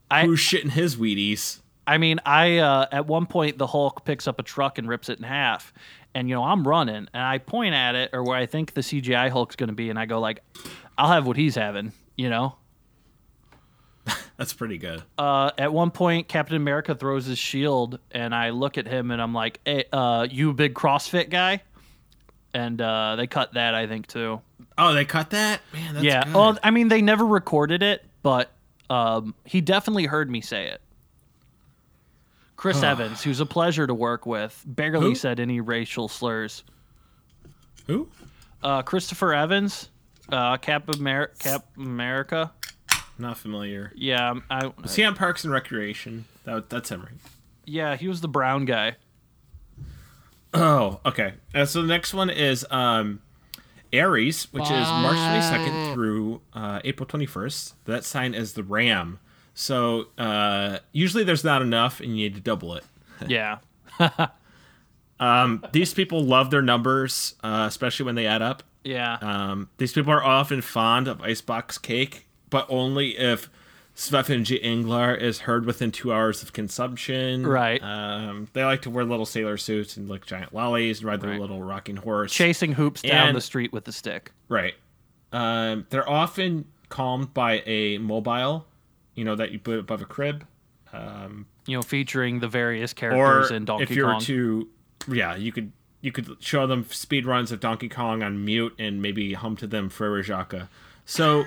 I 0.10 0.26
who's 0.26 0.40
shitting 0.40 0.72
his 0.72 0.96
Wheaties? 0.96 1.60
I 1.86 1.98
mean, 1.98 2.20
I 2.26 2.60
uh, 2.60 2.88
at 2.92 3.08
one 3.08 3.26
point 3.26 3.58
the 3.58 3.68
Hulk 3.68 4.06
picks 4.06 4.28
up 4.28 4.40
a 4.40 4.44
truck 4.44 4.78
and 4.78 4.88
rips 4.88 5.10
it 5.10 5.18
in 5.18 5.24
half, 5.24 5.74
and 6.14 6.30
you 6.30 6.36
know 6.36 6.44
I'm 6.44 6.68
running 6.68 7.08
and 7.14 7.24
I 7.24 7.38
point 7.40 7.74
at 7.74 7.96
it 7.96 8.12
or 8.14 8.24
where 8.24 8.38
I 8.38 8.46
think 8.46 8.74
the 8.74 8.82
CGI 8.82 9.30
Hulk's 9.30 9.56
going 9.56 9.70
to 9.70 9.76
be, 9.76 9.90
and 9.90 9.98
I 9.98 10.06
go 10.06 10.20
like, 10.20 10.44
"I'll 10.98 11.12
have 11.12 11.26
what 11.26 11.38
he's 11.38 11.56
having," 11.56 11.94
you 12.16 12.30
know. 12.30 12.56
That's 14.38 14.54
pretty 14.54 14.78
good. 14.78 15.04
Uh, 15.18 15.52
at 15.58 15.74
one 15.74 15.92
point, 15.92 16.28
Captain 16.28 16.56
America 16.56 16.96
throws 16.96 17.26
his 17.26 17.38
shield, 17.38 18.00
and 18.12 18.34
I 18.34 18.52
look 18.52 18.78
at 18.78 18.88
him 18.88 19.12
and 19.12 19.22
I'm 19.22 19.34
like, 19.34 19.60
"Hey, 19.66 19.86
uh, 19.92 20.28
you 20.30 20.54
big 20.54 20.74
CrossFit 20.74 21.30
guy?" 21.30 21.62
And 22.54 22.82
uh, 22.82 23.16
they 23.16 23.28
cut 23.28 23.54
that, 23.54 23.74
I 23.76 23.88
think, 23.88 24.08
too. 24.08 24.42
Oh, 24.78 24.94
they 24.94 25.06
cut 25.06 25.30
that? 25.30 25.62
Man, 25.74 25.94
that's 25.94 26.04
yeah. 26.04 26.26
good. 26.26 26.34
Well, 26.34 26.58
I 26.62 26.72
mean, 26.72 26.90
they 26.90 27.02
never 27.02 27.26
recorded 27.26 27.82
it, 27.82 28.04
but 28.24 28.52
um, 28.90 29.36
he 29.46 29.62
definitely 29.62 30.06
heard 30.06 30.30
me 30.30 30.42
say 30.42 30.68
it. 30.68 30.82
Chris 32.62 32.84
Evans, 32.84 33.24
who's 33.24 33.40
a 33.40 33.46
pleasure 33.48 33.88
to 33.88 33.94
work 33.96 34.28
with, 34.28 34.64
barely 34.68 35.00
Who? 35.08 35.16
said 35.16 35.40
any 35.40 35.60
racial 35.62 36.08
slurs. 36.08 36.64
Who? 37.88 38.08
Uh, 38.62 38.84
Christopher 38.84 39.34
Evans, 39.34 39.90
uh, 40.32 40.58
Cap, 40.58 40.88
Amer- 40.96 41.32
Cap 41.40 41.66
America. 41.76 42.52
Not 43.18 43.40
familiar. 43.40 43.92
Yeah, 43.96 44.36
I, 44.52 44.72
Is 44.84 44.94
he 44.94 45.04
on 45.04 45.16
Parks 45.16 45.44
and 45.44 45.52
Recreation? 45.52 46.26
That, 46.44 46.70
that's 46.70 46.90
him, 46.90 47.02
right? 47.02 47.14
yeah, 47.66 47.96
he 47.96 48.08
was 48.08 48.22
the 48.22 48.28
brown 48.28 48.66
guy. 48.66 48.98
Oh, 50.54 51.00
okay. 51.04 51.34
Uh, 51.56 51.66
so 51.66 51.82
the 51.82 51.88
next 51.88 52.14
one 52.14 52.30
is 52.30 52.64
um, 52.70 53.22
Aries, 53.92 54.54
which 54.54 54.66
is 54.66 54.70
March 54.70 55.18
22nd 55.18 55.96
through 55.96 56.42
uh, 56.54 56.80
April 56.84 57.08
21st. 57.08 57.74
That 57.86 58.04
sign 58.06 58.36
is 58.36 58.54
the 58.54 58.62
Ram. 58.62 59.18
So 59.54 60.08
uh, 60.18 60.80
usually 60.92 61.24
there's 61.24 61.44
not 61.44 61.62
enough, 61.62 62.00
and 62.00 62.10
you 62.10 62.16
need 62.30 62.36
to 62.36 62.42
double 62.42 62.76
it. 62.76 62.84
Yeah, 63.28 63.58
Um, 65.20 65.64
these 65.72 65.94
people 65.94 66.24
love 66.24 66.50
their 66.50 66.64
numbers, 66.64 67.36
uh, 67.44 67.66
especially 67.68 68.06
when 68.08 68.16
they 68.16 68.26
add 68.26 68.42
up. 68.42 68.64
yeah. 68.84 69.18
Um, 69.22 69.70
these 69.78 69.94
people 69.94 70.12
are 70.12 70.24
often 70.24 70.62
fond 70.62 71.08
of 71.08 71.22
icebox 71.22 71.78
cake, 71.78 72.26
but 72.50 72.66
only 72.70 73.18
if 73.20 73.48
Svefn-g-englar 73.96 75.16
is 75.22 75.42
heard 75.42 75.66
within 75.68 75.92
two 75.92 76.12
hours 76.12 76.42
of 76.42 76.54
consumption. 76.54 77.46
Right. 77.46 77.84
Um, 77.84 78.48
they 78.54 78.64
like 78.64 78.82
to 78.84 78.90
wear 78.90 79.06
little 79.06 79.28
sailor 79.28 79.58
suits 79.58 79.96
and 79.96 80.10
lick 80.10 80.26
giant 80.26 80.56
lollies 80.56 81.00
and 81.02 81.08
ride 81.08 81.22
their 81.22 81.32
Right. 81.32 81.40
little 81.40 81.62
rocking 81.62 81.98
horse. 81.98 82.34
Chasing 82.34 82.72
hoops 82.74 83.04
down 83.04 83.28
And- 83.28 83.38
the 83.38 83.42
street 83.42 83.72
with 83.72 83.88
a 83.88 83.92
stick. 83.92 84.32
Right. 84.50 84.74
Um, 85.32 85.86
they're 85.92 86.10
often 86.10 86.66
calmed 86.90 87.32
by 87.36 87.62
a 87.68 88.00
mobile, 88.00 88.66
you 89.16 89.24
know, 89.24 89.36
that 89.36 89.52
you 89.52 89.60
put 89.60 89.80
above 89.80 90.02
a 90.02 90.06
crib. 90.06 90.46
Um, 90.94 91.46
You 91.68 91.78
know, 91.78 91.82
featuring 91.82 92.40
the 92.40 92.48
various 92.48 92.94
characters 92.94 93.52
in 93.52 93.66
Donkey 93.66 93.86
Kong. 93.86 93.92
if 93.92 93.98
you 93.98 94.06
were 94.06 94.12
Kong. 94.14 94.22
to, 94.22 94.68
yeah, 95.08 95.36
you 95.36 95.52
could 95.52 95.72
you 96.02 96.12
could 96.12 96.36
show 96.40 96.66
them 96.66 96.84
speed 96.90 97.26
runs 97.28 97.52
of 97.52 97.60
Donkey 97.60 97.88
Kong 97.88 98.24
on 98.24 98.44
mute 98.44 98.74
and 98.80 99.02
maybe 99.02 99.34
hum 99.34 99.56
to 99.58 99.68
them 99.68 99.88
Frere 99.90 100.24
Jacques. 100.24 100.68
So, 101.06 101.46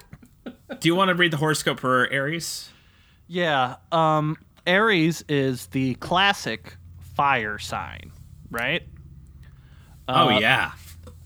do 0.78 0.88
you 0.88 0.94
want 0.94 1.08
to 1.08 1.14
read 1.14 1.32
the 1.32 1.36
horoscope 1.36 1.80
for 1.80 2.08
Aries? 2.10 2.70
Yeah. 3.26 3.76
Um, 3.90 4.36
Aries 4.66 5.24
is 5.28 5.66
the 5.66 5.94
classic 5.96 6.76
fire 7.14 7.58
sign, 7.58 8.12
right? 8.50 8.82
oh 10.08 10.28
Uh, 10.28 10.38
yeah. 10.38 10.72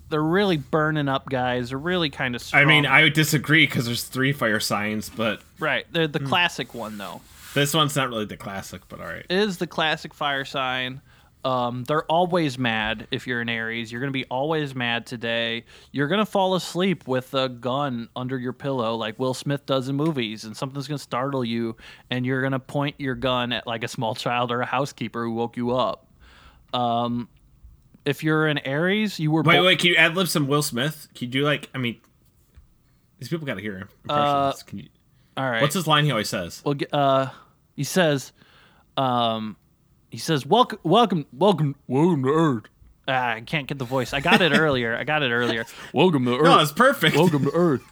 They're 0.09 0.23
really 0.23 0.57
burning 0.57 1.09
up 1.09 1.29
guys. 1.29 1.71
They're 1.71 1.79
really 1.79 2.11
kind 2.11 2.35
of 2.35 2.42
strong. 2.42 2.62
I 2.62 2.64
mean, 2.64 2.87
I 2.87 3.03
would 3.03 3.12
disagree 3.12 3.66
because 3.66 3.87
there's 3.87 4.05
three 4.05 4.33
fire 4.33 4.61
signs, 4.61 5.09
but 5.09 5.40
right. 5.59 5.87
They're 5.92 6.07
the 6.07 6.21
classic 6.21 6.75
one 6.75 6.99
though. 6.99 7.21
this 7.55 7.75
one's 7.75 7.97
not 7.97 8.09
really 8.09 8.25
the 8.25 8.37
classic. 8.37 8.83
But 8.88 9.01
all 9.01 9.07
right. 9.07 9.27
It 9.29 9.38
is 9.38 9.59
the 9.59 9.66
classic 9.66 10.14
fire 10.14 10.45
sign. 10.45 11.01
Um, 11.45 11.85
they're 11.85 12.05
always 12.07 12.59
mad 12.59 13.07
if 13.12 13.29
you're 13.29 13.40
an 13.40 13.49
Aries. 13.49 13.92
You're 13.92 14.01
going 14.01 14.12
to 14.12 14.19
be 14.19 14.25
always 14.25 14.75
mad 14.75 15.07
today. 15.07 15.64
You're 15.92 16.09
going 16.09 16.19
to 16.19 16.27
fall 16.27 16.57
asleep 16.57 17.07
with 17.07 17.33
a 17.35 17.49
gun 17.49 18.09
under 18.16 18.37
your 18.37 18.53
pillow 18.53 18.97
like 18.97 19.16
Will 19.21 19.35
Smith 19.35 19.64
does 19.64 19.88
in 19.88 19.95
movies, 19.95 20.42
and 20.42 20.57
something's 20.57 20.88
going 20.88 20.99
to 20.99 21.03
startle 21.03 21.45
you, 21.45 21.77
and 22.11 22.27
you're 22.27 22.40
going 22.40 22.51
to 22.53 22.59
point 22.59 22.97
your 22.99 23.14
gun 23.14 23.53
at 23.53 23.64
like 23.64 23.85
a 23.85 23.88
small 23.88 24.16
child 24.16 24.51
or 24.51 24.61
a 24.61 24.66
housekeeper 24.66 25.23
who 25.23 25.35
woke 25.35 25.57
you 25.57 25.71
up. 25.71 26.09
Um, 26.75 27.29
if 28.07 28.23
you're 28.25 28.47
an 28.47 28.59
Aries, 28.59 29.19
you 29.21 29.31
were 29.31 29.42
Wait, 29.42 29.57
bo- 29.59 29.66
wait. 29.66 29.79
Can 29.79 29.90
you 29.90 29.97
ad 29.97 30.16
lib 30.16 30.29
some 30.29 30.47
Will 30.47 30.62
Smith? 30.62 31.09
Can 31.14 31.27
you 31.27 31.33
do 31.33 31.42
like? 31.45 31.69
I 31.75 31.79
mean, 31.79 32.01
these 33.19 33.29
people 33.29 33.47
got 33.47 33.55
to 33.57 33.61
hear 33.61 33.77
impressions. 34.07 34.62
can 34.62 34.79
you? 34.79 34.88
All 35.37 35.51
right. 35.51 35.61
What's 35.61 35.75
his 35.75 35.87
line 35.87 36.05
he 36.07 36.11
always 36.11 36.29
says? 36.31 36.62
Well, 36.64 36.77
uh, 36.92 37.27
he 37.75 37.85
says, 37.85 38.33
um, 38.97 39.57
he 40.11 40.16
says, 40.19 40.47
"Welcome, 40.47 40.79
welcome, 40.83 41.27
welcome, 41.33 41.75
welcome 41.87 42.23
to 42.23 42.31
Earth." 42.31 42.64
Ah, 43.09 43.35
I 43.35 43.40
can't 43.42 43.66
get 43.69 43.79
the 43.79 43.85
voice. 43.85 44.12
I 44.14 44.21
got 44.21 44.40
it 44.40 44.53
earlier. 44.59 44.97
I 44.97 45.05
got 45.05 45.23
it 45.23 45.31
earlier. 45.31 45.66
Welcome 45.92 46.25
to 46.25 46.37
Earth. 46.38 46.45
No, 46.45 46.59
it's 46.61 46.73
perfect. 46.73 47.16
welcome 47.16 47.45
to 47.45 47.53
Earth. 47.53 47.83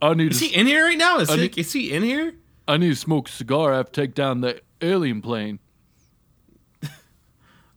I 0.00 0.14
need 0.14 0.32
Is 0.32 0.40
to, 0.40 0.46
he 0.46 0.54
in 0.54 0.66
here 0.66 0.84
right 0.84 0.98
now? 0.98 1.18
Is, 1.18 1.30
I 1.30 1.36
he, 1.36 1.42
need- 1.42 1.58
is 1.58 1.72
he 1.72 1.92
in 1.92 2.02
here? 2.02 2.34
I 2.68 2.76
need 2.76 2.88
to 2.90 2.94
smoke 2.96 3.28
a 3.28 3.32
cigar. 3.32 3.72
I 3.72 3.78
have 3.78 3.92
to 3.92 4.00
take 4.02 4.14
down 4.14 4.40
the 4.40 4.60
alien 4.80 5.20
plane. 5.22 5.58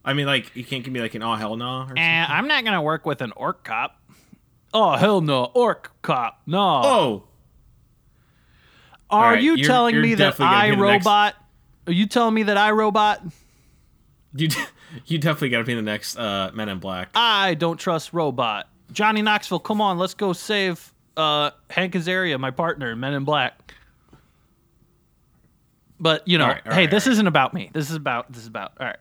I 0.07 0.13
mean, 0.13 0.25
like, 0.25 0.55
you 0.55 0.63
can't 0.63 0.83
give 0.83 0.93
me 0.93 1.01
like 1.01 1.13
an 1.15 1.21
oh 1.23 1.35
hell 1.35 1.55
no. 1.57 1.65
Or 1.81 1.87
something. 1.87 1.97
Eh, 2.01 2.25
I'm 2.27 2.47
not 2.47 2.63
gonna 2.63 2.81
work 2.81 3.05
with 3.05 3.21
an 3.21 3.33
orc 3.35 3.63
cop. 3.63 4.01
Oh 4.73 4.93
hell 4.93 5.21
no, 5.21 5.45
orc 5.53 5.91
cop. 6.01 6.41
No. 6.47 6.61
Oh, 6.83 7.23
Are 9.09 9.33
right, 9.33 9.41
you 9.43 9.51
you're- 9.55 9.63
telling 9.67 9.93
you're 9.95 10.03
me 10.03 10.15
that 10.15 10.39
I 10.39 10.69
the 10.69 10.75
next- 10.77 10.81
robot? 11.05 11.35
Are 11.87 11.93
you 11.93 12.05
telling 12.07 12.33
me 12.33 12.43
that 12.43 12.57
I 12.57 12.71
robot? 12.71 13.21
you 14.33 14.49
you 15.05 15.17
definitely 15.17 15.49
got 15.49 15.59
to 15.59 15.63
be 15.63 15.73
the 15.73 15.81
next 15.81 16.17
uh, 16.17 16.51
Men 16.53 16.69
in 16.69 16.79
Black. 16.79 17.09
I 17.15 17.53
don't 17.53 17.77
trust 17.77 18.13
robot. 18.13 18.67
Johnny 18.91 19.21
Knoxville, 19.21 19.59
come 19.59 19.81
on, 19.81 19.97
let's 19.97 20.13
go 20.13 20.31
save 20.33 20.93
uh, 21.17 21.51
Hank 21.69 21.93
Azaria, 21.93 22.39
my 22.39 22.51
partner, 22.51 22.95
Men 22.95 23.13
in 23.13 23.23
Black. 23.25 23.73
But 25.99 26.27
you 26.27 26.37
know, 26.37 26.43
All 26.45 26.51
right, 26.51 26.61
all 26.67 26.73
hey, 26.73 26.81
right, 26.81 26.91
this 26.91 27.07
isn't 27.07 27.25
about 27.27 27.53
me. 27.53 27.69
This 27.73 27.89
is 27.89 27.95
about 27.95 28.31
this 28.31 28.41
is 28.43 28.47
about 28.47 28.73
all 28.79 28.85
right. 28.85 28.97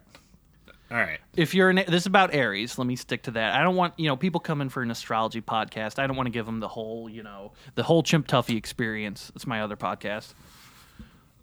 All 0.90 0.96
right. 0.98 1.18
if 1.36 1.52
you're 1.54 1.68
an 1.68 1.76
this 1.76 2.02
is 2.02 2.06
about 2.06 2.32
Aries, 2.32 2.78
let 2.78 2.86
me 2.86 2.94
stick 2.94 3.24
to 3.24 3.32
that. 3.32 3.54
I 3.54 3.62
don't 3.64 3.74
want 3.74 3.94
you 3.98 4.06
know 4.06 4.16
people 4.16 4.40
come 4.40 4.60
in 4.60 4.68
for 4.68 4.82
an 4.82 4.90
astrology 4.90 5.40
podcast. 5.40 5.98
I 5.98 6.06
don't 6.06 6.16
want 6.16 6.26
to 6.26 6.30
give 6.30 6.46
them 6.46 6.60
the 6.60 6.68
whole 6.68 7.08
you 7.10 7.22
know 7.22 7.52
the 7.74 7.82
whole 7.82 8.02
Chimp 8.02 8.28
Tuffy 8.28 8.56
experience. 8.56 9.32
It's 9.34 9.46
my 9.46 9.62
other 9.62 9.76
podcast. 9.76 10.34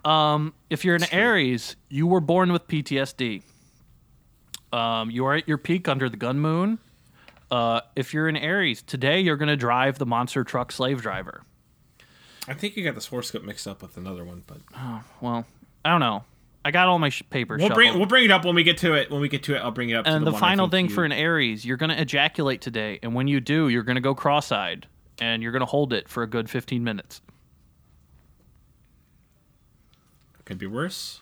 Um, 0.05 0.53
if 0.69 0.83
you're 0.85 0.95
an 0.95 1.05
Aries, 1.13 1.75
you 1.89 2.07
were 2.07 2.19
born 2.19 2.51
with 2.51 2.67
PTSD. 2.67 3.41
Um, 4.71 5.11
you 5.11 5.25
are 5.25 5.35
at 5.35 5.47
your 5.47 5.57
peak 5.57 5.87
under 5.87 6.09
the 6.09 6.17
gun 6.17 6.39
moon. 6.39 6.79
Uh, 7.51 7.81
if 7.95 8.13
you're 8.13 8.27
an 8.27 8.35
Aries, 8.35 8.81
today 8.81 9.19
you're 9.19 9.37
going 9.37 9.49
to 9.49 9.55
drive 9.55 9.99
the 9.99 10.05
monster 10.05 10.43
truck 10.43 10.71
slave 10.71 11.01
driver. 11.01 11.43
I 12.47 12.53
think 12.53 12.75
you 12.75 12.83
got 12.83 12.95
this 12.95 13.05
horoscope 13.07 13.43
mixed 13.43 13.67
up 13.67 13.81
with 13.81 13.95
another 13.95 14.25
one, 14.25 14.43
but 14.47 14.57
oh, 14.75 15.03
Well, 15.21 15.45
I 15.85 15.91
don't 15.91 15.99
know. 15.99 16.23
I 16.65 16.71
got 16.71 16.87
all 16.87 16.97
my 16.99 17.09
sh- 17.09 17.23
papers. 17.29 17.59
we'll 17.61 17.69
bring 17.71 17.93
we'll 17.97 18.05
bring 18.05 18.23
it 18.25 18.31
up 18.31 18.45
when 18.45 18.55
we 18.55 18.63
get 18.63 18.77
to 18.79 18.93
it. 18.93 19.11
When 19.11 19.19
we 19.21 19.27
get 19.29 19.43
to 19.43 19.55
it, 19.55 19.59
I'll 19.59 19.71
bring 19.71 19.89
it 19.89 19.95
up. 19.95 20.05
to 20.05 20.11
and 20.11 20.25
the, 20.25 20.31
one 20.31 20.39
final 20.39 20.69
thing 20.69 20.87
you- 20.87 20.95
for 20.95 21.03
an 21.03 21.11
Aries, 21.11 21.65
you're 21.65 21.77
going 21.77 21.89
to 21.89 21.99
ejaculate 22.01 22.61
today, 22.61 22.99
and 23.03 23.13
when 23.13 23.27
you 23.27 23.39
do, 23.41 23.67
you're 23.69 23.83
going 23.83 23.95
to 23.95 24.01
go 24.01 24.15
cross-eyed, 24.15 24.87
and 25.19 25.43
you're 25.43 25.51
going 25.51 25.59
to 25.61 25.65
hold 25.65 25.91
it 25.93 26.07
for 26.07 26.23
a 26.23 26.27
good 26.27 26.49
15 26.49 26.83
minutes. 26.83 27.21
could 30.45 30.57
be 30.57 30.67
worse. 30.67 31.21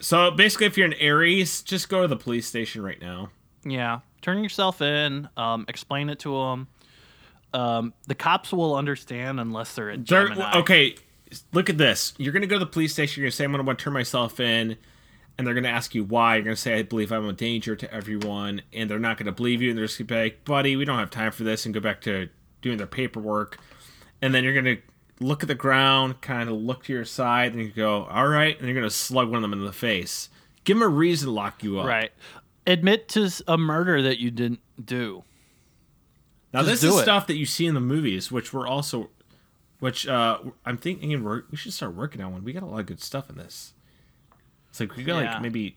so 0.00 0.30
basically, 0.30 0.66
if 0.66 0.76
you're 0.78 0.86
an 0.86 0.94
Aries, 0.94 1.62
just 1.62 1.88
go 1.88 2.02
to 2.02 2.08
the 2.08 2.16
police 2.16 2.46
station 2.46 2.82
right 2.82 3.00
now. 3.00 3.30
Yeah, 3.64 4.00
turn 4.22 4.42
yourself 4.42 4.80
in, 4.80 5.28
um, 5.36 5.64
explain 5.68 6.08
it 6.08 6.18
to 6.20 6.32
them. 6.32 6.68
Um, 7.52 7.92
the 8.06 8.14
cops 8.14 8.52
will 8.52 8.74
understand 8.76 9.40
unless 9.40 9.74
they're 9.74 9.90
a 9.90 9.96
They're- 9.98 10.32
okay, 10.56 10.94
look 11.52 11.68
at 11.70 11.78
this. 11.78 12.14
You're 12.18 12.32
gonna 12.32 12.46
go 12.46 12.56
to 12.56 12.64
the 12.64 12.70
police 12.70 12.92
station. 12.92 13.20
You're 13.20 13.28
gonna 13.28 13.36
say, 13.36 13.44
"I'm 13.44 13.50
gonna 13.52 13.62
want 13.62 13.78
to 13.78 13.82
turn 13.84 13.92
myself 13.92 14.40
in," 14.40 14.76
and 15.36 15.46
they're 15.46 15.54
gonna 15.54 15.68
ask 15.68 15.94
you 15.94 16.04
why. 16.04 16.36
You're 16.36 16.44
gonna 16.44 16.56
say, 16.56 16.78
"I 16.78 16.82
believe 16.82 17.12
I'm 17.12 17.28
a 17.28 17.32
danger 17.32 17.76
to 17.76 17.92
everyone," 17.94 18.62
and 18.72 18.88
they're 18.88 18.98
not 18.98 19.18
gonna 19.18 19.32
believe 19.32 19.62
you. 19.62 19.70
And 19.70 19.78
they're 19.78 19.86
just 19.86 19.98
gonna 19.98 20.06
be 20.06 20.14
like, 20.14 20.44
"Buddy, 20.44 20.76
we 20.76 20.84
don't 20.84 20.98
have 20.98 21.10
time 21.10 21.32
for 21.32 21.44
this," 21.44 21.64
and 21.64 21.74
go 21.74 21.80
back 21.80 22.00
to 22.02 22.28
doing 22.62 22.78
their 22.78 22.86
paperwork. 22.86 23.58
And 24.20 24.34
then 24.34 24.44
you're 24.44 24.54
gonna 24.54 24.78
look 25.20 25.42
at 25.42 25.48
the 25.48 25.54
ground, 25.54 26.20
kind 26.20 26.48
of 26.48 26.56
look 26.56 26.84
to 26.84 26.92
your 26.92 27.04
side, 27.04 27.52
and 27.54 27.62
you 27.62 27.70
go, 27.70 28.04
"All 28.04 28.28
right," 28.28 28.58
and 28.58 28.68
you're 28.68 28.74
gonna 28.74 28.90
slug 28.90 29.28
one 29.28 29.36
of 29.36 29.42
them 29.42 29.52
in 29.52 29.64
the 29.64 29.72
face. 29.72 30.28
Give 30.64 30.76
them 30.76 30.82
a 30.82 30.88
reason 30.88 31.26
to 31.28 31.32
lock 31.32 31.62
you 31.62 31.78
up. 31.80 31.86
Right. 31.86 32.12
Admit 32.66 33.08
to 33.10 33.30
a 33.46 33.56
murder 33.56 34.02
that 34.02 34.18
you 34.18 34.30
didn't 34.30 34.60
do. 34.84 35.24
Now 36.52 36.60
Just 36.60 36.82
this 36.82 36.92
is 36.92 36.98
it. 36.98 37.02
stuff 37.02 37.26
that 37.26 37.36
you 37.36 37.46
see 37.46 37.66
in 37.66 37.74
the 37.74 37.80
movies, 37.80 38.30
which 38.30 38.52
we're 38.52 38.66
also, 38.66 39.10
which 39.80 40.06
uh 40.08 40.38
I'm 40.64 40.76
thinking 40.76 41.22
we're, 41.22 41.42
should 41.54 41.72
start 41.72 41.94
working 41.94 42.20
on 42.20 42.32
one. 42.32 42.44
We 42.44 42.52
got 42.52 42.62
a 42.62 42.66
lot 42.66 42.80
of 42.80 42.86
good 42.86 43.00
stuff 43.02 43.28
in 43.30 43.36
this. 43.36 43.72
It's 44.70 44.80
like 44.80 44.96
we 44.96 45.04
got 45.04 45.22
Yeah. 45.22 45.32
like 45.34 45.42
maybe 45.42 45.76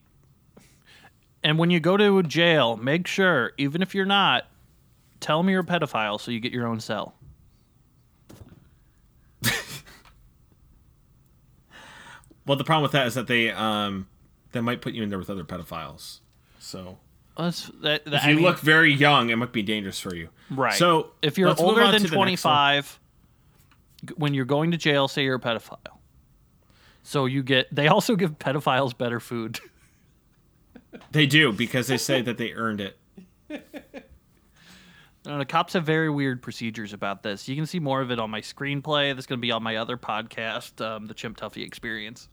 And 1.44 1.58
when 1.58 1.70
you 1.70 1.80
go 1.80 1.98
to 1.98 2.22
jail, 2.24 2.78
make 2.78 3.08
sure, 3.08 3.54
even 3.58 3.82
if 3.82 3.96
you're 3.96 4.06
not, 4.06 4.46
tell 5.20 5.38
them 5.42 5.50
you're 5.50 5.62
a 5.62 5.66
pedophile 5.66 6.20
so 6.20 6.32
you 6.32 6.40
get 6.40 6.52
your 6.52 6.68
own 6.68 6.80
cell. 6.80 7.16
well 12.46 12.58
the 12.58 12.64
problem 12.64 12.84
with 12.84 12.92
that 12.94 13.08
is 13.08 13.16
that 13.16 13.28
they 13.28 13.50
um 13.52 14.08
they 14.52 14.62
might 14.62 14.82
put 14.82 14.94
you 14.94 15.04
in 15.04 15.10
there 15.10 15.20
with 15.20 15.30
other 15.30 15.44
pedophiles. 15.46 16.20
So 16.60 16.98
That's, 17.38 17.68
that, 17.82 18.04
that, 18.06 18.14
if 18.14 18.24
I 18.26 18.30
you 18.32 18.36
mean- 18.36 18.46
look 18.46 18.60
very 18.60 18.94
young, 18.94 19.30
it 19.30 19.38
might 19.38 19.54
be 19.54 19.64
dangerous 19.64 20.00
for 20.00 20.14
you. 20.14 20.28
Right. 20.50 20.74
So 20.74 21.12
if 21.22 21.38
you're 21.38 21.56
older 21.58 21.82
than 21.90 21.94
to 21.94 21.98
the 22.00 22.04
next 22.04 22.12
one. 22.12 22.26
25, 22.28 22.86
g- 22.86 23.01
when 24.16 24.34
you're 24.34 24.46
going 24.46 24.72
to 24.72 24.78
jail, 24.78 25.08
say 25.08 25.24
you're 25.24 25.36
a 25.36 25.40
pedophile. 25.40 25.78
So 27.04 27.26
you 27.26 27.44
get. 27.44 27.74
They 27.74 27.88
also 27.88 28.16
give 28.16 28.38
pedophiles 28.38 28.98
better 28.98 29.20
food. 29.20 29.60
they 31.12 31.26
do 31.26 31.52
because 31.52 31.88
they 31.88 31.98
say 31.98 32.22
that 32.22 32.38
they 32.38 32.54
earned 32.54 32.82
it. 32.82 32.98
The 35.24 35.46
cops 35.46 35.74
have 35.74 35.86
very 35.86 36.10
weird 36.10 36.42
procedures 36.42 36.94
about 36.94 37.22
this. 37.22 37.48
You 37.48 37.56
can 37.56 37.68
see 37.68 37.80
more 37.80 38.02
of 38.02 38.10
it 38.10 38.18
on 38.20 38.32
my 38.32 38.42
screenplay. 38.42 39.14
That's 39.14 39.28
going 39.28 39.38
to 39.38 39.42
be 39.42 39.52
on 39.52 39.62
my 39.62 39.76
other 39.76 39.96
podcast, 39.96 40.84
um, 40.84 41.06
the 41.06 41.14
Chimp 41.14 41.38
Tuffy 41.38 41.64
Experience. 41.64 42.28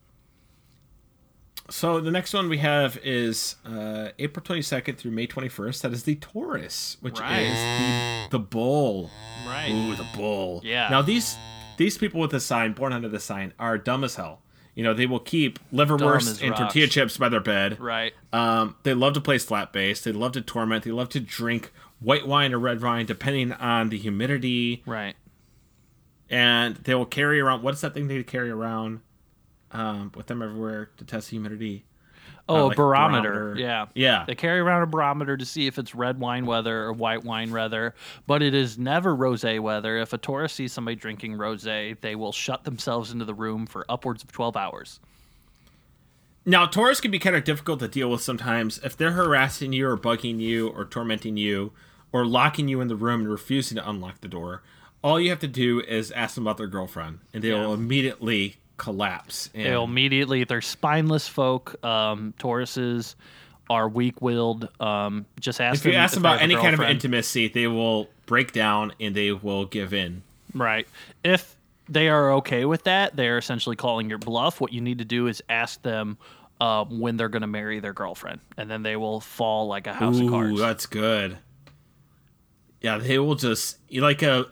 So 1.69 2.01
the 2.01 2.11
next 2.11 2.33
one 2.33 2.49
we 2.49 2.57
have 2.59 2.99
is 3.05 3.57
uh, 3.67 4.09
April 4.19 4.43
22nd 4.43 4.97
through 4.97 5.11
May 5.11 5.27
21st. 5.27 5.83
That 5.83 5.93
is 5.93 6.05
the 6.05 6.15
Taurus, 6.15 6.97
which 7.03 7.21
Right. 7.21 7.41
is 7.41 8.31
the, 8.31 8.39
the 8.39 8.43
bull. 8.43 9.11
Right. 9.47 9.71
Ooh, 9.71 9.95
the 9.95 10.07
bull. 10.17 10.63
Yeah. 10.65 10.89
Now 10.89 11.03
these 11.03 11.37
these 11.79 11.97
people 11.97 12.21
with 12.21 12.33
the 12.33 12.41
sign, 12.41 12.75
born 12.75 12.93
under 12.93 13.09
the 13.09 13.19
sign, 13.19 13.55
are 13.59 13.79
dumb 13.79 14.05
as 14.05 14.17
hell. 14.17 14.43
You 14.75 14.85
know, 14.85 14.95
they 14.95 15.07
will 15.07 15.19
keep 15.19 15.59
liverwurst 15.73 16.41
and 16.41 16.55
tortilla 16.55 16.87
chips 16.87 17.17
by 17.17 17.29
their 17.29 17.41
bed. 17.41 17.81
Right. 17.81 18.13
Um, 18.33 18.77
they 18.85 18.95
love 18.95 19.15
to 19.15 19.21
play 19.21 19.39
slap 19.39 19.73
bass. 19.73 20.03
They 20.03 20.13
love 20.13 20.33
to 20.33 20.41
torment. 20.41 20.85
They 20.85 20.93
love 20.93 21.09
to 21.11 21.21
drink 21.21 21.73
white 21.99 22.29
wine 22.29 22.55
or 22.55 22.61
red 22.61 22.81
wine, 22.81 23.07
depending 23.07 23.53
on 23.55 23.89
the 23.89 23.99
humidity. 23.99 24.85
Right. 24.87 25.17
And 26.31 26.77
they 26.77 26.95
will 26.95 27.07
carry 27.07 27.41
around. 27.41 27.63
What's 27.63 27.81
that 27.81 27.95
thing 27.95 28.07
they 28.07 28.23
carry 28.23 28.51
around 28.51 29.01
um, 29.73 30.13
with 30.15 30.27
them 30.27 30.43
everywhere 30.43 30.91
to 30.99 31.05
test 31.05 31.31
the 31.31 31.37
humidity? 31.37 31.85
Oh, 32.49 32.55
Uh, 32.57 32.65
a 32.65 32.67
like 32.69 32.77
barometer. 32.77 33.31
barometer. 33.33 33.61
Yeah. 33.61 33.87
Yeah. 33.95 34.25
They 34.27 34.35
carry 34.35 34.59
around 34.61 34.83
a 34.83 34.87
barometer 34.87 35.37
to 35.37 35.45
see 35.45 35.67
if 35.67 35.79
it's 35.79 35.95
red 35.95 36.19
wine 36.19 36.47
weather 36.47 36.85
or 36.85 36.93
white 36.93 37.25
wine 37.25 37.51
weather, 37.51 37.95
but 38.27 38.43
it 38.43 38.55
is 38.55 38.79
never 38.79 39.15
rose 39.15 39.45
weather. 39.45 39.99
If 39.99 40.13
a 40.13 40.19
tourist 40.19 40.57
sees 40.57 40.73
somebody 40.73 40.95
drinking 40.97 41.35
rose, 41.35 41.63
they 41.63 42.15
will 42.17 42.33
shut 42.33 42.65
themselves 42.65 43.11
into 43.13 43.25
the 43.25 43.35
room 43.35 43.67
for 43.67 43.85
upwards 43.89 44.23
of 44.25 44.33
12 44.33 44.57
hours. 44.57 45.01
Now, 46.47 46.65
Taurus 46.65 47.01
can 47.01 47.11
be 47.11 47.19
kind 47.19 47.37
of 47.37 47.45
difficult 47.45 47.81
to 47.81 47.89
deal 47.89 48.11
with 48.11 48.23
sometimes. 48.23 48.79
If 48.83 48.97
they're 48.97 49.13
harassing 49.13 49.73
you 49.75 49.87
or 49.89 49.99
bugging 49.99 50.41
you 50.41 50.69
or 50.69 50.87
tormenting 50.87 51.37
you 51.37 51.73
or 52.11 52.25
locking 52.25 52.69
you 52.69 52.81
in 52.81 52.89
the 52.89 52.97
room 52.97 53.21
and 53.21 53.31
refusing 53.31 53.77
to 53.77 53.87
unlock 53.89 54.23
the 54.23 54.29
door, 54.29 54.63
all 55.05 55.21
you 55.21 55.29
have 55.29 55.41
to 55.41 55.47
do 55.49 55.81
is 55.83 56.11
ask 56.13 56.35
them 56.37 56.45
about 56.47 56.57
their 56.57 56.67
girlfriend, 56.67 57.19
and 57.35 57.45
they 57.45 57.53
will 57.53 57.75
immediately 57.75 58.57
collapse. 58.79 59.51
And 59.55 59.67
They'll 59.67 59.85
immediately, 59.85 60.45
they're 60.45 60.61
spineless 60.63 61.29
folk. 61.29 61.83
Um, 61.85 62.33
Tauruses 62.39 63.15
are 63.69 63.89
weak 63.89 64.23
willed. 64.23 64.69
Um, 64.81 65.27
just 65.39 65.61
ask 65.61 65.85
if 65.85 65.93
you 65.93 65.99
ask 65.99 66.15
them 66.15 66.23
about 66.23 66.41
any 66.41 66.55
kind 66.55 66.75
of 66.75 66.81
intimacy, 66.81 67.49
they 67.49 67.67
will 67.67 68.09
break 68.27 68.53
down 68.53 68.93
and 68.99 69.15
they 69.15 69.33
will 69.33 69.67
give 69.67 69.93
in. 69.93 70.23
Right. 70.55 70.89
If 71.23 71.57
they 71.89 72.09
are 72.09 72.33
okay 72.35 72.65
with 72.65 72.85
that, 72.85 73.17
they 73.17 73.29
are 73.29 73.39
essentially 73.39 73.77
calling 73.77 74.09
your 74.09 74.19
bluff. 74.19 74.61
What 74.61 74.73
you 74.73 74.81
need 74.81 74.99
to 74.99 75.05
do 75.05 75.27
is 75.27 75.43
ask 75.49 75.83
them 75.83 76.17
um, 76.61 77.01
when 77.01 77.17
they're 77.17 77.29
going 77.29 77.43
to 77.43 77.47
marry 77.49 77.81
their 77.81 77.93
girlfriend, 77.93 78.41
and 78.57 78.71
then 78.71 78.83
they 78.83 78.97
will 78.97 79.21
fall 79.21 79.67
like 79.69 79.87
a 79.87 79.93
house 79.93 80.19
of 80.19 80.29
cards. 80.29 80.59
that's 80.59 80.87
good. 80.87 81.39
Yeah, 82.81 82.99
they 82.99 83.19
will 83.19 83.35
just 83.35 83.79
like 83.93 84.23
a, 84.23 84.47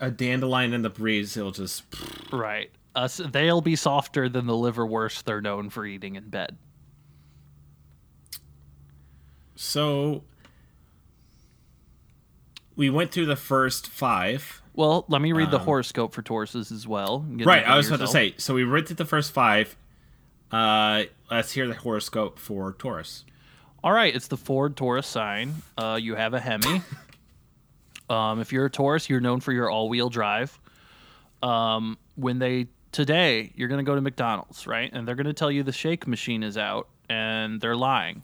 a 0.00 0.06
a 0.06 0.10
dandelion 0.10 0.72
in 0.72 0.82
the 0.82 0.90
breeze. 0.90 1.34
They'll 1.34 1.52
just 1.52 1.84
Right. 2.32 2.70
Us, 2.98 3.20
they'll 3.30 3.60
be 3.60 3.76
softer 3.76 4.28
than 4.28 4.46
the 4.46 4.54
liverwurst 4.54 5.22
they're 5.22 5.40
known 5.40 5.70
for 5.70 5.86
eating 5.86 6.16
in 6.16 6.28
bed. 6.28 6.58
so. 9.54 10.24
We 12.74 12.90
went 12.90 13.10
through 13.10 13.26
the 13.26 13.36
first 13.36 13.88
five. 13.88 14.62
Well, 14.72 15.04
let 15.08 15.20
me 15.20 15.32
read 15.32 15.50
the 15.50 15.58
horoscope 15.58 16.12
for 16.12 16.22
Tauruses 16.22 16.70
as 16.70 16.86
well. 16.86 17.26
Um, 17.28 17.38
Right, 17.38 17.66
I 17.66 17.76
was 17.76 17.88
about 17.88 17.98
to 18.00 18.06
say. 18.06 18.34
So 18.36 18.54
we 18.54 18.62
read 18.62 18.86
through 18.86 18.96
the 18.96 19.04
first 19.04 19.32
five. 19.32 19.76
Uh, 20.52 21.04
let's 21.28 21.50
hear 21.50 21.66
the 21.66 21.74
horoscope 21.74 22.38
for 22.38 22.72
Taurus. 22.74 23.24
All 23.82 23.92
right, 23.92 24.14
it's 24.14 24.28
the 24.28 24.36
Ford 24.36 24.76
Taurus 24.76 25.08
sign. 25.08 25.54
Uh, 25.76 25.98
you 26.00 26.14
have 26.14 26.34
a 26.34 26.40
Hemi. 26.40 26.82
um, 28.10 28.40
if 28.40 28.52
you're 28.52 28.66
a 28.66 28.70
Taurus, 28.70 29.08
you're 29.10 29.20
known 29.20 29.40
for 29.40 29.52
your 29.52 29.68
all-wheel 29.68 30.08
drive. 30.08 30.56
Um, 31.42 31.98
when 32.14 32.38
they 32.38 32.68
today, 32.92 33.52
you're 33.56 33.68
going 33.68 33.84
to 33.84 33.88
go 33.88 33.94
to 33.94 34.00
McDonald's, 34.00 34.66
right? 34.66 34.90
And 34.92 35.06
they're 35.06 35.14
going 35.14 35.26
to 35.26 35.32
tell 35.32 35.50
you 35.50 35.62
the 35.62 35.72
shake 35.72 36.06
machine 36.06 36.42
is 36.42 36.56
out, 36.56 36.88
and 37.08 37.60
they're 37.60 37.76
lying. 37.76 38.22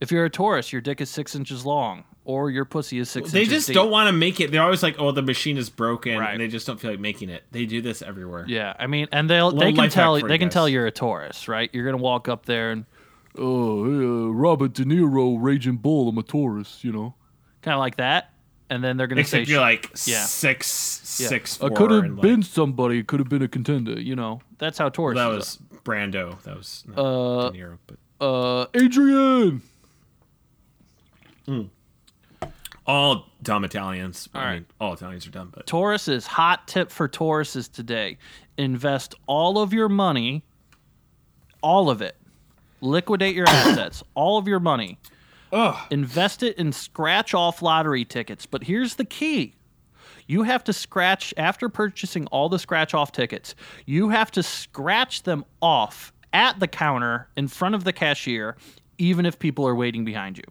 If 0.00 0.10
you're 0.10 0.24
a 0.24 0.30
Taurus, 0.30 0.72
your 0.72 0.80
dick 0.80 1.00
is 1.00 1.10
six 1.10 1.34
inches 1.34 1.66
long, 1.66 2.04
or 2.24 2.50
your 2.50 2.64
pussy 2.64 2.98
is 2.98 3.10
six. 3.10 3.32
They 3.32 3.44
just 3.44 3.66
deep. 3.66 3.74
don't 3.74 3.90
want 3.90 4.06
to 4.08 4.12
make 4.12 4.40
it. 4.40 4.50
They're 4.50 4.62
always 4.62 4.82
like, 4.82 4.96
"Oh, 4.98 5.12
the 5.12 5.20
machine 5.22 5.58
is 5.58 5.68
broken," 5.68 6.16
Right. 6.18 6.32
and 6.32 6.40
they 6.40 6.48
just 6.48 6.66
don't 6.66 6.80
feel 6.80 6.92
like 6.92 7.00
making 7.00 7.28
it. 7.28 7.44
They 7.50 7.66
do 7.66 7.82
this 7.82 8.00
everywhere. 8.00 8.46
Yeah, 8.48 8.74
I 8.78 8.86
mean, 8.86 9.08
and 9.12 9.28
they'll, 9.28 9.50
they 9.50 9.72
can 9.74 9.90
tell 9.90 10.14
they 10.14 10.38
can 10.38 10.48
guys. 10.48 10.52
tell 10.54 10.68
you're 10.68 10.86
a 10.86 10.90
Taurus, 10.90 11.48
right? 11.48 11.68
You're 11.74 11.84
gonna 11.84 12.02
walk 12.02 12.28
up 12.28 12.46
there 12.46 12.70
and 12.70 12.86
oh, 13.36 13.84
uh, 13.84 14.32
Robert 14.32 14.72
De 14.72 14.84
Niro, 14.84 15.36
Raging 15.38 15.76
Bull, 15.76 16.08
I'm 16.08 16.16
a 16.18 16.22
Taurus, 16.22 16.82
you 16.82 16.92
know, 16.92 17.14
kind 17.60 17.74
of 17.74 17.80
like 17.80 17.96
that, 17.96 18.32
and 18.70 18.82
then 18.82 18.96
they're 18.96 19.06
gonna 19.08 19.20
Except 19.20 19.46
say 19.46 19.50
you're 19.52 19.60
like 19.60 19.90
yeah. 20.06 20.24
six, 20.24 21.18
yeah, 21.20 21.28
six, 21.28 21.60
I 21.60 21.68
could 21.68 21.90
have 21.90 22.04
and, 22.04 22.16
like, 22.16 22.22
been 22.22 22.42
somebody, 22.42 23.00
it 23.00 23.08
could 23.08 23.18
have 23.20 23.28
been 23.28 23.42
a 23.42 23.48
contender, 23.48 24.00
you 24.00 24.16
know. 24.16 24.40
That's 24.58 24.78
how 24.78 24.88
Taurus. 24.88 25.16
that 25.16 25.26
was 25.26 25.58
Brando. 25.84 26.40
That 26.44 26.56
was 26.56 26.84
not 26.86 26.98
Uh, 26.98 27.50
De 27.50 27.58
Niro, 27.58 27.78
but 27.86 28.24
uh, 28.24 28.66
Adrian. 28.74 29.62
all 32.86 33.26
dumb 33.42 33.64
Italians. 33.64 34.28
I 34.34 34.54
mean, 34.54 34.66
all 34.80 34.94
Italians 34.94 35.26
are 35.26 35.30
dumb, 35.30 35.50
but 35.54 35.66
Taurus 35.66 36.08
is 36.08 36.26
hot 36.26 36.66
tip 36.68 36.90
for 36.90 37.08
Tauruses 37.08 37.70
today. 37.70 38.18
Invest 38.56 39.14
all 39.26 39.58
of 39.58 39.72
your 39.72 39.88
money, 39.88 40.44
all 41.62 41.90
of 41.90 42.02
it, 42.02 42.16
liquidate 42.80 43.34
your 43.34 43.46
assets, 43.48 44.02
all 44.14 44.38
of 44.38 44.46
your 44.46 44.60
money, 44.60 44.98
Ugh. 45.52 45.76
invest 45.90 46.42
it 46.42 46.56
in 46.56 46.72
scratch 46.72 47.34
off 47.34 47.62
lottery 47.62 48.04
tickets. 48.04 48.46
But 48.46 48.64
here's 48.64 48.94
the 48.94 49.04
key 49.04 49.54
you 50.26 50.44
have 50.44 50.62
to 50.62 50.72
scratch, 50.72 51.34
after 51.36 51.68
purchasing 51.68 52.26
all 52.28 52.48
the 52.48 52.60
scratch 52.60 52.94
off 52.94 53.10
tickets, 53.10 53.56
you 53.84 54.10
have 54.10 54.30
to 54.30 54.44
scratch 54.44 55.24
them 55.24 55.44
off 55.60 56.12
at 56.32 56.60
the 56.60 56.68
counter 56.68 57.28
in 57.36 57.48
front 57.48 57.74
of 57.74 57.82
the 57.82 57.92
cashier, 57.92 58.56
even 58.96 59.26
if 59.26 59.40
people 59.40 59.66
are 59.66 59.74
waiting 59.74 60.04
behind 60.04 60.38
you. 60.38 60.44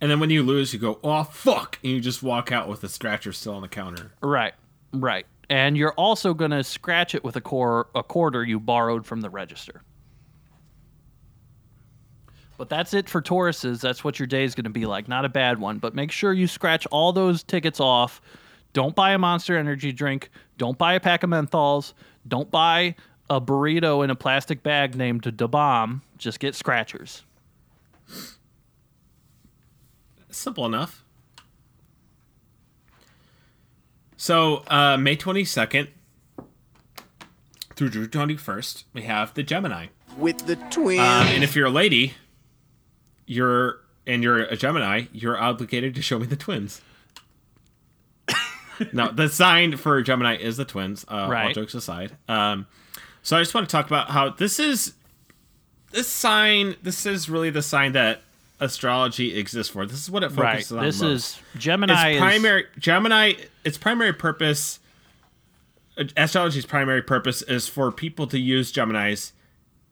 And 0.00 0.10
then 0.10 0.20
when 0.20 0.30
you 0.30 0.44
lose, 0.44 0.72
you 0.72 0.78
go, 0.78 1.00
oh, 1.02 1.24
fuck. 1.24 1.80
And 1.82 1.92
you 1.92 2.00
just 2.00 2.22
walk 2.22 2.52
out 2.52 2.68
with 2.68 2.82
the 2.82 2.88
scratcher 2.88 3.32
still 3.32 3.54
on 3.54 3.62
the 3.62 3.68
counter. 3.68 4.12
Right, 4.22 4.54
right. 4.92 5.26
And 5.50 5.76
you're 5.76 5.94
also 5.94 6.32
going 6.32 6.52
to 6.52 6.62
scratch 6.62 7.16
it 7.16 7.24
with 7.24 7.34
a, 7.34 7.40
cor- 7.40 7.88
a 7.96 8.04
quarter 8.04 8.44
you 8.44 8.60
borrowed 8.60 9.06
from 9.06 9.22
the 9.22 9.30
register. 9.30 9.82
But 12.56 12.68
that's 12.68 12.94
it 12.94 13.08
for 13.08 13.20
Tauruses. 13.20 13.80
That's 13.80 14.02
what 14.02 14.18
your 14.18 14.26
day 14.26 14.44
is 14.44 14.54
going 14.54 14.64
to 14.64 14.70
be 14.70 14.86
like. 14.86 15.08
Not 15.08 15.24
a 15.24 15.28
bad 15.28 15.58
one, 15.58 15.78
but 15.78 15.94
make 15.94 16.10
sure 16.10 16.32
you 16.32 16.46
scratch 16.46 16.86
all 16.86 17.12
those 17.12 17.42
tickets 17.42 17.80
off. 17.80 18.20
Don't 18.72 18.94
buy 18.94 19.12
a 19.12 19.18
Monster 19.18 19.56
Energy 19.56 19.92
drink. 19.92 20.30
Don't 20.58 20.78
buy 20.78 20.94
a 20.94 21.00
pack 21.00 21.22
of 21.22 21.30
menthols. 21.30 21.92
Don't 22.26 22.50
buy 22.50 22.94
a 23.28 23.40
burrito 23.40 24.02
in 24.04 24.10
a 24.10 24.14
plastic 24.14 24.62
bag 24.62 24.94
named 24.96 25.36
Da 25.36 25.46
Bomb. 25.46 26.02
Just 26.18 26.40
get 26.40 26.54
scratchers. 26.54 27.22
Simple 30.30 30.66
enough. 30.66 31.02
So, 34.16 34.64
uh, 34.68 34.96
May 34.96 35.16
22nd 35.16 35.88
through 37.74 37.90
June 37.90 38.08
21st, 38.08 38.84
we 38.94 39.02
have 39.02 39.34
the 39.34 39.42
Gemini. 39.42 39.86
with 40.16 40.46
the 40.46 40.56
twins. 40.70 41.00
Um, 41.00 41.26
and 41.28 41.44
if 41.44 41.54
you're 41.54 41.66
a 41.66 41.70
lady, 41.70 42.14
you're 43.26 43.78
and 44.06 44.22
you're 44.22 44.40
a 44.44 44.56
Gemini, 44.56 45.04
you're 45.12 45.36
obligated 45.38 45.94
to 45.96 46.02
show 46.02 46.18
me 46.18 46.26
the 46.26 46.36
twins. 46.36 46.80
no, 48.92 49.10
the 49.10 49.28
sign 49.28 49.76
for 49.76 50.00
Gemini 50.02 50.36
is 50.36 50.56
the 50.56 50.64
twins. 50.64 51.04
Uh, 51.10 51.14
All 51.14 51.30
Right. 51.30 51.54
jokes 51.54 51.74
aside, 51.74 52.12
um, 52.28 52.66
so 53.22 53.36
I 53.36 53.40
just 53.40 53.54
want 53.54 53.68
to 53.68 53.72
talk 53.72 53.86
about 53.86 54.10
how 54.10 54.30
this 54.30 54.58
is 54.58 54.94
this 55.92 56.08
sign. 56.08 56.76
This 56.82 57.06
is 57.06 57.28
really 57.30 57.50
the 57.50 57.62
sign 57.62 57.92
that 57.92 58.22
astrology 58.60 59.36
exists 59.38 59.72
for. 59.72 59.86
This 59.86 59.98
is 60.02 60.10
what 60.10 60.22
it 60.22 60.30
Right. 60.32 60.52
focuses 60.54 60.72
on. 60.72 60.84
This 60.84 61.00
most. 61.02 61.10
is 61.10 61.38
Gemini. 61.58 62.08
its 62.10 62.16
is- 62.16 62.20
primary 62.20 62.66
Gemini. 62.78 63.32
Its 63.64 63.78
primary 63.78 64.12
purpose, 64.12 64.78
astrology's 66.16 66.66
primary 66.66 67.02
purpose, 67.02 67.42
is 67.42 67.66
for 67.68 67.90
people 67.90 68.26
to 68.28 68.38
use 68.38 68.70
Gemini's 68.72 69.32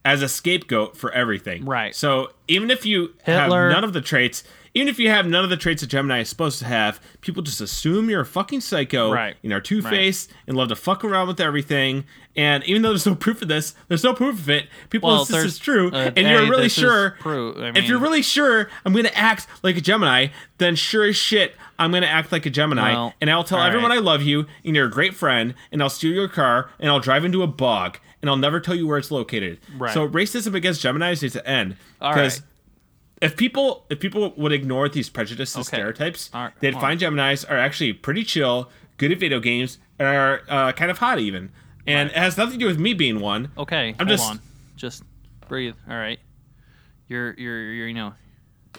as 0.05 0.23
a 0.23 0.29
scapegoat 0.29 0.97
for 0.97 1.11
everything. 1.13 1.65
Right. 1.65 1.95
So 1.95 2.31
even 2.49 2.71
if 2.71 2.85
you 2.85 3.15
Hitler. 3.25 3.69
have 3.69 3.73
none 3.75 3.85
of 3.85 3.93
the 3.93 4.01
traits, 4.01 4.45
even 4.75 4.89
if 4.89 4.99
you 4.99 5.09
have 5.09 5.25
none 5.27 5.45
of 5.45 5.51
the 5.51 5.57
traits 5.57 5.83
that 5.83 5.87
Gemini 5.87 6.21
is 6.21 6.29
supposed 6.29 6.59
to 6.59 6.65
have, 6.65 7.01
people 7.21 7.43
just 7.43 7.61
assume 7.61 8.11
you're 8.11 8.23
a 8.23 8.27
fucking 8.27 8.61
psycho. 8.61 9.13
Right. 9.13 9.37
You 9.41 9.49
know, 9.49 9.61
two 9.61 9.81
faced 9.81 10.33
and 10.49 10.57
love 10.57 10.69
to 10.69 10.77
fuck 10.77 11.05
around 11.05 11.29
with 11.29 11.41
everything. 11.41 12.05
And 12.37 12.65
even 12.65 12.83
though 12.83 12.89
there's 12.89 13.07
no 13.07 13.15
proof 13.15 13.41
of 13.41 13.47
this, 13.47 13.77
there's 13.87 14.03
no 14.03 14.15
proof 14.15 14.41
of 14.41 14.51
it. 14.51 14.67
People 14.91 15.11
Well, 15.11 15.21
insist 15.21 15.47
it's 15.47 15.59
true, 15.59 15.93
uh, 15.93 16.11
and 16.17 16.27
you're 16.27 16.51
really 16.51 16.69
sure. 16.69 17.17
I 17.25 17.73
if 17.77 17.89
you're 17.89 18.01
really 18.01 18.23
sure 18.23 18.69
I'm 18.85 18.93
going 18.93 19.05
to 19.05 19.17
act 19.17 19.47
like 19.63 19.77
a 19.77 19.81
Gemini, 19.81 20.29
then 20.59 20.75
sure 20.75 21.05
as 21.05 21.15
shit, 21.15 21.55
I'm 21.79 21.93
going 21.93 22.03
to 22.03 22.09
act 22.09 22.33
like 22.33 22.45
a 22.45 22.51
Gemini. 22.51 22.93
Well, 22.93 23.15
and 23.21 23.31
I'll 23.31 23.45
tell 23.45 23.61
everyone 23.61 23.91
right. 23.91 23.99
I 23.99 24.03
love 24.03 24.23
you, 24.23 24.47
and 24.65 24.75
you're 24.75 24.87
a 24.87 24.91
great 24.91 25.15
friend, 25.15 25.55
and 25.71 25.81
I'll 25.81 25.91
steal 25.91 26.13
your 26.13 26.27
car, 26.27 26.71
and 26.81 26.91
I'll 26.91 26.99
drive 26.99 27.25
into 27.25 27.45
a 27.45 27.47
bog, 27.47 28.01
and 28.25 28.31
I'll 28.31 28.39
never 28.39 28.59
tell 28.59 28.75
you 28.75 28.87
where 28.87 28.97
it's 28.97 29.11
located. 29.11 29.59
Right. 29.77 29.93
So 29.93 30.09
racism 30.09 30.55
against 30.55 30.83
Geminis 30.83 31.21
needs 31.21 31.35
to 31.35 31.47
end. 31.47 31.77
Because 31.99 32.41
right. 32.41 32.49
if 33.21 33.37
people 33.37 33.85
if 33.91 34.01
people 34.01 34.33
would 34.39 34.53
ignore 34.53 34.89
these 34.89 35.11
prejudices 35.11 35.57
Okay. 35.69 35.77
stereotypes, 35.77 36.31
right, 36.33 36.53
they'd 36.61 36.73
find 36.75 36.99
Geminis 36.99 37.45
are 37.51 37.59
actually 37.59 37.93
pretty 37.93 38.25
chill, 38.25 38.71
good 38.97 39.13
at 39.13 39.21
video 39.21 39.41
games, 39.41 39.77
and 39.99 40.09
are 40.09 40.41
uh, 40.49 40.73
kind 40.73 40.91
of 40.91 40.97
hot 40.99 41.19
even. 41.19 41.51
And 41.87 42.09
it 42.09 42.17
has 42.17 42.39
nothing 42.39 42.55
to 42.55 42.59
do 42.61 42.67
with 42.67 42.79
me 42.79 42.95
being 42.95 43.21
one. 43.21 43.51
Okay, 43.59 43.89
I'm 43.99 44.07
hold 44.07 44.09
just- 44.09 44.31
on. 44.31 44.41
Just 44.77 45.03
breathe. 45.49 45.75
All 45.89 45.97
right. 45.97 46.19
You're 47.09 47.35
you're 47.35 47.61
you're 47.73 47.89
you 47.89 47.95
know 47.95 48.15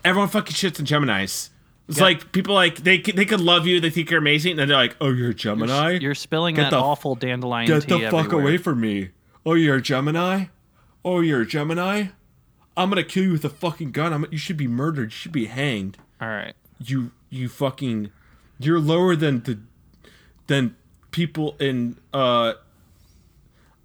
Everyone 0.03 0.29
fucking 0.29 0.53
shits 0.55 0.79
on 0.79 0.85
Geminis. 0.87 1.49
It's 1.87 1.99
Yeah. 1.99 2.03
like 2.03 2.31
people 2.31 2.55
like 2.55 2.77
they 2.77 2.97
they 2.99 3.25
could 3.25 3.39
love 3.41 3.67
you, 3.67 3.79
they 3.79 3.91
think 3.91 4.09
you're 4.09 4.19
amazing, 4.19 4.51
and 4.53 4.59
then 4.59 4.67
they're 4.69 4.77
like, 4.77 4.95
"Oh, 4.99 5.09
you're 5.11 5.29
a 5.29 5.33
Gemini. 5.35 5.91
you're 6.01 6.15
spilling 6.15 6.55
Get 6.55 6.63
that 6.63 6.69
the- 6.71 6.79
awful 6.81 7.13
dandelion 7.15 7.67
Get 7.67 7.87
the 7.87 7.99
fuck 8.09 8.25
everywhere. 8.25 8.41
away 8.41 8.57
from 8.57 8.81
me. 8.81 9.09
Oh, 9.45 9.53
you're 9.53 9.75
a 9.75 9.81
Gemini? 9.81 10.45
Oh, 11.03 11.19
you're 11.19 11.41
a 11.41 11.45
Gemini? 11.45 12.07
I'm 12.75 12.89
gonna 12.89 13.03
kill 13.03 13.23
you 13.23 13.31
with 13.31 13.45
a 13.45 13.49
fucking 13.49 13.91
gun. 13.91 14.11
I'm, 14.11 14.25
you 14.31 14.37
should 14.37 14.57
be 14.57 14.67
murdered. 14.67 15.11
You 15.11 15.15
should 15.15 15.31
be 15.31 15.45
hanged. 15.45 15.97
All 16.19 16.27
right. 16.27 16.53
You 16.83 17.11
you 17.29 17.47
fucking 17.47 18.11
you're 18.59 18.79
lower 18.79 19.15
than 19.15 19.43
the 19.43 19.59
than 20.47 20.75
people 21.11 21.55
in 21.59 21.97
uh 22.13 22.53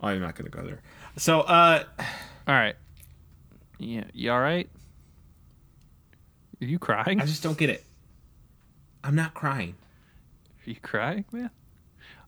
I'm 0.00 0.20
not 0.20 0.34
gonna 0.34 0.50
go 0.50 0.62
there. 0.62 0.80
So 1.16 1.40
uh 1.42 1.84
All 2.48 2.54
right. 2.54 2.74
Yeah, 3.78 4.04
you 4.12 4.32
all 4.32 4.40
right? 4.40 4.68
Are 6.61 6.64
you 6.66 6.78
crying? 6.78 7.20
I 7.20 7.26
just 7.26 7.42
don't 7.42 7.56
get 7.56 7.70
it. 7.70 7.84
I'm 9.02 9.14
not 9.14 9.34
crying. 9.34 9.74
Are 10.66 10.70
you 10.70 10.76
crying, 10.76 11.24
man? 11.32 11.50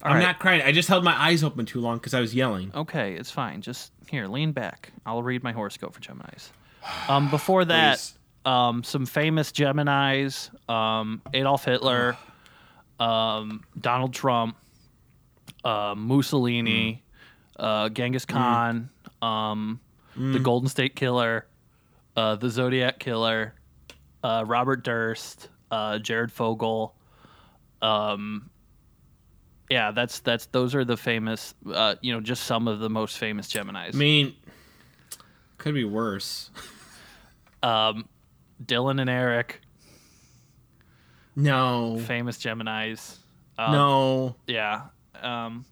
All 0.03 0.11
I'm 0.11 0.17
right. 0.19 0.23
not 0.23 0.39
crying. 0.41 0.63
I 0.63 0.73
just 0.73 0.89
held 0.89 1.05
my 1.05 1.15
eyes 1.21 1.45
open 1.45 1.65
too 1.65 1.81
long 1.81 1.99
because 1.99 2.13
I 2.15 2.21
was 2.21 2.35
yelling. 2.35 2.73
Okay, 2.75 3.15
it's 3.15 3.31
fine. 3.31 3.61
Just 3.63 3.93
here, 4.09 4.27
lean 4.27 4.53
back. 4.53 4.93
I'll 5.07 5.23
read 5.23 5.43
my 5.45 5.53
horoscope 5.53 5.95
for 5.95 6.01
Gemini's. 6.01 6.51
Um, 7.09 7.31
before 7.31 7.65
that, 7.67 8.13
um, 8.45 8.83
some 8.83 9.07
famous 9.07 9.53
Gemini's: 9.53 10.51
um, 10.69 11.23
Adolf 11.33 11.65
Hitler, 11.65 12.17
um, 13.01 13.63
Donald 13.81 14.13
Trump, 14.13 14.57
uh, 15.65 15.95
Mussolini, 15.97 17.05
uh, 17.59 17.89
Genghis 17.89 18.25
Khan, 18.25 18.91
um, 19.21 19.79
the 20.17 20.41
Golden 20.41 20.69
State 20.69 20.97
Killer, 20.97 21.47
uh, 22.17 22.35
the 22.35 22.51
Zodiac 22.51 22.99
Killer, 22.99 23.55
uh, 24.25 24.43
Robert 24.47 24.83
Durst, 24.83 25.49
uh, 25.71 25.99
Jared 26.01 26.33
Fogle. 26.33 26.97
Um, 27.81 28.51
yeah, 29.73 29.91
that's 29.91 30.21
that's 30.21 30.47
those 30.47 30.75
are 30.75 30.85
the 30.85 30.99
famous. 30.99 31.55
Uh, 31.67 31.95
you 32.03 32.13
know, 32.13 32.21
just 32.21 32.45
some 32.45 32.69
of 32.69 32.79
the 32.79 32.91
most 32.91 33.17
famous 33.17 33.49
Gemini's. 33.49 33.95
I 33.95 33.99
mean, 33.99 34.35
could 35.57 35.73
be 35.73 35.85
worse. 35.85 36.51
Dylan 37.63 39.01
and 39.01 39.09
Eric, 39.09 39.61
No, 41.35 41.99
famous 42.07 42.37
Gemini's. 42.37 43.19
Um, 43.57 43.73
no. 43.73 44.37
Yeah. 44.47 44.83
Um, 45.23 45.65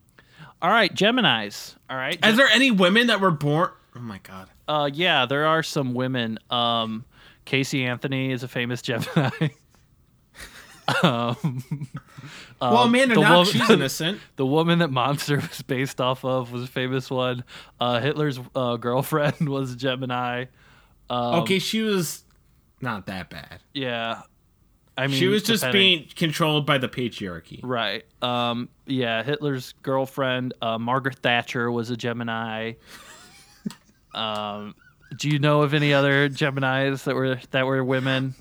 all 0.62 0.70
right, 0.70 0.92
Gemini's. 0.94 1.76
All 1.90 1.96
right. 1.96 2.18
Is 2.24 2.36
there 2.36 2.48
any 2.48 2.70
women 2.70 3.09
that 3.09 3.20
were 3.20 3.30
born? 3.30 3.70
Oh 3.94 4.01
my 4.01 4.18
god. 4.22 4.48
Uh, 4.66 4.88
yeah, 4.92 5.26
there 5.26 5.46
are 5.46 5.62
some 5.62 5.92
women. 5.92 6.38
Um, 6.48 7.05
Casey 7.44 7.84
Anthony 7.84 8.32
is 8.32 8.42
a 8.44 8.48
famous 8.48 8.80
Gemini. 8.80 9.30
um, 11.03 11.36
well, 12.61 12.84
Amanda, 12.84 13.14
the 13.14 13.20
now 13.20 13.38
woman- 13.38 13.53
she's 13.53 13.70
innocent. 13.70 14.20
the 14.36 14.47
woman 14.47 14.78
that 14.80 14.91
Monster 14.91 15.36
was 15.49 15.62
based 15.62 16.01
off 16.01 16.24
of 16.24 16.53
was 16.53 16.64
a 16.64 16.66
famous 16.66 17.11
one. 17.11 17.45
Uh, 17.80 18.01
Hitler's 18.01 18.38
uh, 18.55 18.76
girlfriend 18.76 19.49
was 19.49 19.72
a 19.72 19.76
Gemini. 19.76 20.47
Um, 21.09 21.41
okay, 21.43 21.59
she 21.59 21.82
was 21.82 22.24
not 22.80 23.07
that 23.07 23.30
bad. 23.30 23.61
Yeah. 23.74 24.22
I 24.97 25.07
mean, 25.07 25.16
She 25.18 25.28
was 25.28 25.43
just 25.43 25.62
depending- 25.62 25.99
being 26.01 26.09
controlled 26.14 26.66
by 26.66 26.76
the 26.78 26.88
patriarchy. 26.88 27.61
Right. 27.62 28.05
Um, 28.20 28.68
yeah, 28.86 29.22
Hitler's 29.22 29.72
girlfriend, 29.82 30.53
uh, 30.61 30.78
Margaret 30.78 31.16
Thatcher, 31.20 31.70
was 31.70 31.88
a 31.91 31.97
Gemini. 31.97 32.72
um, 34.14 34.74
do 35.16 35.28
you 35.28 35.38
know 35.38 35.62
of 35.62 35.74
any 35.74 35.93
other 35.95 36.28
Geminis 36.28 37.05
that 37.05 37.14
were 37.14 37.41
that 37.51 37.66
were 37.66 37.82
women? 37.82 38.34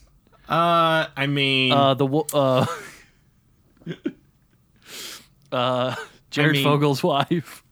Uh, 0.49 1.05
I 1.15 1.27
mean, 1.27 1.71
Uh, 1.71 1.93
the 1.93 2.07
uh, 2.33 2.65
uh, 5.51 5.95
Jared 6.31 6.53
mean- 6.53 6.63
Fogle's 6.63 7.03
wife. 7.03 7.63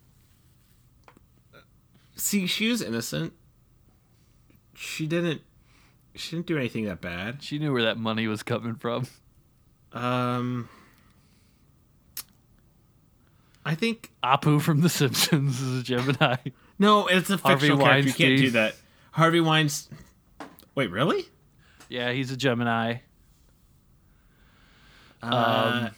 see, 2.15 2.45
she 2.47 2.69
was 2.69 2.81
innocent. 2.83 3.33
She 4.75 5.07
didn't. 5.07 5.41
She 6.15 6.35
didn't 6.35 6.47
do 6.47 6.57
anything 6.57 6.85
that 6.85 7.01
bad. 7.01 7.41
She 7.43 7.57
knew 7.59 7.71
where 7.73 7.83
that 7.83 7.97
money 7.97 8.27
was 8.27 8.41
coming 8.43 8.75
from. 8.75 9.07
Um, 9.93 10.69
I 13.65 13.75
think 13.75 14.11
Apu 14.23 14.61
from 14.61 14.81
The 14.81 14.89
Simpsons 14.89 15.59
is 15.61 15.79
a 15.81 15.83
Gemini. 15.83 16.37
no, 16.79 17.07
it's 17.07 17.29
a 17.29 17.37
Harvey 17.37 17.59
fictional 17.67 17.85
character. 17.85 18.07
You 18.09 18.13
can't 18.13 18.37
do 18.37 18.49
that. 18.51 18.75
Harvey 19.11 19.41
Weinstein. 19.41 19.97
Wait, 20.75 20.89
really? 20.91 21.25
Yeah, 21.89 22.11
he's 22.11 22.31
a 22.31 22.37
Gemini. 22.37 22.97
Uh, 25.21 25.89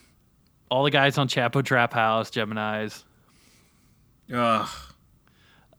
All 0.71 0.83
the 0.83 0.91
guys 0.91 1.17
on 1.17 1.27
Chapo 1.27 1.63
Trap 1.63 1.93
House, 1.93 2.29
Geminis. 2.31 3.03
ugh. 4.33 4.69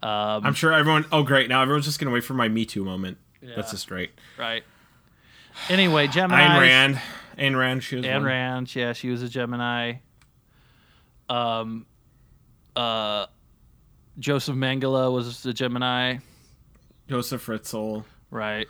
Um, 0.03 0.47
I'm 0.47 0.55
sure 0.55 0.73
everyone. 0.73 1.05
Oh, 1.13 1.23
great! 1.23 1.49
Now 1.51 1.61
everyone's 1.63 1.85
just 1.85 1.99
gonna 2.01 2.11
wait 2.13 2.25
for 2.25 2.33
my 2.35 2.49
Me 2.49 2.65
Too 2.65 2.85
moment. 2.85 3.19
Yeah. 3.43 3.51
That's 3.57 3.71
just 3.71 3.91
right. 3.91 4.11
right. 4.39 4.63
Anyway, 5.69 6.07
Gemini. 6.07 6.41
Ayn 6.43 6.61
Rand. 6.61 7.01
Ayn 7.39 7.59
Rand. 7.59 7.85
She 7.85 7.97
was 7.97 8.05
Ayn 8.07 8.15
one. 8.15 8.23
Rand, 8.25 8.75
yeah, 8.75 8.93
she 8.95 9.11
was 9.11 9.23
a 9.23 9.29
Gemini. 9.29 9.95
Um, 11.29 11.85
uh, 12.75 13.27
Joseph 14.19 14.57
Mengele 14.57 15.13
was 15.13 15.45
a 15.47 15.53
Gemini, 15.53 16.17
Joseph 17.09 17.47
Fritzl. 17.47 18.05
right? 18.31 18.67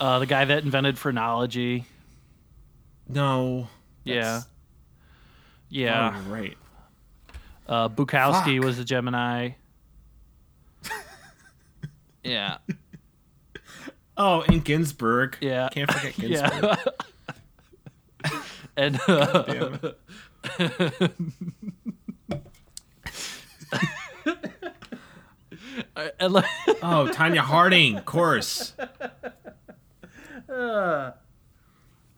Uh, 0.00 0.18
the 0.18 0.26
guy 0.26 0.44
that 0.44 0.64
invented 0.64 0.98
phrenology, 0.98 1.84
No. 3.08 3.68
yeah, 4.04 4.42
yeah. 5.68 6.14
Oh, 6.26 6.30
right. 6.30 6.56
Uh, 7.66 7.88
Bukowski 7.88 8.56
Fuck. 8.56 8.64
was 8.64 8.78
a 8.78 8.84
Gemini. 8.84 9.50
yeah, 12.24 12.58
Oh, 14.16 14.42
and 14.42 14.64
Ginsburg. 14.64 15.38
yeah, 15.40 15.68
Can't 15.70 15.90
forget 15.90 16.14
Ginsburg. 16.18 16.78
yeah. 18.20 18.38
and 18.76 19.00
uh, 19.08 19.92
Oh, 25.96 27.08
Tonya 27.12 27.38
Harding, 27.38 27.96
of 27.98 28.04
course. 28.04 28.74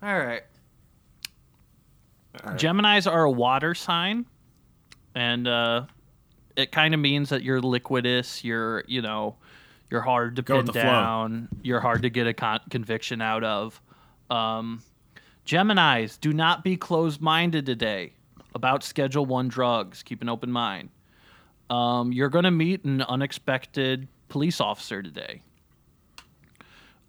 All 0.02 0.18
right. 0.18 0.42
Geminis 2.56 3.10
are 3.10 3.24
a 3.24 3.30
water 3.30 3.74
sign, 3.74 4.26
and 5.14 5.48
uh, 5.48 5.86
it 6.54 6.70
kind 6.70 6.92
of 6.94 7.00
means 7.00 7.30
that 7.30 7.42
you're 7.42 7.60
liquidous. 7.60 8.44
You're, 8.44 8.84
you 8.86 9.00
know, 9.02 9.36
you're 9.90 10.02
hard 10.02 10.36
to 10.36 10.42
Go 10.42 10.56
pin 10.56 10.66
with 10.66 10.74
the 10.74 10.80
flow. 10.80 10.82
down. 10.82 11.48
You're 11.62 11.80
hard 11.80 12.02
to 12.02 12.10
get 12.10 12.26
a 12.26 12.34
con- 12.34 12.60
conviction 12.70 13.22
out 13.22 13.42
of. 13.42 13.80
Um, 14.30 14.82
Geminis, 15.46 16.20
do 16.20 16.32
not 16.32 16.62
be 16.62 16.76
closed-minded 16.76 17.64
today 17.66 18.12
about 18.54 18.84
Schedule 18.84 19.24
One 19.24 19.48
drugs. 19.48 20.02
Keep 20.02 20.20
an 20.22 20.28
open 20.28 20.52
mind. 20.52 20.90
Um, 21.70 22.12
you're 22.12 22.28
going 22.28 22.44
to 22.44 22.50
meet 22.50 22.84
an 22.84 23.02
unexpected 23.02 24.08
police 24.28 24.60
officer 24.60 25.02
today. 25.02 25.42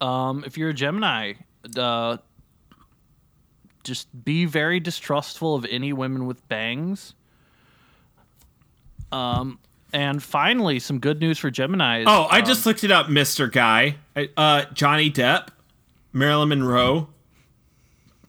Um, 0.01 0.43
if 0.45 0.57
you're 0.57 0.69
a 0.69 0.73
Gemini, 0.73 1.33
uh, 1.77 2.17
just 3.83 4.07
be 4.25 4.45
very 4.45 4.79
distrustful 4.79 5.55
of 5.55 5.65
any 5.69 5.93
women 5.93 6.25
with 6.25 6.47
bangs. 6.47 7.13
Um, 9.11 9.59
and 9.93 10.21
finally, 10.21 10.79
some 10.79 10.99
good 10.99 11.19
news 11.19 11.37
for 11.37 11.49
Gemini. 11.49 12.03
Oh, 12.05 12.27
I 12.29 12.41
just 12.41 12.65
looked 12.65 12.83
it 12.83 12.91
up, 12.91 13.09
Mister 13.09 13.47
Guy. 13.47 13.95
I- 14.15 14.29
Uh, 14.35 14.65
Johnny 14.73 15.09
Depp, 15.09 15.47
Marilyn 16.11 16.49
Monroe. 16.49 17.09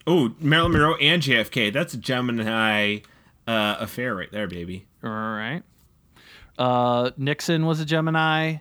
Oh, 0.07 0.33
Marilyn 0.41 0.73
Monroe 0.73 0.95
and 0.97 1.21
JFK. 1.23 1.71
That's 1.73 1.95
a 1.95 1.99
Gemini 1.99 2.99
uh, 3.47 3.77
affair 3.81 4.15
right 4.15 4.31
there, 4.31 4.47
baby. 4.47 4.87
all 5.03 5.11
right. 5.11 5.63
Uh, 6.57 7.11
Nixon 7.17 7.67
was 7.67 7.79
a 7.81 7.85
Gemini. 7.85 8.57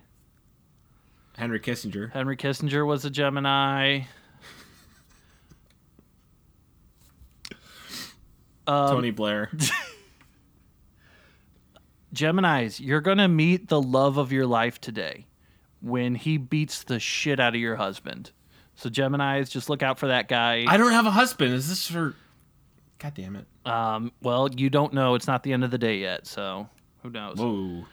Henry 1.37 1.59
Kissinger. 1.59 2.11
Henry 2.11 2.35
Kissinger 2.35 2.85
was 2.85 3.05
a 3.05 3.09
Gemini. 3.09 4.01
Um, 8.65 8.89
Tony 8.89 9.11
Blair. 9.11 9.51
Geminis, 12.13 12.79
you're 12.79 13.01
going 13.01 13.19
to 13.19 13.27
meet 13.27 13.67
the 13.69 13.81
love 13.81 14.17
of 14.17 14.31
your 14.31 14.47
life 14.47 14.81
today 14.81 15.27
when 15.81 16.15
he 16.15 16.37
beats 16.37 16.83
the 16.83 16.99
shit 16.99 17.39
out 17.39 17.53
of 17.53 17.61
your 17.61 17.75
husband. 17.75 18.31
So, 18.75 18.89
Geminis, 18.89 19.49
just 19.49 19.69
look 19.69 19.83
out 19.83 19.99
for 19.99 20.07
that 20.07 20.27
guy. 20.27 20.65
I 20.67 20.77
don't 20.77 20.91
have 20.91 21.05
a 21.05 21.11
husband. 21.11 21.53
Is 21.53 21.69
this 21.69 21.87
for? 21.87 22.15
God 22.97 23.13
damn 23.13 23.35
it! 23.35 23.45
Um, 23.63 24.11
well, 24.23 24.49
you 24.55 24.71
don't 24.71 24.93
know. 24.93 25.13
It's 25.13 25.27
not 25.27 25.43
the 25.43 25.53
end 25.53 25.63
of 25.63 25.69
the 25.69 25.77
day 25.77 25.99
yet, 25.99 26.25
so 26.25 26.67
who 27.03 27.11
knows? 27.11 27.37
Whoa. 27.37 27.85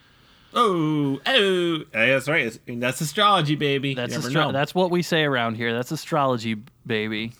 Oh, 0.54 1.20
oh, 1.26 1.78
that's 1.92 2.28
right. 2.28 2.46
It's- 2.46 2.60
that's 2.80 3.00
astrology, 3.00 3.56
baby. 3.56 3.94
that's 3.94 4.14
astro- 4.16 4.52
that's 4.52 4.74
what 4.74 4.90
we 4.90 5.02
say 5.02 5.24
around 5.24 5.56
here. 5.56 5.72
That's 5.72 5.90
astrology, 5.90 6.54
baby. 6.86 7.32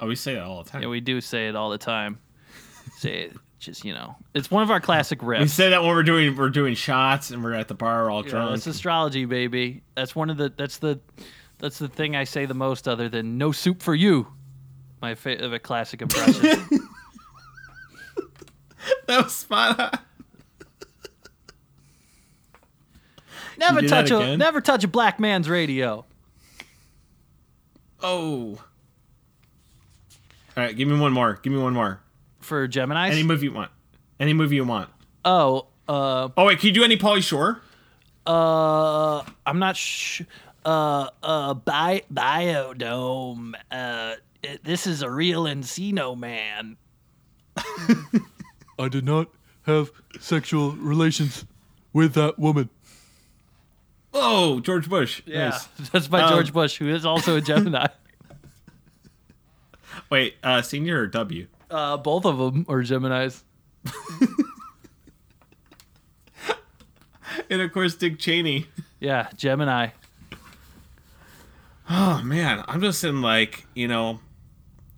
oh, 0.00 0.08
we 0.08 0.16
say 0.16 0.34
it 0.34 0.40
all 0.40 0.62
the 0.64 0.70
time. 0.70 0.82
Yeah, 0.82 0.88
we 0.88 1.00
do 1.00 1.20
say 1.20 1.48
it 1.48 1.54
all 1.54 1.70
the 1.70 1.78
time. 1.78 2.18
say 2.98 3.22
it, 3.26 3.36
just 3.60 3.84
you 3.84 3.94
know, 3.94 4.16
it's 4.34 4.50
one 4.50 4.62
of 4.64 4.70
our 4.70 4.80
classic 4.80 5.20
riffs. 5.20 5.40
We 5.40 5.48
say 5.48 5.70
that 5.70 5.80
when 5.82 5.90
we're 5.90 6.02
doing 6.02 6.36
we're 6.36 6.50
doing 6.50 6.74
shots 6.74 7.30
and 7.30 7.42
we're 7.44 7.54
at 7.54 7.68
the 7.68 7.74
bar 7.74 8.10
all 8.10 8.24
Yeah, 8.24 8.30
drunk. 8.30 8.50
that's 8.50 8.66
astrology, 8.66 9.24
baby. 9.26 9.82
That's 9.94 10.16
one 10.16 10.28
of 10.28 10.36
the. 10.36 10.52
That's 10.56 10.78
the. 10.78 10.98
That's 11.58 11.78
the 11.78 11.88
thing 11.88 12.16
I 12.16 12.24
say 12.24 12.46
the 12.46 12.54
most, 12.54 12.88
other 12.88 13.08
than 13.08 13.38
"No 13.38 13.52
soup 13.52 13.80
for 13.80 13.94
you." 13.94 14.26
My 15.00 15.14
favorite 15.14 15.62
classic 15.62 16.02
impression. 16.02 16.42
that 19.06 19.22
was 19.24 19.34
spot 19.34 19.78
on. 19.80 19.98
never 23.58 23.80
do 23.80 23.88
touch 23.88 24.10
a 24.10 24.18
again? 24.18 24.38
never 24.38 24.60
touch 24.60 24.84
a 24.84 24.88
black 24.88 25.18
man's 25.20 25.48
radio. 25.48 26.04
Oh. 28.02 28.58
All 30.56 30.62
right, 30.62 30.76
give 30.76 30.88
me 30.88 30.98
one 30.98 31.12
more. 31.12 31.38
Give 31.42 31.52
me 31.52 31.58
one 31.58 31.72
more. 31.72 32.00
For 32.40 32.66
Gemini. 32.68 33.08
Any 33.10 33.22
movie 33.22 33.46
you 33.46 33.52
want. 33.52 33.70
Any 34.20 34.32
movie 34.34 34.56
you 34.56 34.64
want. 34.64 34.90
oh, 35.24 35.66
uh, 35.88 36.28
Oh 36.36 36.44
wait, 36.46 36.58
can 36.60 36.68
you 36.68 36.72
do 36.74 36.84
any 36.84 36.96
Pauly 36.96 37.22
Shore? 37.22 37.60
uh, 38.26 39.22
I'm 39.46 39.58
not 39.58 39.76
sh- 39.76 40.22
uh, 40.64 41.08
uh, 41.22 41.54
bi- 41.54 42.02
Bio-Dome. 42.10 43.54
Uh, 43.70 44.14
it, 44.42 44.64
this 44.64 44.86
is 44.86 45.02
a 45.02 45.10
real 45.10 45.44
Encino 45.44 46.16
man. 46.16 46.76
I 48.78 48.88
did 48.88 49.04
not 49.04 49.28
have 49.66 49.90
sexual 50.20 50.72
relations 50.72 51.44
with 51.92 52.14
that 52.14 52.38
woman. 52.38 52.70
Oh, 54.14 54.60
George 54.60 54.88
Bush. 54.88 55.22
Nice. 55.26 55.64
that's 55.92 56.06
by 56.08 56.22
Um, 56.22 56.30
George 56.30 56.52
Bush, 56.52 56.76
who 56.76 56.88
is 56.88 57.04
also 57.04 57.36
a 57.36 57.40
Gemini. 57.40 57.88
Wait, 60.10 60.36
uh, 60.42 60.62
senior 60.62 61.00
or 61.00 61.06
W? 61.08 61.46
uh, 61.70 61.96
both 61.96 62.24
of 62.24 62.38
them 62.38 62.64
are 62.68 62.82
Geminis. 62.82 63.42
And 67.50 67.60
of 67.60 67.72
course, 67.72 67.94
Dick 67.96 68.18
Cheney. 68.18 68.66
Yeah, 69.00 69.28
Gemini. 69.36 69.88
Oh 71.90 72.22
man, 72.24 72.64
I'm 72.68 72.80
just 72.80 73.02
in 73.04 73.20
like 73.22 73.66
you 73.74 73.88
know, 73.88 74.20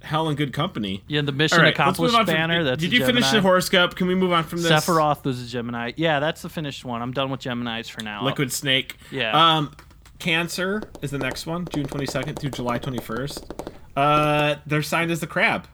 hell 0.07 0.29
and 0.29 0.37
good 0.37 0.53
company. 0.53 1.05
Yeah, 1.09 1.21
the 1.21 1.33
mission 1.33 1.61
right, 1.61 1.73
accomplished 1.75 2.15
on 2.15 2.25
from- 2.25 2.35
banner. 2.35 2.65
That's 2.65 2.81
Did 2.81 2.93
you 2.93 3.05
finish 3.05 3.31
the 3.31 3.41
horoscope? 3.43 3.95
Can 3.97 4.07
we 4.07 4.15
move 4.15 4.33
on 4.33 4.45
from 4.45 4.63
this? 4.63 4.71
Sephiroth 4.73 5.25
was 5.25 5.43
a 5.43 5.47
Gemini. 5.47 5.93
Yeah, 5.97 6.21
that's 6.21 6.43
the 6.43 6.49
finished 6.49 6.85
one. 6.85 7.03
I'm 7.03 7.13
done 7.13 7.31
with 7.31 7.41
Geminis 7.41 7.91
for 7.91 8.03
now. 8.03 8.25
Liquid 8.25 8.51
Snake. 8.53 8.97
Yeah. 9.11 9.33
Um, 9.57 9.73
Cancer 10.19 10.83
is 11.03 11.11
the 11.11 11.19
next 11.19 11.47
one, 11.47 11.67
June 11.75 11.87
22nd 11.87 12.39
through 12.39 12.51
July 12.51 12.79
21st. 12.79 13.71
Uh, 13.95 14.57
they're 14.65 14.83
signed 14.83 15.11
as 15.11 15.21
the 15.21 15.27
crab. 15.27 15.67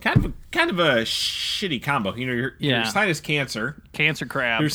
Kind 0.00 0.16
of, 0.16 0.24
a, 0.26 0.32
kind 0.50 0.70
of 0.70 0.78
a 0.78 1.02
shitty 1.02 1.82
combo. 1.82 2.14
You 2.14 2.26
know, 2.26 2.32
your 2.32 2.54
Yeah. 2.58 2.76
your 2.76 2.84
sign 2.86 3.08
is 3.10 3.20
Cancer. 3.20 3.82
Cancer 3.92 4.24
crab. 4.24 4.62
You're, 4.62 4.70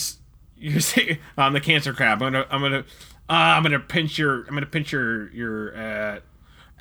you're 0.58 0.80
saying 0.82 1.18
I'm 1.38 1.54
the 1.54 1.62
Cancer 1.62 1.94
crab. 1.94 2.22
I'm 2.22 2.34
gonna, 2.34 2.46
I'm 2.52 2.62
gonna, 2.62 2.80
uh, 3.28 3.34
I'm 3.34 3.64
gonna 3.64 3.80
pinch 3.80 4.20
your, 4.20 4.42
I'm 4.48 4.54
gonna 4.54 4.68
pinch 4.68 4.92
your, 4.92 5.32
your. 5.32 5.76
Uh, 5.76 6.20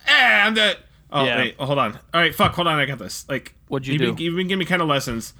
eh, 0.06 0.42
I'm 0.46 0.54
the. 0.54 0.76
Oh 1.14 1.24
Yeah. 1.24 1.38
wait, 1.38 1.56
hold 1.58 1.78
on. 1.78 1.92
All 2.12 2.20
right, 2.20 2.34
fuck, 2.34 2.52
hold 2.54 2.66
on. 2.66 2.78
I 2.78 2.84
got 2.86 2.98
this. 2.98 3.24
Like, 3.28 3.54
What'd 3.68 3.86
you 3.86 3.92
you've 3.94 4.00
do? 4.02 4.12
Been, 4.14 4.22
you've 4.24 4.36
been 4.36 4.48
giving 4.48 4.58
me 4.58 4.64
kind 4.66 4.82
of 4.82 4.88
lessons. 4.88 5.32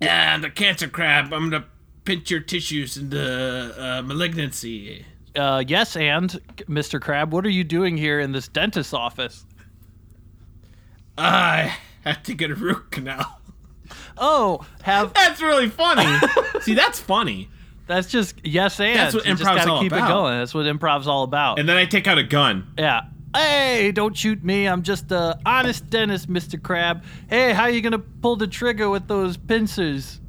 Yeah, 0.00 0.34
I'm 0.34 0.40
the 0.40 0.50
Cancer 0.50 0.88
crab. 0.88 1.32
I'm 1.32 1.50
gonna 1.50 1.66
pinch 2.04 2.30
your 2.30 2.40
tissues 2.40 2.96
into 2.96 3.20
uh, 3.78 4.02
malignancy. 4.02 5.04
uh, 5.36 5.62
yes, 5.66 5.94
and 5.96 6.30
Mr. 6.68 7.00
Crab, 7.00 7.32
what 7.32 7.46
are 7.46 7.50
you 7.50 7.62
doing 7.64 7.96
here 7.96 8.18
in 8.18 8.32
this 8.32 8.48
dentist's 8.48 8.92
office? 8.92 9.44
I 11.18 11.74
have 12.04 12.22
to 12.24 12.34
get 12.34 12.50
a 12.50 12.54
root 12.54 12.90
canal. 12.90 13.40
Oh, 14.16 14.64
have 14.82 15.12
That's 15.14 15.40
really 15.42 15.68
funny. 15.68 16.06
See, 16.62 16.74
that's 16.74 16.98
funny. 16.98 17.48
that's 17.86 18.08
just 18.08 18.34
yes, 18.44 18.78
and 18.80 18.96
That's 18.98 19.14
what 19.14 19.24
you 19.26 19.32
just 19.32 19.42
improv's 19.42 19.58
gotta 19.60 19.70
all 19.72 19.82
keep 19.82 19.92
about. 19.92 20.10
it 20.10 20.12
going. 20.12 20.38
That's 20.38 20.54
what 20.54 20.66
improv's 20.66 21.06
all 21.06 21.24
about. 21.24 21.58
And 21.58 21.68
then 21.68 21.76
I 21.76 21.84
take 21.84 22.06
out 22.06 22.18
a 22.18 22.22
gun. 22.22 22.72
yeah. 22.78 23.02
Hey, 23.34 23.92
don't 23.92 24.16
shoot 24.16 24.44
me. 24.44 24.66
I'm 24.66 24.82
just 24.82 25.10
a 25.10 25.38
honest 25.46 25.88
dentist, 25.88 26.28
Mr. 26.28 26.60
Crab. 26.62 27.02
Hey, 27.28 27.52
how 27.52 27.62
are 27.62 27.70
you 27.70 27.80
gonna 27.80 27.98
pull 27.98 28.36
the 28.36 28.46
trigger 28.46 28.90
with 28.90 29.08
those 29.08 29.36
pincers? 29.36 30.20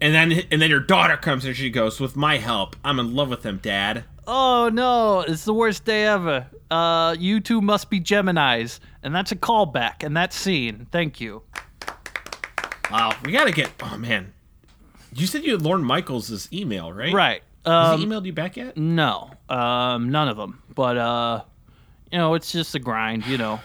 And 0.00 0.14
then 0.14 0.32
and 0.50 0.60
then 0.60 0.70
your 0.70 0.80
daughter 0.80 1.16
comes 1.16 1.44
and 1.44 1.56
she 1.56 1.70
goes, 1.70 1.98
"With 1.98 2.16
my 2.16 2.36
help, 2.36 2.76
I'm 2.84 3.00
in 3.00 3.14
love 3.14 3.30
with 3.30 3.44
him, 3.44 3.58
Dad." 3.62 4.04
Oh 4.26 4.68
no, 4.72 5.20
it's 5.20 5.44
the 5.44 5.54
worst 5.54 5.84
day 5.84 6.04
ever. 6.04 6.46
Uh, 6.70 7.16
you 7.18 7.40
two 7.40 7.60
must 7.60 7.90
be 7.90 8.00
Geminis, 8.00 8.80
and 9.02 9.14
that's 9.14 9.32
a 9.32 9.36
callback, 9.36 10.02
and 10.04 10.16
that 10.16 10.32
scene. 10.32 10.86
Thank 10.92 11.20
you. 11.20 11.42
Wow, 12.90 13.12
we 13.24 13.32
gotta 13.32 13.52
get. 13.52 13.70
Oh 13.82 13.96
man, 13.96 14.32
You 15.14 15.26
said 15.26 15.44
you 15.44 15.52
had 15.52 15.62
Lorne 15.62 15.82
Michaels' 15.84 16.48
email, 16.52 16.92
right? 16.92 17.12
Right. 17.12 17.42
Has 17.66 17.94
Um, 17.94 18.00
he 18.00 18.06
emailed 18.06 18.24
you 18.24 18.32
back 18.32 18.56
yet? 18.56 18.76
no, 18.76 19.30
um, 19.48 20.10
none 20.10 20.28
of 20.28 20.36
them. 20.36 20.62
But 20.74 20.96
uh, 20.96 21.42
you 22.12 22.18
know, 22.18 22.34
it's 22.34 22.52
just 22.52 22.74
a 22.74 22.78
grind. 22.78 23.26
You 23.26 23.38
know, 23.38 23.60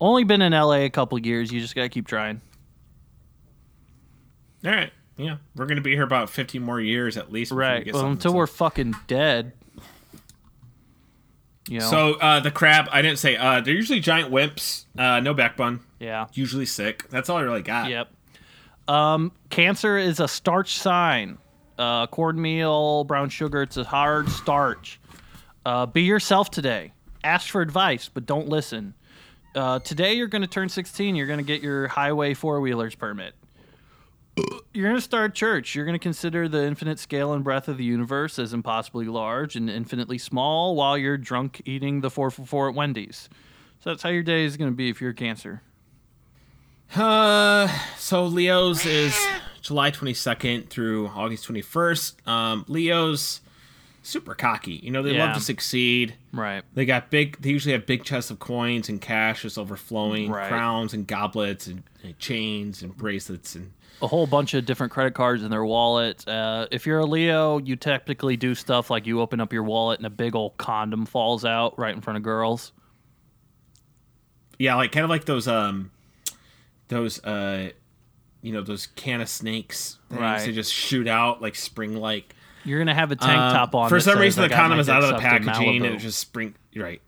only 0.00 0.24
been 0.24 0.42
in 0.42 0.52
LA 0.52 0.80
a 0.84 0.90
couple 0.90 1.18
years. 1.18 1.52
You 1.52 1.60
just 1.60 1.74
gotta 1.74 1.88
keep 1.88 2.06
trying. 2.08 2.40
All 4.64 4.72
right. 4.72 4.92
Yeah, 5.16 5.36
we're 5.54 5.66
gonna 5.66 5.80
be 5.80 5.92
here 5.94 6.02
about 6.02 6.28
15 6.28 6.62
more 6.62 6.80
years 6.80 7.16
at 7.16 7.32
least. 7.32 7.50
before 7.50 7.62
we 7.62 7.68
Right. 7.68 7.84
get 7.84 7.94
Well, 7.94 8.06
until 8.08 8.34
we're 8.34 8.46
fucking 8.46 8.94
dead. 9.06 9.52
You 11.68 11.80
know. 11.80 11.90
So 11.90 12.14
uh, 12.14 12.40
the 12.40 12.50
crab, 12.50 12.86
I 12.92 13.02
didn't 13.02 13.18
say. 13.18 13.36
Uh, 13.36 13.60
they're 13.60 13.74
usually 13.74 14.00
giant 14.00 14.30
wimps. 14.32 14.84
Uh, 14.96 15.20
no 15.20 15.34
backbone. 15.34 15.80
yeah. 15.98 16.26
Usually 16.32 16.66
sick. 16.66 17.08
That's 17.10 17.28
all 17.28 17.38
I 17.38 17.42
really 17.42 17.62
got. 17.62 17.90
Yep. 17.90 18.08
Um, 18.88 19.32
cancer 19.50 19.96
is 19.96 20.20
a 20.20 20.28
starch 20.28 20.76
sign. 20.78 21.38
Uh, 21.78 22.06
cornmeal, 22.06 23.04
brown 23.04 23.28
sugar, 23.28 23.62
it's 23.62 23.76
a 23.76 23.84
hard 23.84 24.28
starch. 24.28 24.98
Uh, 25.64 25.86
be 25.86 26.02
yourself 26.02 26.50
today. 26.50 26.92
Ask 27.22 27.50
for 27.50 27.60
advice, 27.60 28.08
but 28.12 28.24
don't 28.24 28.48
listen. 28.48 28.94
Uh, 29.54 29.78
today 29.78 30.14
you're 30.14 30.26
going 30.26 30.42
to 30.42 30.48
turn 30.48 30.68
16. 30.68 31.16
You're 31.16 31.26
going 31.26 31.38
to 31.38 31.44
get 31.44 31.62
your 31.62 31.88
highway 31.88 32.34
four 32.34 32.60
wheelers 32.60 32.94
permit. 32.94 33.34
You're 34.74 34.84
going 34.84 34.96
to 34.96 35.00
start 35.00 35.34
church. 35.34 35.74
You're 35.74 35.86
going 35.86 35.98
to 35.98 36.02
consider 36.02 36.46
the 36.46 36.64
infinite 36.64 36.98
scale 36.98 37.32
and 37.32 37.42
breadth 37.42 37.68
of 37.68 37.78
the 37.78 37.84
universe 37.84 38.38
as 38.38 38.52
impossibly 38.52 39.06
large 39.06 39.56
and 39.56 39.70
infinitely 39.70 40.18
small 40.18 40.76
while 40.76 40.98
you're 40.98 41.16
drunk 41.16 41.62
eating 41.64 42.02
the 42.02 42.10
4 42.10 42.30
for 42.30 42.44
4 42.44 42.68
at 42.68 42.74
Wendy's. 42.74 43.30
So 43.80 43.90
that's 43.90 44.02
how 44.02 44.10
your 44.10 44.22
day 44.22 44.44
is 44.44 44.58
going 44.58 44.70
to 44.70 44.76
be 44.76 44.90
if 44.90 45.00
you're 45.00 45.10
a 45.10 45.14
cancer. 45.14 45.62
Uh, 46.94 47.68
so 47.98 48.24
Leo's 48.26 48.86
is 48.86 49.16
July 49.60 49.90
22nd 49.90 50.68
through 50.68 51.08
August 51.08 51.46
21st. 51.48 52.26
Um, 52.28 52.64
Leo's 52.68 53.40
super 54.02 54.34
cocky. 54.34 54.74
You 54.82 54.92
know, 54.92 55.02
they 55.02 55.14
Yeah. 55.14 55.26
love 55.26 55.34
to 55.36 55.42
succeed. 55.42 56.14
Right. 56.32 56.62
They 56.74 56.84
got 56.86 57.10
big. 57.10 57.40
They 57.40 57.50
usually 57.50 57.72
have 57.72 57.86
big 57.86 58.04
chests 58.04 58.30
of 58.30 58.38
coins 58.38 58.88
and 58.88 59.00
cash 59.00 59.42
just 59.42 59.58
overflowing, 59.58 60.30
Right. 60.30 60.48
crowns 60.48 60.94
and 60.94 61.06
goblets 61.06 61.66
and, 61.66 61.82
and 62.04 62.16
chains 62.18 62.82
and 62.82 62.96
bracelets 62.96 63.56
and 63.56 63.72
a 64.02 64.06
whole 64.06 64.26
bunch 64.26 64.52
of 64.52 64.66
different 64.66 64.92
credit 64.92 65.14
cards 65.14 65.42
in 65.42 65.50
their 65.50 65.64
wallet. 65.64 66.26
Uh, 66.28 66.66
if 66.70 66.86
you're 66.86 66.98
a 67.00 67.06
Leo, 67.06 67.58
you 67.58 67.76
technically 67.76 68.36
do 68.36 68.54
stuff 68.54 68.90
like 68.90 69.06
you 69.06 69.20
open 69.22 69.40
up 69.40 69.52
your 69.54 69.62
wallet 69.62 69.98
and 69.98 70.06
a 70.06 70.10
big 70.10 70.36
old 70.36 70.56
condom 70.58 71.06
falls 71.06 71.44
out 71.46 71.76
right 71.78 71.94
in 71.94 72.00
front 72.02 72.18
of 72.18 72.22
girls. 72.22 72.72
yeah, 74.58 74.74
like 74.76 74.92
kind 74.92 75.04
of 75.04 75.10
like 75.10 75.24
those 75.24 75.48
um, 75.48 75.90
those 76.88 77.22
uh, 77.24 77.70
you 78.42 78.52
know, 78.52 78.62
those 78.62 78.86
can 78.86 79.20
of 79.20 79.28
snakes. 79.28 79.98
Things. 80.08 80.20
Right. 80.20 80.44
They 80.46 80.52
just 80.52 80.72
shoot 80.72 81.08
out 81.08 81.42
like 81.42 81.54
spring 81.56 81.96
like. 81.96 82.34
You're 82.64 82.78
gonna 82.80 82.94
have 82.94 83.12
a 83.12 83.16
tank 83.16 83.38
Um, 83.38 83.52
top 83.52 83.74
on. 83.74 83.88
For 83.88 84.00
some 84.00 84.18
reason, 84.18 84.42
the 84.42 84.48
condom 84.54 84.78
is 84.80 84.88
out 84.88 85.02
of 85.02 85.08
the 85.10 85.14
dick 85.16 85.22
sucked 85.22 85.36
in 85.36 85.44
packaging, 85.46 85.76
and 85.76 85.84
Malibu." 85.84 85.94
it 85.96 85.98
just 85.98 86.18
spring 86.18 86.54
right. 86.74 87.00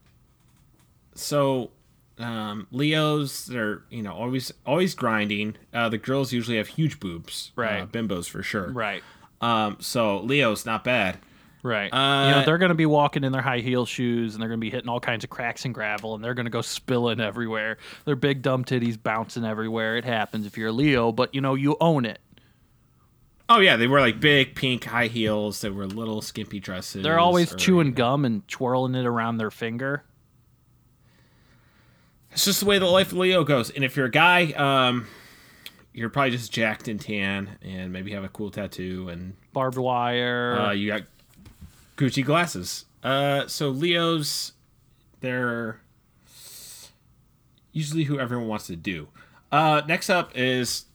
So, 1.14 1.70
um, 2.18 2.66
Leos, 2.70 3.46
they're 3.46 3.82
you 3.90 4.02
know 4.02 4.12
always 4.12 4.52
always 4.66 4.94
grinding. 4.94 5.56
Uh, 5.74 5.88
the 5.88 5.98
girls 5.98 6.32
usually 6.32 6.56
have 6.58 6.68
huge 6.68 7.00
boobs, 7.00 7.50
Right. 7.56 7.82
Uh, 7.82 7.86
bimbos 7.86 8.28
for 8.28 8.42
sure, 8.42 8.70
right, 8.70 9.02
Um, 9.40 9.76
so 9.80 10.18
Leo's 10.20 10.64
not 10.64 10.84
bad. 10.84 11.18
Right. 11.62 11.92
Uh, 11.92 12.28
you 12.28 12.34
know 12.34 12.44
they're 12.44 12.59
gonna 12.59 12.74
be 12.74 12.86
walking 12.86 13.24
in 13.24 13.32
their 13.32 13.42
high 13.42 13.59
heel 13.59 13.86
shoes 13.86 14.34
and 14.34 14.42
they're 14.42 14.48
gonna 14.48 14.59
be 14.59 14.70
hitting 14.70 14.88
all 14.88 15.00
kinds 15.00 15.24
of 15.24 15.30
cracks 15.30 15.64
and 15.64 15.74
gravel 15.74 16.14
and 16.14 16.22
they're 16.22 16.34
gonna 16.34 16.50
go 16.50 16.61
spilling 16.62 17.20
everywhere. 17.20 17.78
Their 18.04 18.16
big 18.16 18.42
dumb 18.42 18.64
titties 18.64 19.00
bouncing 19.00 19.44
everywhere. 19.44 19.96
It 19.96 20.04
happens 20.04 20.46
if 20.46 20.56
you're 20.56 20.68
a 20.68 20.72
Leo, 20.72 21.12
but 21.12 21.34
you 21.34 21.40
know 21.40 21.54
you 21.54 21.76
own 21.80 22.04
it. 22.04 22.20
Oh 23.50 23.61
yeah, 23.61 23.76
they 23.76 23.86
wear 23.86 24.00
like 24.00 24.20
big 24.20 24.54
pink 24.54 24.84
high 24.84 25.06
heels. 25.06 25.62
They 25.62 25.70
wear 25.70 25.86
little 25.86 26.20
skimpy 26.20 26.61
dresses. 26.61 27.02
They're 27.02 27.18
always 27.18 27.52
or, 27.52 27.56
chewing 27.56 27.88
you 27.88 27.92
gum 27.94 28.24
and 28.24 28.46
twirling 28.46 28.94
it 28.94 29.06
around 29.06 29.38
their 29.38 29.50
finger. 29.50 30.04
It's 32.32 32.44
just 32.44 32.61
the 32.61 32.66
way 32.66 32.78
the 32.78 32.86
life 32.86 33.11
of 33.12 33.18
Leo 33.18 33.44
goes. 33.44 33.70
And 33.70 33.82
if 33.84 33.96
you're 33.96 34.06
a 34.06 34.11
guy, 34.11 34.52
um, 34.52 35.06
you're 35.94 36.11
probably 36.11 36.32
just 36.32 36.52
jacked 36.52 36.88
and 36.88 37.00
tan, 37.00 37.59
and 37.62 37.90
maybe 37.90 38.12
have 38.12 38.22
a 38.22 38.28
cool 38.28 38.50
tattoo, 38.50 39.09
and 39.09 39.34
Barbed 39.54 39.78
wire. 39.78 40.59
uh, 40.61 40.72
you 40.72 40.88
got 40.88 41.02
Gucci 41.99 42.24
glasses. 42.24 42.86
Uh, 43.03 43.46
so 43.46 43.68
Leos, 43.68 44.53
they're 45.20 45.80
usually 47.72 48.05
who 48.05 48.18
everyone 48.18 48.49
wants 48.49 48.68
to 48.68 48.76
do. 48.76 49.09
Uh, 49.53 49.82
next 49.86 50.09
up 50.09 50.32
is. 50.34 50.86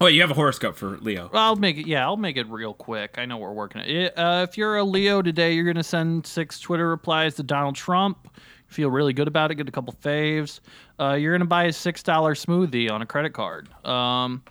Oh, 0.00 0.06
wait, 0.06 0.14
you 0.14 0.22
have 0.22 0.30
a 0.30 0.34
horoscope 0.34 0.76
for 0.76 0.96
Leo. 0.98 1.28
I'll 1.34 1.56
make 1.56 1.76
it. 1.76 1.86
Yeah, 1.86 2.04
I'll 2.06 2.16
make 2.16 2.38
it 2.38 2.48
real 2.48 2.72
quick. 2.72 3.16
I 3.18 3.26
know 3.26 3.36
we're 3.36 3.52
working 3.52 3.82
it. 3.82 4.16
Uh, 4.16 4.46
if 4.48 4.56
you're 4.56 4.76
a 4.78 4.84
Leo 4.84 5.20
today, 5.20 5.52
you're 5.52 5.66
gonna 5.66 5.82
send 5.82 6.26
six 6.26 6.58
Twitter 6.58 6.88
replies 6.88 7.34
to 7.34 7.42
Donald 7.42 7.74
Trump. 7.74 8.28
Feel 8.68 8.90
really 8.90 9.12
good 9.12 9.28
about 9.28 9.50
it. 9.50 9.56
Get 9.56 9.68
a 9.68 9.72
couple 9.72 9.92
faves. 10.02 10.60
Uh, 10.98 11.14
you're 11.14 11.34
gonna 11.34 11.44
buy 11.44 11.64
a 11.64 11.72
six 11.72 12.02
dollar 12.02 12.34
smoothie 12.34 12.90
on 12.90 13.02
a 13.02 13.06
credit 13.06 13.34
card. 13.34 13.68
Um, 13.84 14.42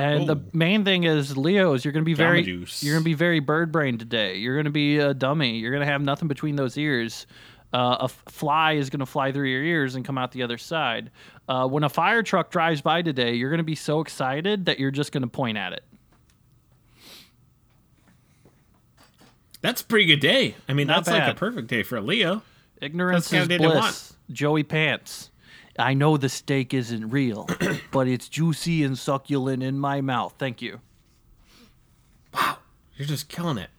and 0.00 0.28
the 0.28 0.36
Oh. 0.36 0.42
main 0.52 0.84
thing 0.84 1.04
is 1.04 1.36
Leos. 1.36 1.84
You're 1.84 1.92
gonna 1.92 2.04
be 2.04 2.14
very. 2.14 2.42
Juice. 2.42 2.82
You're 2.82 2.94
gonna 2.94 3.04
be 3.04 3.14
very 3.14 3.40
bird 3.40 3.70
brain 3.72 3.98
today. 3.98 4.36
You're 4.36 4.56
gonna 4.56 4.70
be 4.70 4.98
a 4.98 5.14
dummy. 5.14 5.58
You're 5.58 5.72
gonna 5.72 5.86
have 5.86 6.02
nothing 6.02 6.28
between 6.28 6.56
those 6.56 6.76
ears. 6.78 7.26
Uh, 7.72 7.98
a 8.00 8.04
f- 8.04 8.24
fly 8.28 8.72
is 8.72 8.90
gonna 8.90 9.06
fly 9.06 9.30
through 9.30 9.48
your 9.48 9.62
ears 9.62 9.94
and 9.94 10.04
come 10.04 10.18
out 10.18 10.32
the 10.32 10.42
other 10.42 10.58
side. 10.58 11.10
Uh, 11.48 11.66
when 11.68 11.84
a 11.84 11.88
fire 11.88 12.22
truck 12.22 12.50
drives 12.50 12.80
by 12.82 13.00
today, 13.02 13.34
you're 13.34 13.50
gonna 13.50 13.62
be 13.62 13.76
so 13.76 14.00
excited 14.00 14.66
that 14.66 14.78
you're 14.80 14.90
just 14.90 15.12
gonna 15.12 15.28
point 15.28 15.56
at 15.56 15.72
it. 15.72 15.84
That's 19.62 19.82
a 19.82 19.84
pretty 19.84 20.06
good 20.06 20.20
day. 20.20 20.54
I 20.68 20.72
mean, 20.72 20.86
Not 20.86 21.04
that's 21.04 21.18
like 21.18 21.30
a 21.30 21.34
perfect 21.38 21.68
day 21.68 21.82
for 21.82 21.96
a 21.96 22.00
Leo. 22.00 22.42
Ignorance 22.80 23.26
That's 23.28 23.32
is 23.32 23.32
kind 23.32 23.42
of 23.42 23.48
day 23.48 23.58
they 23.58 23.80
bliss. 23.80 24.14
Joey 24.32 24.62
Pants. 24.62 25.30
I 25.78 25.94
know 25.94 26.16
the 26.16 26.28
steak 26.28 26.74
isn't 26.74 27.10
real, 27.10 27.48
but 27.92 28.08
it's 28.08 28.28
juicy 28.28 28.82
and 28.84 28.98
succulent 28.98 29.62
in 29.62 29.78
my 29.78 30.00
mouth. 30.00 30.34
Thank 30.38 30.60
you. 30.60 30.80
Wow, 32.34 32.58
you're 32.96 33.08
just 33.08 33.28
killing 33.28 33.58
it. 33.58 33.70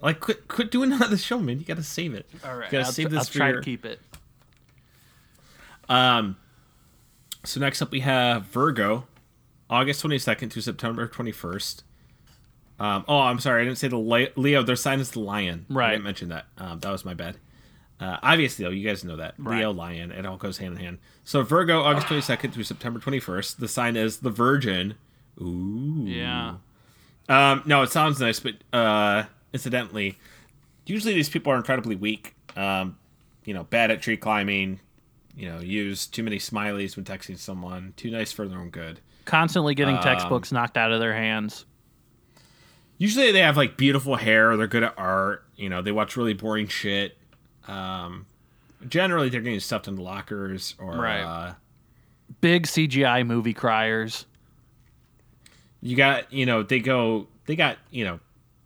Like, 0.00 0.20
quit, 0.20 0.48
quit 0.48 0.70
doing 0.70 0.90
that 0.90 1.02
on 1.02 1.10
the 1.10 1.16
show, 1.16 1.38
man. 1.38 1.58
You 1.58 1.64
got 1.64 1.76
to 1.76 1.82
save 1.82 2.12
it. 2.14 2.28
All 2.44 2.56
right, 2.56 2.66
You 2.66 2.72
gotta 2.78 2.86
I'll, 2.86 2.92
save 2.92 3.10
this 3.10 3.18
I'll 3.20 3.24
for 3.26 3.32
try 3.32 3.48
your- 3.50 3.60
to 3.60 3.64
keep 3.64 3.84
it. 3.84 4.00
Um, 5.88 6.36
so 7.44 7.60
next 7.60 7.82
up 7.82 7.90
we 7.90 8.00
have 8.00 8.44
Virgo, 8.46 9.06
August 9.68 10.02
22nd 10.04 10.50
to 10.52 10.60
September 10.62 11.08
21st. 11.08 11.82
Um, 12.78 13.04
oh, 13.06 13.18
I'm 13.20 13.38
sorry, 13.38 13.62
I 13.62 13.64
didn't 13.64 13.78
say 13.78 13.88
the 13.88 13.98
li- 13.98 14.30
Leo. 14.36 14.62
Their 14.62 14.76
sign 14.76 15.00
is 15.00 15.10
the 15.10 15.20
lion. 15.20 15.66
Right, 15.68 15.88
I 15.88 15.92
didn't 15.92 16.04
mention 16.04 16.28
that. 16.30 16.46
Um, 16.58 16.80
that 16.80 16.90
was 16.90 17.04
my 17.04 17.14
bad. 17.14 17.36
Uh, 18.02 18.18
obviously, 18.20 18.64
though, 18.64 18.70
you 18.72 18.86
guys 18.86 19.04
know 19.04 19.16
that 19.16 19.34
Leo, 19.38 19.70
lion, 19.72 20.10
it 20.10 20.26
all 20.26 20.36
goes 20.36 20.58
hand 20.58 20.74
in 20.76 20.80
hand. 20.84 20.98
So 21.22 21.42
Virgo, 21.42 21.82
August 21.82 22.08
22nd 22.08 22.52
through 22.52 22.64
September 22.64 22.98
21st. 22.98 23.58
The 23.58 23.68
sign 23.68 23.94
is 23.94 24.18
the 24.18 24.30
Virgin. 24.30 24.94
Ooh. 25.40 26.02
Yeah. 26.04 26.54
Um, 27.28 27.62
no, 27.64 27.82
it 27.82 27.90
sounds 27.90 28.18
nice, 28.18 28.40
but 28.40 28.54
uh, 28.72 29.22
incidentally, 29.52 30.18
usually 30.84 31.14
these 31.14 31.28
people 31.28 31.52
are 31.52 31.56
incredibly 31.56 31.94
weak. 31.94 32.34
Um, 32.56 32.98
you 33.44 33.54
know, 33.54 33.62
bad 33.64 33.92
at 33.92 34.02
tree 34.02 34.16
climbing. 34.16 34.80
You 35.36 35.50
know, 35.50 35.60
use 35.60 36.06
too 36.06 36.24
many 36.24 36.38
smileys 36.38 36.96
when 36.96 37.04
texting 37.04 37.38
someone. 37.38 37.94
Too 37.96 38.10
nice 38.10 38.32
for 38.32 38.48
their 38.48 38.58
own 38.58 38.70
good. 38.70 38.98
Constantly 39.26 39.76
getting 39.76 39.96
Um, 39.96 40.02
textbooks 40.02 40.50
knocked 40.50 40.76
out 40.76 40.90
of 40.90 40.98
their 40.98 41.14
hands. 41.14 41.66
Usually 42.98 43.30
they 43.30 43.40
have 43.40 43.56
like 43.56 43.76
beautiful 43.76 44.16
hair. 44.16 44.56
They're 44.56 44.66
good 44.66 44.82
at 44.82 44.94
art. 44.96 45.44
You 45.56 45.68
know, 45.68 45.82
they 45.82 45.92
watch 45.92 46.16
really 46.16 46.34
boring 46.34 46.66
shit. 46.66 47.16
Um, 47.68 48.26
generally, 48.88 49.28
they're 49.28 49.40
getting 49.40 49.60
stuffed 49.60 49.88
into 49.88 50.02
lockers 50.02 50.74
or 50.78 50.96
Right. 50.96 51.20
uh, 51.22 51.54
Big 52.40 52.66
CGI 52.66 53.26
movie 53.26 53.52
criers. 53.54 54.24
you 55.80 55.96
got 55.96 56.32
you 56.32 56.46
know 56.46 56.62
they 56.62 56.78
go 56.80 57.26
they 57.46 57.54
got 57.56 57.76
you 57.90 58.04
know 58.04 58.20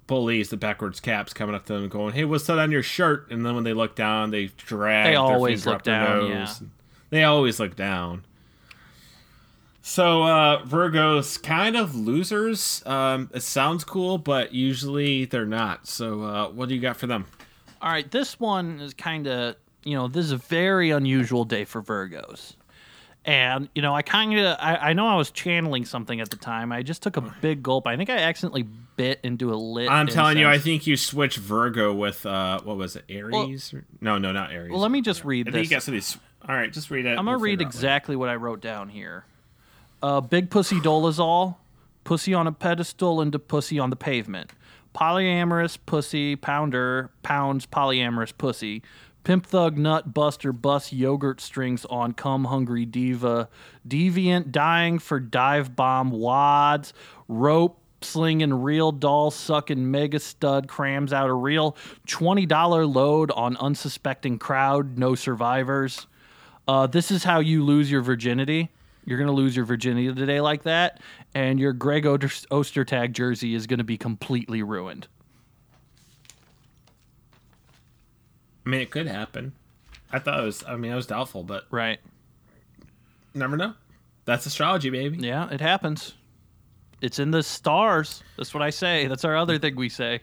bullies 0.06 0.50
the 0.50 0.56
backwards 0.56 1.00
caps 1.00 1.32
coming 1.32 1.54
up 1.54 1.64
to 1.66 1.72
them 1.72 1.88
going 1.88 2.12
hey 2.14 2.24
what's 2.24 2.46
that 2.46 2.58
on 2.60 2.70
your 2.70 2.82
shirt 2.82 3.28
and 3.30 3.44
then 3.44 3.54
when 3.56 3.64
they 3.64 3.72
look 3.72 3.96
down 3.96 4.30
they 4.30 4.46
drag 4.56 5.06
They 5.06 5.10
their 5.12 5.20
always 5.20 5.66
look 5.66 5.76
up 5.76 5.82
their 5.82 6.04
down, 6.06 6.28
nose. 6.30 6.58
yeah. 6.60 6.66
they 7.10 7.24
always 7.24 7.58
look 7.58 7.74
down 7.74 8.24
so 9.82 10.22
uh 10.22 10.62
virgos 10.64 11.42
kind 11.42 11.76
of 11.76 11.94
losers 11.96 12.84
um 12.86 13.30
it 13.34 13.42
sounds 13.42 13.82
cool 13.82 14.18
but 14.18 14.52
usually 14.54 15.24
they're 15.24 15.44
not 15.46 15.86
so 15.88 16.22
uh 16.22 16.48
what 16.50 16.68
do 16.68 16.74
you 16.76 16.80
got 16.80 16.96
for 16.96 17.06
them 17.08 17.24
All 17.86 17.92
right, 17.92 18.10
this 18.10 18.40
one 18.40 18.80
is 18.80 18.94
kind 18.94 19.28
of, 19.28 19.54
you 19.84 19.94
know, 19.96 20.08
this 20.08 20.24
is 20.24 20.32
a 20.32 20.38
very 20.38 20.90
unusual 20.90 21.44
day 21.44 21.64
for 21.64 21.80
Virgos. 21.80 22.54
And, 23.24 23.68
you 23.76 23.82
know, 23.82 23.94
I 23.94 24.02
kind 24.02 24.36
of, 24.36 24.56
I, 24.58 24.76
I 24.76 24.92
know 24.92 25.06
I 25.06 25.14
was 25.14 25.30
channeling 25.30 25.84
something 25.84 26.20
at 26.20 26.30
the 26.30 26.36
time. 26.36 26.72
I 26.72 26.82
just 26.82 27.00
took 27.00 27.16
a 27.16 27.20
big 27.40 27.62
gulp. 27.62 27.86
I 27.86 27.96
think 27.96 28.10
I 28.10 28.18
accidentally 28.18 28.64
bit 28.96 29.20
into 29.22 29.52
a 29.52 29.56
lit. 29.56 29.90
i'm 29.90 30.06
telling 30.06 30.38
you 30.38 30.48
i 30.48 30.56
think 30.58 30.86
you 30.86 30.96
switched 30.96 31.36
virgo 31.36 31.92
with 31.92 32.24
uh 32.24 32.58
what 32.62 32.78
was 32.78 32.96
it 32.96 33.04
aries 33.10 33.74
or, 33.74 33.84
no 34.00 34.16
no 34.16 34.32
not 34.32 34.50
aries 34.50 34.70
Well, 34.72 34.80
let 34.80 34.90
me 34.90 35.02
just 35.02 35.22
read 35.22 35.46
i 35.48 35.52
think 35.52 35.64
you 35.64 35.70
got 35.70 35.82
some 35.82 35.92
of 35.92 35.96
these 35.96 36.16
all 36.48 36.54
right 36.56 36.72
just 36.72 36.90
read 36.90 37.04
it 37.04 37.10
I'm 37.10 37.16
gonna 37.16 37.32
We'll 37.32 37.40
read 37.40 37.52
out 37.60 37.66
later. 37.66 37.68
exactly 37.68 38.16
what 38.16 38.30
I 38.30 38.36
wrote 38.36 38.62
down 38.62 38.88
here. 38.88 39.26
Uh, 40.02 40.22
Big 40.22 40.48
Pussy 40.48 40.76
Dolazol, 40.80 41.56
pussy 42.04 42.32
on 42.32 42.46
a 42.46 42.52
pedestal 42.52 43.20
into 43.20 43.38
pussy 43.38 43.78
on 43.78 43.90
the 43.90 43.96
pavement. 43.96 44.50
Polyamorous 44.96 45.76
pussy 45.84 46.36
pounder 46.36 47.10
pounds 47.22 47.66
polyamorous 47.66 48.32
pussy. 48.36 48.82
Pimp 49.24 49.44
thug 49.44 49.76
nut 49.76 50.14
buster 50.14 50.54
bus 50.54 50.90
yogurt 50.90 51.38
strings 51.40 51.84
on 51.86 52.12
cum 52.12 52.44
hungry 52.44 52.86
diva. 52.86 53.50
Deviant 53.86 54.52
dying 54.52 54.98
for 54.98 55.20
dive 55.20 55.76
bomb 55.76 56.10
wads. 56.12 56.94
Rope 57.28 57.78
slinging 58.00 58.54
real 58.54 58.90
doll 58.90 59.30
sucking 59.30 59.90
mega 59.90 60.18
stud 60.18 60.66
crams 60.66 61.12
out 61.12 61.28
a 61.28 61.34
real 61.34 61.76
$20 62.06 62.94
load 62.94 63.30
on 63.32 63.56
unsuspecting 63.58 64.38
crowd. 64.38 64.96
No 64.96 65.14
survivors. 65.14 66.06
Uh, 66.66 66.86
this 66.86 67.10
is 67.10 67.24
how 67.24 67.40
you 67.40 67.62
lose 67.62 67.90
your 67.90 68.00
virginity. 68.00 68.70
You're 69.06 69.18
going 69.18 69.28
to 69.28 69.32
lose 69.32 69.54
your 69.56 69.64
virginity 69.64 70.12
today 70.12 70.40
like 70.40 70.64
that, 70.64 71.00
and 71.34 71.58
your 71.58 71.72
Greg 71.72 72.04
Oster- 72.06 72.46
Ostertag 72.50 73.12
jersey 73.12 73.54
is 73.54 73.66
going 73.66 73.78
to 73.78 73.84
be 73.84 73.96
completely 73.96 74.62
ruined. 74.62 75.06
I 78.64 78.68
mean, 78.68 78.80
it 78.80 78.90
could 78.90 79.06
happen. 79.06 79.52
I 80.12 80.18
thought 80.18 80.40
it 80.40 80.44
was. 80.44 80.64
I 80.66 80.76
mean, 80.76 80.92
I 80.92 80.96
was 80.96 81.06
doubtful, 81.06 81.44
but 81.44 81.66
Right. 81.70 82.00
never 83.34 83.56
know. 83.56 83.74
That's 84.24 84.44
astrology, 84.46 84.90
baby. 84.90 85.18
Yeah, 85.24 85.48
it 85.50 85.60
happens. 85.60 86.14
It's 87.00 87.18
in 87.20 87.30
the 87.30 87.42
stars. 87.42 88.24
That's 88.36 88.52
what 88.52 88.62
I 88.62 88.70
say. 88.70 89.06
That's 89.06 89.24
our 89.24 89.36
other 89.36 89.58
thing 89.58 89.76
we 89.76 89.88
say. 89.88 90.20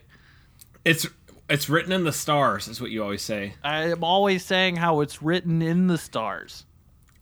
It's 0.84 1.06
it's 1.48 1.68
written 1.68 1.92
in 1.92 2.04
the 2.04 2.12
stars, 2.12 2.68
is 2.68 2.80
what 2.80 2.90
you 2.90 3.02
always 3.02 3.22
say. 3.22 3.54
I 3.62 3.90
am 3.90 4.02
always 4.04 4.44
saying 4.44 4.76
how 4.76 5.00
it's 5.00 5.22
written 5.22 5.62
in 5.62 5.86
the 5.86 5.98
stars. 5.98 6.64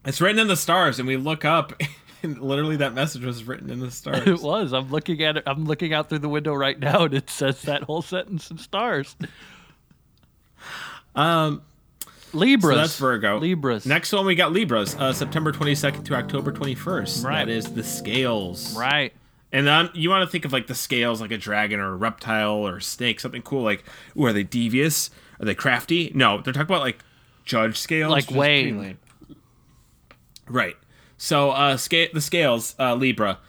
It's 0.05 0.19
written 0.21 0.39
in 0.39 0.47
the 0.47 0.57
stars, 0.57 0.99
and 0.99 1.07
we 1.07 1.17
look 1.17 1.45
up, 1.45 1.73
and 2.23 2.39
literally 2.39 2.77
that 2.77 2.93
message 2.93 3.23
was 3.23 3.43
written 3.45 3.69
in 3.69 3.79
the 3.79 3.91
stars. 3.91 4.19
It 4.27 4.41
was. 4.41 4.73
I'm 4.73 4.89
looking 4.89 5.21
at 5.23 5.37
it. 5.37 5.43
I'm 5.45 5.65
looking 5.65 5.93
out 5.93 6.09
through 6.09 6.19
the 6.19 6.29
window 6.29 6.53
right 6.53 6.77
now, 6.79 7.05
and 7.05 7.13
it 7.13 7.29
says 7.29 7.61
that 7.63 7.83
whole 7.83 8.01
sentence 8.01 8.49
in 8.51 8.57
stars. 8.57 9.15
Um, 11.15 11.61
Libras. 12.33 12.73
so 12.75 12.81
that's 12.81 12.97
Virgo. 12.97 13.37
Libras. 13.39 13.85
Next 13.85 14.11
one, 14.11 14.25
we 14.25 14.33
got 14.33 14.51
Libras, 14.51 14.95
uh, 14.95 15.13
September 15.13 15.51
22nd 15.51 16.03
to 16.05 16.15
October 16.15 16.51
21st. 16.51 17.23
Right. 17.23 17.45
That 17.45 17.51
is 17.51 17.73
the 17.73 17.83
scales. 17.83 18.75
Right. 18.75 19.13
And 19.51 19.67
then 19.67 19.89
you 19.93 20.09
want 20.09 20.25
to 20.25 20.31
think 20.31 20.45
of 20.45 20.51
like 20.51 20.65
the 20.65 20.73
scales, 20.73 21.21
like 21.21 21.29
a 21.31 21.37
dragon 21.37 21.79
or 21.79 21.89
a 21.93 21.95
reptile 21.95 22.53
or 22.67 22.77
a 22.77 22.81
snake, 22.81 23.19
something 23.19 23.43
cool. 23.43 23.61
Like, 23.61 23.83
ooh, 24.17 24.25
are 24.25 24.33
they 24.33 24.41
devious? 24.41 25.11
Are 25.39 25.45
they 25.45 25.53
crafty? 25.53 26.11
No, 26.15 26.41
they're 26.41 26.53
talking 26.53 26.65
about 26.65 26.81
like 26.81 26.97
judge 27.45 27.77
scales, 27.77 28.09
Like 28.09 28.23
which 28.23 28.31
is 28.31 28.37
pretty 28.37 28.73
weighing. 28.73 28.97
Right. 30.47 30.75
So, 31.17 31.51
uh, 31.51 31.77
scale 31.77 32.07
the 32.13 32.21
scales, 32.21 32.75
uh, 32.79 32.95
Libra, 32.95 33.39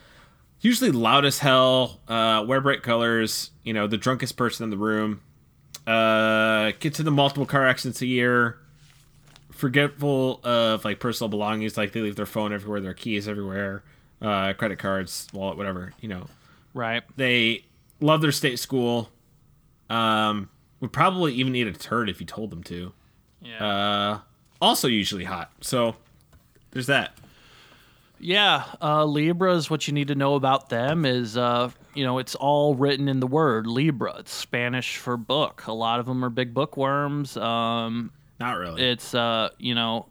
usually 0.61 0.91
loud 0.93 1.25
as 1.25 1.39
hell, 1.41 2.01
uh, 2.09 2.45
wear 2.47 2.61
bright 2.61 2.83
colors. 2.83 3.51
You 3.63 3.73
know, 3.73 3.87
the 3.87 3.97
drunkest 3.97 4.37
person 4.37 4.65
in 4.65 4.71
the 4.71 4.77
room. 4.77 5.21
Uh, 5.87 6.73
gets 6.81 6.99
into 6.99 7.11
multiple 7.11 7.47
car 7.47 7.67
accidents 7.67 8.01
a 8.01 8.07
year. 8.07 8.59
Forgetful 9.51 10.41
of 10.45 10.85
like 10.85 10.99
personal 10.99 11.29
belongings, 11.29 11.77
like 11.77 11.93
they 11.93 12.01
leave 12.01 12.17
their 12.17 12.27
phone 12.27 12.53
everywhere, 12.53 12.81
their 12.81 12.95
keys 12.95 13.29
everywhere, 13.29 13.85
uh, 14.21 14.53
credit 14.55 14.79
cards, 14.79 15.29
wallet, 15.33 15.57
whatever. 15.57 15.93
You 16.01 16.09
know, 16.09 16.27
Right. 16.73 17.03
they 17.17 17.65
love 18.01 18.21
their 18.21 18.33
state 18.33 18.59
school. 18.59 19.11
Um, 19.89 20.49
would 20.81 20.93
probably 20.93 21.35
even 21.35 21.55
eat 21.55 21.67
a 21.67 21.73
turd 21.73 22.09
if 22.09 22.21
you 22.21 22.27
told 22.27 22.51
them 22.51 22.63
to. 22.65 22.93
Yeah. 23.43 23.65
Uh, 23.65 24.19
also 24.61 24.89
usually 24.89 25.25
hot. 25.25 25.53
So 25.61 25.97
there's 26.75 26.89
that. 26.89 27.17
Yeah, 28.21 28.65
uh, 28.81 29.05
Libras. 29.05 29.69
What 29.71 29.87
you 29.87 29.93
need 29.95 30.09
to 30.09 30.15
know 30.15 30.35
about 30.35 30.69
them 30.69 31.05
is, 31.05 31.37
uh, 31.37 31.71
you 31.95 32.05
know, 32.05 32.19
it's 32.19 32.35
all 32.35 32.75
written 32.75 33.09
in 33.09 33.21
the 33.21 33.27
word 33.27 33.67
Libra. 33.67 34.17
It's 34.19 34.33
Spanish 34.33 34.97
for 34.97 35.17
book. 35.17 35.67
A 35.67 35.73
lot 35.73 36.01
of 36.01 36.07
them 36.07 36.25
are 36.25 36.31
big 36.31 36.55
bookworms. 36.55 37.37
Um, 37.37 38.13
Not 38.39 38.59
really. 38.59 38.83
it's, 38.83 39.15
uh, 39.15 39.51
you 39.59 39.75
know, 39.75 40.07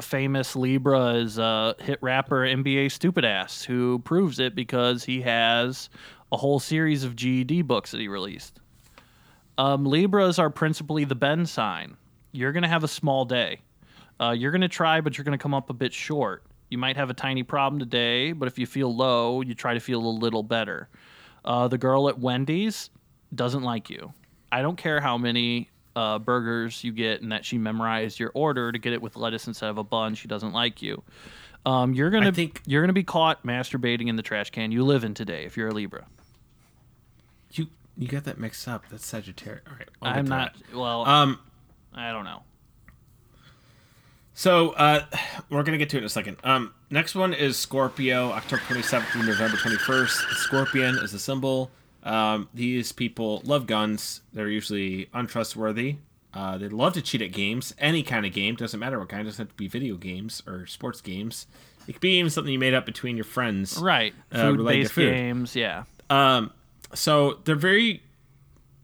famous 0.00 0.54
Libra 0.54 1.14
is 1.14 1.38
uh, 1.38 1.74
hit 1.80 1.98
rapper 2.02 2.40
NBA 2.42 2.92
Stupid 2.92 3.24
Ass, 3.24 3.62
who 3.64 3.98
proves 4.00 4.38
it 4.38 4.54
because 4.54 5.04
he 5.04 5.22
has 5.22 5.88
a 6.30 6.36
whole 6.36 6.60
series 6.60 7.04
of 7.04 7.16
GED 7.16 7.62
books 7.62 7.90
that 7.90 8.00
he 8.00 8.08
released. 8.08 8.60
Um, 9.58 9.86
Libras 9.86 10.38
are 10.38 10.50
principally 10.50 11.04
the 11.04 11.14
bend 11.14 11.48
sign. 11.48 11.96
You're 12.32 12.52
going 12.52 12.62
to 12.62 12.68
have 12.68 12.84
a 12.84 12.88
small 12.88 13.24
day. 13.24 13.60
Uh, 14.20 14.30
you're 14.30 14.50
going 14.50 14.60
to 14.62 14.68
try, 14.68 15.00
but 15.00 15.16
you're 15.18 15.24
going 15.24 15.36
to 15.38 15.42
come 15.42 15.54
up 15.54 15.70
a 15.70 15.74
bit 15.74 15.92
short. 15.92 16.42
You 16.70 16.78
might 16.78 16.96
have 16.96 17.10
a 17.10 17.14
tiny 17.14 17.42
problem 17.42 17.78
today, 17.78 18.32
but 18.32 18.48
if 18.48 18.58
you 18.58 18.66
feel 18.66 18.94
low, 18.94 19.40
you 19.42 19.54
try 19.54 19.74
to 19.74 19.80
feel 19.80 20.00
a 20.04 20.08
little 20.08 20.42
better. 20.42 20.88
Uh, 21.44 21.68
the 21.68 21.78
girl 21.78 22.08
at 22.08 22.18
Wendy's 22.18 22.90
doesn't 23.34 23.62
like 23.62 23.88
you. 23.90 24.12
I 24.50 24.62
don't 24.62 24.76
care 24.76 25.00
how 25.00 25.16
many 25.18 25.70
uh, 25.94 26.18
burgers 26.18 26.82
you 26.82 26.92
get 26.92 27.22
and 27.22 27.30
that 27.32 27.44
she 27.44 27.56
memorized 27.58 28.18
your 28.18 28.30
order 28.34 28.72
to 28.72 28.78
get 28.78 28.92
it 28.92 29.00
with 29.02 29.16
lettuce 29.16 29.46
instead 29.46 29.70
of 29.70 29.78
a 29.78 29.84
bun. 29.84 30.14
She 30.14 30.28
doesn't 30.28 30.52
like 30.52 30.82
you. 30.82 31.02
Um, 31.64 31.94
you're 31.94 32.10
gonna 32.10 32.30
think- 32.32 32.62
you're 32.66 32.82
gonna 32.82 32.92
be 32.92 33.02
caught 33.02 33.42
masturbating 33.44 34.08
in 34.08 34.14
the 34.16 34.22
trash 34.22 34.50
can 34.50 34.70
you 34.72 34.84
live 34.84 35.02
in 35.04 35.14
today 35.14 35.44
if 35.44 35.56
you're 35.56 35.68
a 35.68 35.72
Libra. 35.74 36.06
you 37.52 37.66
you 37.96 38.06
got 38.08 38.24
that 38.24 38.38
mixed 38.38 38.68
up. 38.68 38.84
That's 38.90 39.06
Sagittarius. 39.06 39.62
All 39.66 39.74
right. 39.76 39.88
I'm 40.02 40.26
not. 40.26 40.54
that. 40.54 40.76
Well, 40.76 41.04
Um. 41.06 41.38
I 41.94 42.12
don't 42.12 42.24
know. 42.24 42.42
So 44.36 44.70
uh, 44.72 45.04
we're 45.50 45.64
gonna 45.64 45.78
get 45.78 45.90
to 45.90 45.96
it 45.96 46.00
in 46.00 46.06
a 46.06 46.10
second. 46.10 46.36
Um. 46.44 46.72
Next 46.88 47.16
one 47.16 47.34
is 47.34 47.56
Scorpio, 47.56 48.30
October 48.30 48.62
27th 48.68 49.06
through 49.06 49.24
November 49.24 49.56
21st. 49.56 50.34
Scorpion 50.36 50.94
is 50.98 51.10
the 51.10 51.18
symbol. 51.18 51.72
Um, 52.04 52.48
these 52.54 52.92
people 52.92 53.42
love 53.44 53.66
guns. 53.66 54.20
They're 54.32 54.48
usually 54.48 55.08
untrustworthy. 55.12 55.96
Uh, 56.32 56.58
they 56.58 56.68
love 56.68 56.92
to 56.92 57.02
cheat 57.02 57.22
at 57.22 57.32
games, 57.32 57.74
any 57.78 58.04
kind 58.04 58.24
of 58.24 58.32
game. 58.32 58.54
Doesn't 58.54 58.78
matter 58.78 59.00
what 59.00 59.08
kind. 59.08 59.24
Doesn't 59.24 59.46
have 59.46 59.48
to 59.48 59.56
be 59.56 59.66
video 59.66 59.96
games 59.96 60.42
or 60.46 60.66
sports 60.66 61.00
games. 61.00 61.48
It 61.88 61.94
could 61.94 62.00
be 62.00 62.18
even 62.18 62.30
something 62.30 62.52
you 62.52 62.58
made 62.58 62.74
up 62.74 62.86
between 62.86 63.16
your 63.16 63.24
friends. 63.24 63.78
Right. 63.78 64.14
Uh, 64.30 64.42
Food 64.42 64.58
related 64.58 64.78
to 64.78 64.84
based 64.84 64.92
food. 64.92 65.12
games. 65.14 65.56
Yeah. 65.56 65.84
Um, 66.08 66.52
so 66.94 67.38
they're 67.44 67.56
very, 67.56 68.02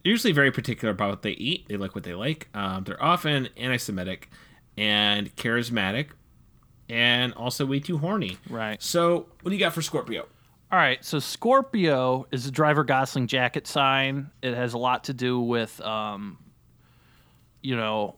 usually 0.03 0.33
very 0.33 0.51
particular 0.51 0.91
about 0.91 1.11
what 1.11 1.23
they 1.23 1.33
eat. 1.33 1.69
They 1.69 1.77
like 1.77 1.95
what 1.95 2.03
they 2.03 2.15
like. 2.15 2.49
Um, 2.53 2.83
they're 2.83 3.01
often 3.03 3.49
anti-Semitic 3.57 4.29
and 4.77 5.35
charismatic, 5.37 6.09
and 6.89 7.33
also 7.35 7.67
way 7.67 7.81
too 7.81 7.99
horny. 7.99 8.39
Right. 8.49 8.83
So 8.83 9.27
what 9.43 9.51
do 9.51 9.53
you 9.53 9.61
got 9.61 9.73
for 9.73 9.83
Scorpio? 9.83 10.27
All 10.71 10.79
right, 10.79 11.05
so 11.05 11.19
Scorpio 11.19 12.27
is 12.33 12.47
a 12.47 12.51
driver 12.51 12.83
Gosling 12.83 13.27
jacket 13.27 13.67
sign. 13.67 14.31
It 14.41 14.55
has 14.55 14.73
a 14.73 14.79
lot 14.79 15.05
to 15.05 15.13
do 15.13 15.39
with, 15.39 15.79
um, 15.83 16.39
you 17.61 17.77
know, 17.77 18.17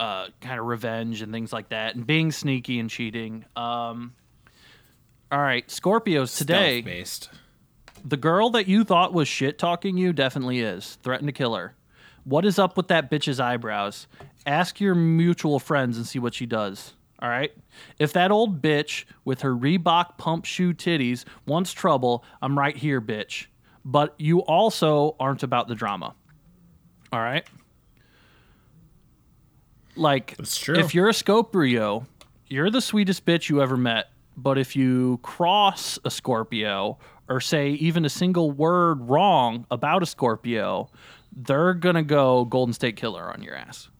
uh, 0.00 0.28
kind 0.40 0.58
of 0.58 0.64
revenge 0.64 1.20
and 1.20 1.30
things 1.30 1.52
like 1.52 1.68
that, 1.68 1.94
and 1.94 2.06
being 2.06 2.32
sneaky 2.32 2.78
and 2.78 2.88
cheating. 2.88 3.44
Um, 3.56 4.14
all 5.30 5.38
right, 5.38 5.68
Scorpios 5.68 6.38
today. 6.38 6.80
based. 6.80 7.28
The 8.04 8.16
girl 8.16 8.48
that 8.50 8.66
you 8.66 8.84
thought 8.84 9.12
was 9.12 9.28
shit 9.28 9.58
talking 9.58 9.98
you 9.98 10.14
definitely 10.14 10.60
is. 10.60 10.96
Threaten 11.02 11.26
to 11.26 11.32
kill 11.32 11.54
her. 11.54 11.74
What 12.24 12.46
is 12.46 12.58
up 12.58 12.76
with 12.76 12.88
that 12.88 13.10
bitch's 13.10 13.38
eyebrows? 13.38 14.06
Ask 14.46 14.80
your 14.80 14.94
mutual 14.94 15.58
friends 15.58 15.96
and 15.96 16.06
see 16.06 16.18
what 16.18 16.34
she 16.34 16.46
does. 16.46 16.94
All 17.20 17.28
right? 17.28 17.52
If 17.98 18.12
that 18.14 18.32
old 18.32 18.60
bitch 18.60 19.04
with 19.24 19.42
her 19.42 19.54
Reebok 19.54 20.18
pump 20.18 20.44
shoe 20.44 20.74
titties 20.74 21.24
wants 21.46 21.72
trouble, 21.72 22.24
I'm 22.40 22.58
right 22.58 22.76
here, 22.76 23.00
bitch. 23.00 23.46
But 23.84 24.14
you 24.18 24.40
also 24.40 25.14
aren't 25.20 25.42
about 25.44 25.68
the 25.68 25.74
drama. 25.76 26.14
All 27.12 27.20
right? 27.20 27.46
Like, 29.94 30.36
That's 30.36 30.58
true. 30.58 30.76
if 30.76 30.94
you're 30.94 31.08
a 31.08 31.14
Scorpio, 31.14 32.06
you're 32.48 32.70
the 32.70 32.80
sweetest 32.80 33.24
bitch 33.24 33.48
you 33.48 33.62
ever 33.62 33.76
met. 33.76 34.06
But 34.36 34.58
if 34.58 34.74
you 34.74 35.18
cross 35.22 35.98
a 36.04 36.10
Scorpio 36.10 36.98
or 37.28 37.40
say 37.40 37.70
even 37.70 38.04
a 38.04 38.08
single 38.08 38.50
word 38.50 39.08
wrong 39.08 39.66
about 39.70 40.02
a 40.02 40.06
Scorpio, 40.06 40.90
they're 41.34 41.74
going 41.74 41.94
to 41.96 42.02
go 42.02 42.46
Golden 42.46 42.72
State 42.72 42.96
Killer 42.96 43.30
on 43.32 43.42
your 43.42 43.54
ass. 43.54 43.90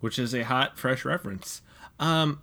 Which 0.00 0.18
is 0.18 0.34
a 0.34 0.42
hot, 0.42 0.78
fresh 0.78 1.04
reference. 1.04 1.62
Um, 1.98 2.40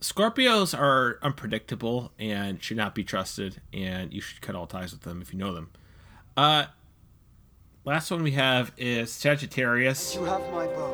Scorpios 0.00 0.78
are 0.78 1.18
unpredictable 1.22 2.12
and 2.18 2.62
should 2.62 2.76
not 2.76 2.94
be 2.94 3.04
trusted, 3.04 3.62
and 3.72 4.12
you 4.12 4.20
should 4.20 4.42
cut 4.42 4.54
all 4.54 4.66
ties 4.66 4.92
with 4.92 5.00
them 5.00 5.22
if 5.22 5.32
you 5.32 5.38
know 5.38 5.54
them. 5.54 5.70
Uh, 6.36 6.66
last 7.84 8.10
one 8.10 8.22
we 8.22 8.32
have 8.32 8.72
is 8.76 9.10
Sagittarius, 9.10 10.14
have 10.16 10.42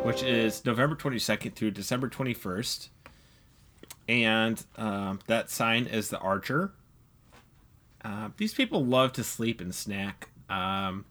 which 0.05 0.23
is 0.23 0.65
November 0.65 0.95
22nd 0.95 1.55
through 1.55 1.73
December 1.73 2.09
21st. 2.09 2.89
And 4.09 4.65
um, 4.77 5.21
that 5.27 5.51
sign 5.51 5.87
is 5.87 6.11
the 6.11 6.19
Archer. 6.19 6.73
Uh, 8.05 8.29
these 8.37 8.55
people 8.55 8.85
love 8.85 9.13
to 9.15 9.25
sleep 9.25 9.61
and 9.61 9.75
snack. 9.75 10.29
Um, 10.49 11.05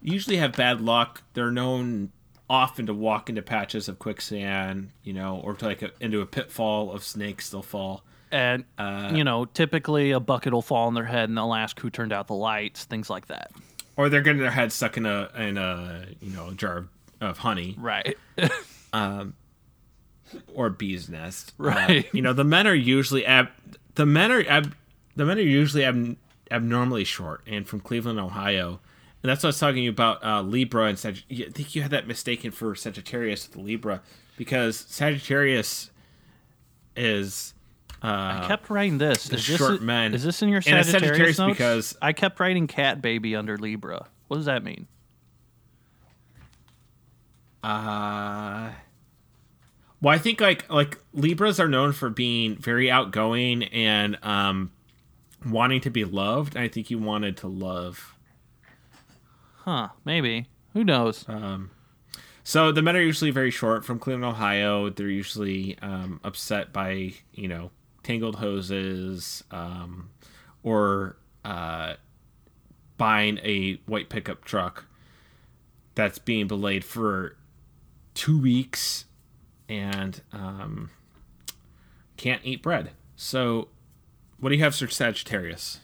usually 0.00 0.36
have 0.36 0.56
bad 0.56 0.80
luck. 0.80 1.22
They're 1.34 1.50
known 1.50 2.12
often 2.50 2.86
to 2.86 2.94
walk 2.94 3.28
into 3.28 3.42
patches 3.42 3.88
of 3.88 3.98
quicksand, 3.98 4.90
you 5.02 5.12
know, 5.12 5.40
or 5.44 5.54
to 5.54 5.64
like 5.66 5.82
a, 5.82 5.90
into 6.00 6.20
a 6.20 6.26
pitfall 6.26 6.90
of 6.92 7.04
snakes 7.04 7.50
they'll 7.50 7.62
fall. 7.62 8.02
And 8.30 8.64
Uh, 8.78 9.12
you 9.14 9.24
know, 9.24 9.44
typically 9.46 10.10
a 10.12 10.20
bucket 10.20 10.52
will 10.52 10.62
fall 10.62 10.86
on 10.86 10.94
their 10.94 11.04
head 11.04 11.28
and 11.28 11.36
they'll 11.36 11.54
ask 11.54 11.78
who 11.80 11.90
turned 11.90 12.12
out 12.12 12.26
the 12.26 12.34
lights, 12.34 12.84
things 12.84 13.08
like 13.10 13.26
that. 13.28 13.50
or 13.96 14.08
they're 14.08 14.22
getting 14.22 14.40
their 14.42 14.50
head 14.50 14.70
stuck 14.72 14.96
in 14.96 15.06
a 15.06 15.30
in 15.36 15.56
a 15.58 16.06
you 16.20 16.30
know 16.30 16.48
a 16.50 16.54
jar 16.54 16.76
of, 16.78 16.88
of 17.20 17.38
honey 17.38 17.74
Right. 17.78 18.16
um, 18.92 19.34
or 20.54 20.70
bee's 20.70 21.08
nest. 21.08 21.52
Uh, 21.58 21.64
Right. 21.64 22.08
you 22.12 22.22
know, 22.22 22.32
the 22.32 22.44
men 22.44 22.66
are 22.66 22.74
usually 22.74 23.24
ab- 23.26 23.50
the 23.94 24.06
men 24.06 24.30
are 24.30 24.44
ab- 24.46 24.74
the 25.16 25.24
men 25.24 25.38
are 25.38 25.42
usually 25.42 25.84
ab- 25.84 26.16
abnormally 26.50 27.04
short 27.04 27.42
and 27.46 27.66
from 27.66 27.80
Cleveland, 27.80 28.20
Ohio. 28.20 28.80
And 29.22 29.30
that's 29.30 29.42
what 29.42 29.48
I 29.48 29.50
was 29.50 29.58
talking 29.58 29.88
about 29.88 30.24
uh, 30.24 30.42
Libra 30.42 30.84
and 30.84 30.98
Sagittarius. 30.98 31.48
I 31.48 31.52
think 31.52 31.74
you 31.74 31.82
had 31.82 31.90
that 31.90 32.06
mistaken 32.06 32.50
for 32.52 32.74
Sagittarius 32.76 33.48
with 33.48 33.56
Libra 33.56 34.00
because 34.36 34.76
Sagittarius 34.88 35.90
is 36.94 37.54
uh, 38.02 38.42
I 38.42 38.44
kept 38.46 38.70
writing 38.70 38.98
this. 38.98 39.24
Is 39.24 39.30
this 39.30 39.40
short 39.58 39.82
men. 39.82 40.14
Is 40.14 40.22
this 40.22 40.40
in 40.40 40.48
your 40.50 40.58
And 40.58 40.64
Sagittarius, 40.86 40.92
Sagittarius 40.92 41.38
notes? 41.38 41.52
because- 41.52 41.96
I 42.00 42.12
kept 42.12 42.38
writing 42.38 42.68
cat 42.68 43.02
baby 43.02 43.34
under 43.34 43.56
Libra. 43.58 44.06
What 44.28 44.36
does 44.36 44.46
that 44.46 44.62
mean? 44.62 44.86
Uh 47.62 48.70
well, 50.00 50.14
I 50.14 50.18
think 50.18 50.40
like 50.40 50.70
like 50.70 50.98
Libras 51.12 51.58
are 51.58 51.66
known 51.68 51.92
for 51.92 52.08
being 52.08 52.54
very 52.56 52.88
outgoing 52.90 53.64
and 53.64 54.16
um 54.22 54.70
wanting 55.44 55.80
to 55.82 55.90
be 55.90 56.04
loved. 56.04 56.56
I 56.56 56.68
think 56.68 56.88
you 56.90 56.98
wanted 56.98 57.36
to 57.38 57.48
love. 57.48 58.14
Huh? 59.68 59.88
Maybe. 60.02 60.46
Who 60.72 60.82
knows? 60.82 61.26
So 62.42 62.72
the 62.72 62.80
men 62.80 62.96
are 62.96 63.02
usually 63.02 63.30
very 63.30 63.50
short 63.50 63.84
from 63.84 63.98
Cleveland, 63.98 64.24
Ohio. 64.24 64.88
They're 64.88 65.10
usually 65.10 65.76
um, 65.82 66.20
upset 66.24 66.72
by 66.72 67.12
you 67.34 67.48
know 67.48 67.70
tangled 68.02 68.36
hoses 68.36 69.44
um, 69.50 70.08
or 70.62 71.18
uh, 71.44 71.96
buying 72.96 73.40
a 73.42 73.74
white 73.84 74.08
pickup 74.08 74.42
truck 74.46 74.86
that's 75.94 76.18
being 76.18 76.46
belayed 76.46 76.82
for 76.82 77.36
two 78.14 78.40
weeks 78.40 79.04
and 79.68 80.22
um, 80.32 80.88
can't 82.16 82.40
eat 82.42 82.62
bread. 82.62 82.92
So, 83.16 83.68
what 84.40 84.48
do 84.48 84.54
you 84.54 84.64
have 84.64 84.74
for 84.74 84.88
Sagittarius? 84.88 85.80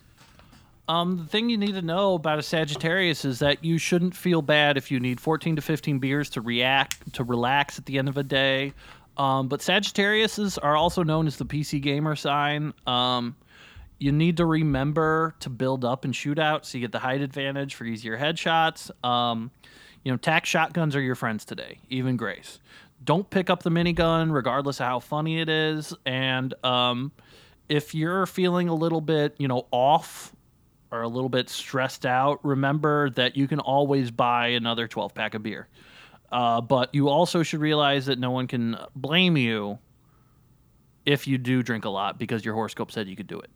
Um, 0.86 1.16
the 1.16 1.24
thing 1.24 1.48
you 1.48 1.56
need 1.56 1.74
to 1.74 1.82
know 1.82 2.14
about 2.14 2.38
a 2.38 2.42
Sagittarius 2.42 3.24
is 3.24 3.38
that 3.38 3.64
you 3.64 3.78
shouldn't 3.78 4.14
feel 4.14 4.42
bad 4.42 4.76
if 4.76 4.90
you 4.90 5.00
need 5.00 5.18
14 5.18 5.56
to 5.56 5.62
15 5.62 5.98
beers 5.98 6.28
to 6.30 6.42
react 6.42 7.14
to 7.14 7.24
relax 7.24 7.78
at 7.78 7.86
the 7.86 7.98
end 7.98 8.08
of 8.08 8.18
a 8.18 8.22
day. 8.22 8.74
Um, 9.16 9.48
but 9.48 9.60
Sagittariuses 9.60 10.58
are 10.62 10.76
also 10.76 11.02
known 11.02 11.26
as 11.26 11.36
the 11.36 11.46
PC 11.46 11.80
gamer 11.80 12.16
sign. 12.16 12.74
Um, 12.86 13.36
you 13.98 14.12
need 14.12 14.36
to 14.38 14.44
remember 14.44 15.34
to 15.40 15.48
build 15.48 15.84
up 15.84 16.04
and 16.04 16.14
shoot 16.14 16.38
out 16.38 16.66
so 16.66 16.76
you 16.76 16.82
get 16.82 16.92
the 16.92 16.98
height 16.98 17.22
advantage 17.22 17.74
for 17.74 17.84
easier 17.84 18.18
headshots. 18.18 18.90
Um, 19.04 19.50
you 20.02 20.12
know, 20.12 20.18
tack 20.18 20.44
shotguns 20.44 20.94
are 20.94 21.00
your 21.00 21.14
friends 21.14 21.46
today, 21.46 21.78
even 21.88 22.16
Grace. 22.16 22.58
Don't 23.04 23.28
pick 23.30 23.48
up 23.48 23.62
the 23.62 23.70
minigun, 23.70 24.32
regardless 24.32 24.80
of 24.80 24.86
how 24.86 25.00
funny 25.00 25.40
it 25.40 25.48
is. 25.48 25.94
And 26.04 26.52
um, 26.64 27.12
if 27.68 27.94
you're 27.94 28.26
feeling 28.26 28.68
a 28.68 28.74
little 28.74 29.00
bit, 29.00 29.34
you 29.38 29.48
know, 29.48 29.66
off 29.70 30.33
or 30.94 31.02
a 31.02 31.08
little 31.08 31.28
bit 31.28 31.50
stressed 31.50 32.06
out, 32.06 32.38
remember 32.44 33.10
that 33.10 33.36
you 33.36 33.48
can 33.48 33.58
always 33.58 34.12
buy 34.12 34.48
another 34.48 34.86
12 34.86 35.12
pack 35.12 35.34
of 35.34 35.42
beer. 35.42 35.66
Uh, 36.30 36.60
but 36.60 36.94
you 36.94 37.08
also 37.08 37.42
should 37.42 37.60
realize 37.60 38.06
that 38.06 38.18
no 38.18 38.30
one 38.30 38.46
can 38.46 38.76
blame 38.94 39.36
you 39.36 39.78
if 41.04 41.26
you 41.26 41.36
do 41.36 41.64
drink 41.64 41.84
a 41.84 41.88
lot 41.88 42.16
because 42.18 42.44
your 42.44 42.54
horoscope 42.54 42.92
said 42.92 43.08
you 43.08 43.16
could 43.16 43.26
do 43.26 43.40
it. 43.40 43.50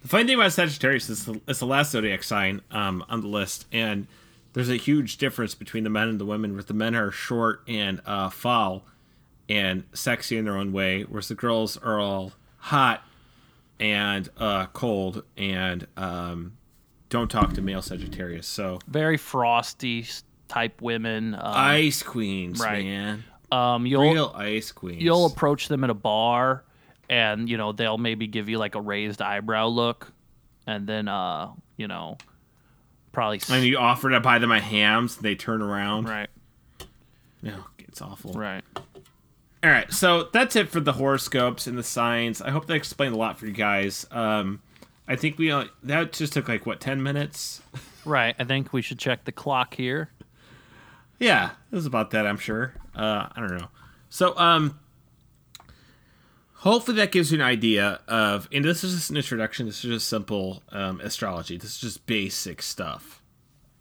The 0.00 0.08
funny 0.08 0.24
thing 0.24 0.36
about 0.36 0.52
Sagittarius 0.52 1.10
is 1.10 1.28
it's 1.46 1.58
the 1.58 1.66
last 1.66 1.92
zodiac 1.92 2.22
sign 2.22 2.62
um, 2.70 3.04
on 3.08 3.20
the 3.20 3.28
list, 3.28 3.66
and 3.70 4.06
there's 4.52 4.70
a 4.70 4.76
huge 4.76 5.18
difference 5.18 5.54
between 5.54 5.84
the 5.84 5.90
men 5.90 6.08
and 6.08 6.18
the 6.18 6.24
women. 6.24 6.54
Where 6.54 6.62
the 6.62 6.74
men 6.74 6.94
are 6.94 7.10
short 7.10 7.62
and 7.66 8.00
uh, 8.06 8.30
foul 8.30 8.84
and 9.48 9.84
sexy 9.92 10.36
in 10.36 10.44
their 10.44 10.56
own 10.56 10.72
way, 10.72 11.02
whereas 11.02 11.28
the 11.28 11.34
girls 11.34 11.76
are 11.76 11.98
all 11.98 12.32
hot 12.58 13.02
and 13.78 14.28
uh, 14.38 14.66
cold 14.66 15.24
and 15.36 15.86
um, 15.96 16.56
don't 17.08 17.30
talk 17.30 17.52
to 17.54 17.62
male 17.62 17.82
Sagittarius. 17.82 18.46
So 18.46 18.78
Very 18.88 19.16
frosty 19.16 20.06
type 20.48 20.80
women. 20.80 21.34
Um, 21.34 21.40
ice 21.44 22.02
queens, 22.02 22.60
right. 22.60 22.84
man, 22.84 23.24
um, 23.52 23.86
you'll 23.86 24.12
real 24.12 24.32
ice 24.34 24.72
queens. 24.72 25.02
you'll 25.02 25.26
approach 25.26 25.68
them 25.68 25.84
at 25.84 25.90
a 25.90 25.94
bar, 25.94 26.64
and 27.08 27.48
you 27.48 27.56
know 27.56 27.72
they'll 27.72 27.98
maybe 27.98 28.26
give 28.26 28.48
you 28.48 28.58
like 28.58 28.74
a 28.74 28.80
raised 28.80 29.22
eyebrow 29.22 29.66
look, 29.66 30.12
and 30.66 30.86
then 30.86 31.08
uh, 31.08 31.50
you 31.76 31.86
know, 31.88 32.16
probably 33.12 33.40
and 33.50 33.64
you 33.64 33.78
offer 33.78 34.10
to 34.10 34.20
buy 34.20 34.38
them 34.38 34.52
a 34.52 34.60
hams, 34.60 35.16
and 35.16 35.24
they 35.24 35.34
turn 35.34 35.62
around. 35.62 36.08
right, 36.08 36.30
No, 37.42 37.64
it's 37.78 38.00
awful. 38.02 38.32
right. 38.32 38.64
All 39.64 39.70
right, 39.70 39.90
so 39.92 40.28
that's 40.32 40.54
it 40.54 40.68
for 40.68 40.80
the 40.80 40.92
horoscopes 40.92 41.66
and 41.66 41.76
the 41.76 41.82
signs. 41.82 42.40
I 42.40 42.50
hope 42.50 42.66
that 42.66 42.74
explained 42.74 43.14
a 43.14 43.18
lot 43.18 43.38
for 43.38 43.46
you 43.46 43.52
guys. 43.52 44.06
Um, 44.10 44.60
I 45.08 45.16
think 45.16 45.38
we 45.38 45.50
uh, 45.50 45.64
that 45.84 46.12
just 46.12 46.32
took 46.34 46.48
like 46.48 46.66
what 46.66 46.80
ten 46.80 47.02
minutes. 47.02 47.62
Right. 48.04 48.36
I 48.38 48.44
think 48.44 48.72
we 48.72 48.82
should 48.82 48.98
check 48.98 49.24
the 49.24 49.32
clock 49.32 49.74
here. 49.74 50.10
Yeah, 51.18 51.50
it 51.72 51.74
was 51.74 51.86
about 51.86 52.10
that. 52.12 52.26
I'm 52.26 52.36
sure. 52.36 52.74
Uh, 52.94 53.26
I 53.34 53.40
don't 53.40 53.58
know. 53.58 53.68
So, 54.10 54.36
um, 54.38 54.78
hopefully 56.52 56.98
that 56.98 57.10
gives 57.10 57.32
you 57.32 57.38
an 57.38 57.44
idea 57.44 58.00
of. 58.06 58.48
And 58.52 58.64
this 58.64 58.84
is 58.84 58.94
just 58.94 59.10
an 59.10 59.16
introduction. 59.16 59.66
This 59.66 59.84
is 59.84 59.90
just 59.90 60.08
simple 60.08 60.62
um, 60.70 61.00
astrology. 61.00 61.56
This 61.56 61.70
is 61.70 61.78
just 61.78 62.06
basic 62.06 62.62
stuff. 62.62 63.22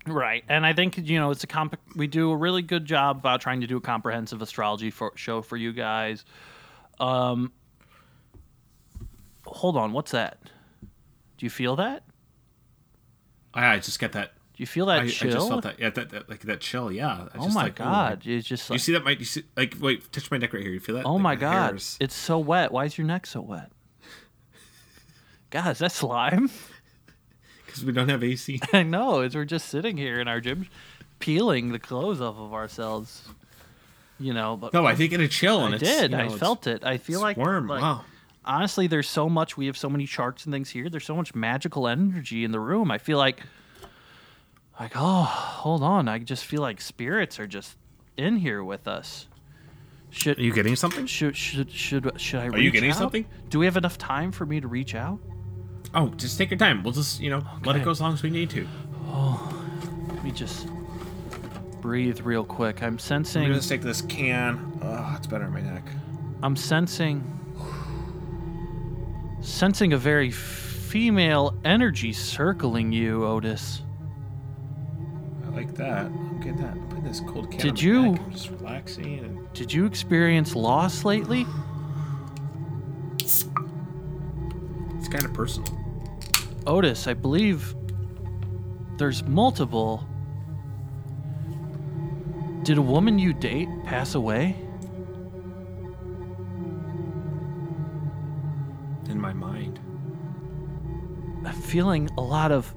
Right. 0.07 0.43
And 0.47 0.65
I 0.65 0.73
think, 0.73 0.97
you 0.97 1.17
know, 1.19 1.31
it's 1.31 1.43
a 1.43 1.47
comp- 1.47 1.79
we 1.95 2.05
do 2.07 2.29
a 2.31 2.35
really 2.37 2.61
good 2.61 2.85
job 2.85 3.17
about 3.17 3.41
trying 3.41 3.61
to 3.61 3.67
do 3.67 3.77
a 3.77 3.81
comprehensive 3.81 4.41
astrology 4.41 4.91
for- 4.91 5.13
show 5.15 5.41
for 5.41 5.57
you 5.57 5.73
guys. 5.73 6.25
Um 6.99 7.51
Hold 9.45 9.77
on, 9.77 9.93
what's 9.93 10.11
that? 10.11 10.39
Do 11.37 11.45
you 11.45 11.49
feel 11.49 11.75
that? 11.75 12.03
I, 13.53 13.75
I 13.75 13.79
just 13.79 13.99
get 13.99 14.11
that. 14.13 14.33
Do 14.55 14.63
you 14.63 14.67
feel 14.67 14.85
that 14.87 14.99
I, 14.99 15.03
I 15.03 15.07
just 15.07 15.47
felt 15.49 15.63
that. 15.63 15.79
Yeah, 15.79 15.89
that, 15.89 16.09
that 16.11 16.29
like 16.29 16.41
that 16.41 16.61
chill. 16.61 16.91
Yeah. 16.91 17.27
I 17.33 17.37
oh 17.37 17.43
just 17.43 17.55
my 17.55 17.63
like, 17.63 17.75
god, 17.75 18.25
it's 18.25 18.47
just 18.47 18.69
You 18.69 18.77
see 18.77 18.93
that? 18.93 19.03
Mike? 19.03 19.19
You 19.19 19.25
see? 19.25 19.43
Like, 19.57 19.75
wait, 19.79 20.11
touch 20.11 20.31
my 20.31 20.37
neck 20.37 20.53
right 20.53 20.63
here. 20.63 20.71
You 20.71 20.79
feel 20.79 20.95
that? 20.95 21.05
Oh 21.05 21.13
Like, 21.13 21.21
my 21.21 21.35
god, 21.35 21.71
hairs. 21.71 21.97
it's 21.99 22.15
so 22.15 22.39
wet. 22.39 22.71
Why 22.71 22.85
is 22.85 22.97
your 22.97 23.05
neck 23.05 23.25
so 23.25 23.41
wet? 23.41 23.71
God, 25.49 25.71
is 25.71 25.79
that 25.79 25.91
slime? 25.91 26.49
Because 27.75 27.85
we 27.85 27.91
don't 27.91 28.09
have 28.09 28.23
AC. 28.23 28.61
I 28.73 28.83
know. 28.83 29.19
Is 29.21 29.35
we're 29.35 29.45
just 29.45 29.67
sitting 29.67 29.97
here 29.97 30.19
in 30.19 30.27
our 30.27 30.39
gym, 30.39 30.67
peeling 31.19 31.71
the 31.71 31.79
clothes 31.79 32.21
off 32.21 32.37
of 32.37 32.53
ourselves. 32.53 33.27
You 34.17 34.33
know, 34.33 34.55
but 34.55 34.71
No, 34.73 34.85
I 34.85 34.95
did 34.95 35.09
get 35.09 35.19
a 35.19 35.27
chill, 35.27 35.65
and 35.65 35.73
I 35.73 35.77
it's, 35.77 35.83
did. 35.83 36.11
you 36.11 36.17
know, 36.17 36.23
I 36.23 36.29
felt 36.29 36.67
it. 36.67 36.85
I 36.85 36.97
feel 36.97 37.17
it's 37.17 37.23
like 37.23 37.37
warm. 37.37 37.67
like, 37.67 37.81
wow. 37.81 38.05
honestly, 38.45 38.87
there's 38.87 39.09
so 39.09 39.27
much. 39.27 39.57
We 39.57 39.65
have 39.65 39.77
so 39.77 39.89
many 39.89 40.05
charts 40.05 40.45
and 40.45 40.53
things 40.53 40.69
here. 40.69 40.89
There's 40.89 41.03
so 41.03 41.17
much 41.17 41.35
magical 41.35 41.85
energy 41.85 42.45
in 42.45 42.51
the 42.51 42.59
room. 42.61 42.91
I 42.91 42.97
feel 42.97 43.17
like, 43.17 43.41
like, 44.79 44.93
oh, 44.95 45.23
hold 45.23 45.83
on. 45.83 46.07
I 46.07 46.19
just 46.19 46.45
feel 46.45 46.61
like 46.61 46.79
spirits 46.79 47.39
are 47.41 47.47
just 47.47 47.75
in 48.15 48.37
here 48.37 48.63
with 48.63 48.87
us. 48.87 49.27
Should 50.11 50.39
Are 50.39 50.43
you 50.43 50.53
getting 50.53 50.77
something? 50.77 51.07
should 51.07 51.35
should 51.35 51.69
should 51.69 52.21
should 52.21 52.39
I? 52.39 52.47
Are 52.47 52.57
you 52.57 52.71
getting 52.71 52.91
out? 52.91 52.95
something? 52.95 53.25
Do 53.49 53.59
we 53.59 53.65
have 53.65 53.75
enough 53.75 53.97
time 53.97 54.31
for 54.31 54.45
me 54.45 54.61
to 54.61 54.67
reach 54.69 54.95
out? 54.95 55.19
Oh, 55.95 56.09
just 56.17 56.37
take 56.37 56.51
your 56.51 56.57
time. 56.57 56.83
We'll 56.83 56.91
just, 56.93 57.19
you 57.21 57.29
know, 57.29 57.41
let 57.63 57.75
it 57.77 57.83
go 57.83 57.89
as 57.91 58.01
long 58.01 58.13
as 58.13 58.21
we 58.21 58.29
need 58.29 58.49
to. 58.51 58.67
Oh, 59.07 59.63
let 60.09 60.23
me 60.23 60.31
just 60.31 60.67
breathe 61.81 62.19
real 62.21 62.43
quick. 62.43 62.83
I'm 62.83 62.99
sensing. 62.99 63.43
I'm 63.45 63.49
gonna 63.51 63.61
take 63.61 63.81
this 63.81 64.01
can. 64.01 64.77
Oh, 64.83 65.15
it's 65.17 65.25
better 65.27 65.45
on 65.45 65.53
my 65.53 65.61
neck. 65.61 65.83
I'm 66.43 66.55
sensing 66.55 67.31
sensing 69.41 69.93
a 69.93 69.97
very 69.97 70.31
female 70.31 71.55
energy 71.63 72.11
circling 72.11 72.91
you, 72.91 73.23
Otis. 73.25 73.83
I 75.45 75.49
like 75.49 75.75
that. 75.75 76.07
I'm 76.07 76.39
getting 76.39 76.57
that. 76.57 76.71
I'm 76.73 76.87
putting 76.89 77.03
this 77.05 77.19
cold 77.21 77.51
can. 77.51 77.59
Did 77.61 77.69
on 77.69 77.75
my 77.75 77.81
you- 77.81 78.11
neck. 78.13 78.21
I'm 78.25 78.31
just 78.31 78.49
relaxing 78.49 79.19
and 79.19 79.53
Did 79.53 79.71
you 79.71 79.85
experience 79.85 80.55
loss 80.55 81.05
lately? 81.05 81.45
it's 83.21 83.45
kind 85.07 85.23
of 85.25 85.33
personal. 85.33 85.71
Otis, 86.67 87.07
I 87.07 87.13
believe 87.13 87.75
there's 88.97 89.23
multiple. 89.23 90.07
Did 92.63 92.77
a 92.77 92.81
woman 92.81 93.19
you 93.19 93.33
date 93.33 93.69
pass 93.85 94.15
away? 94.15 94.55
in 99.15 99.21
my 99.21 99.33
mind. 99.33 99.79
I'm 101.45 101.53
feeling 101.53 102.09
a 102.17 102.21
lot 102.21 102.51
of 102.51 102.75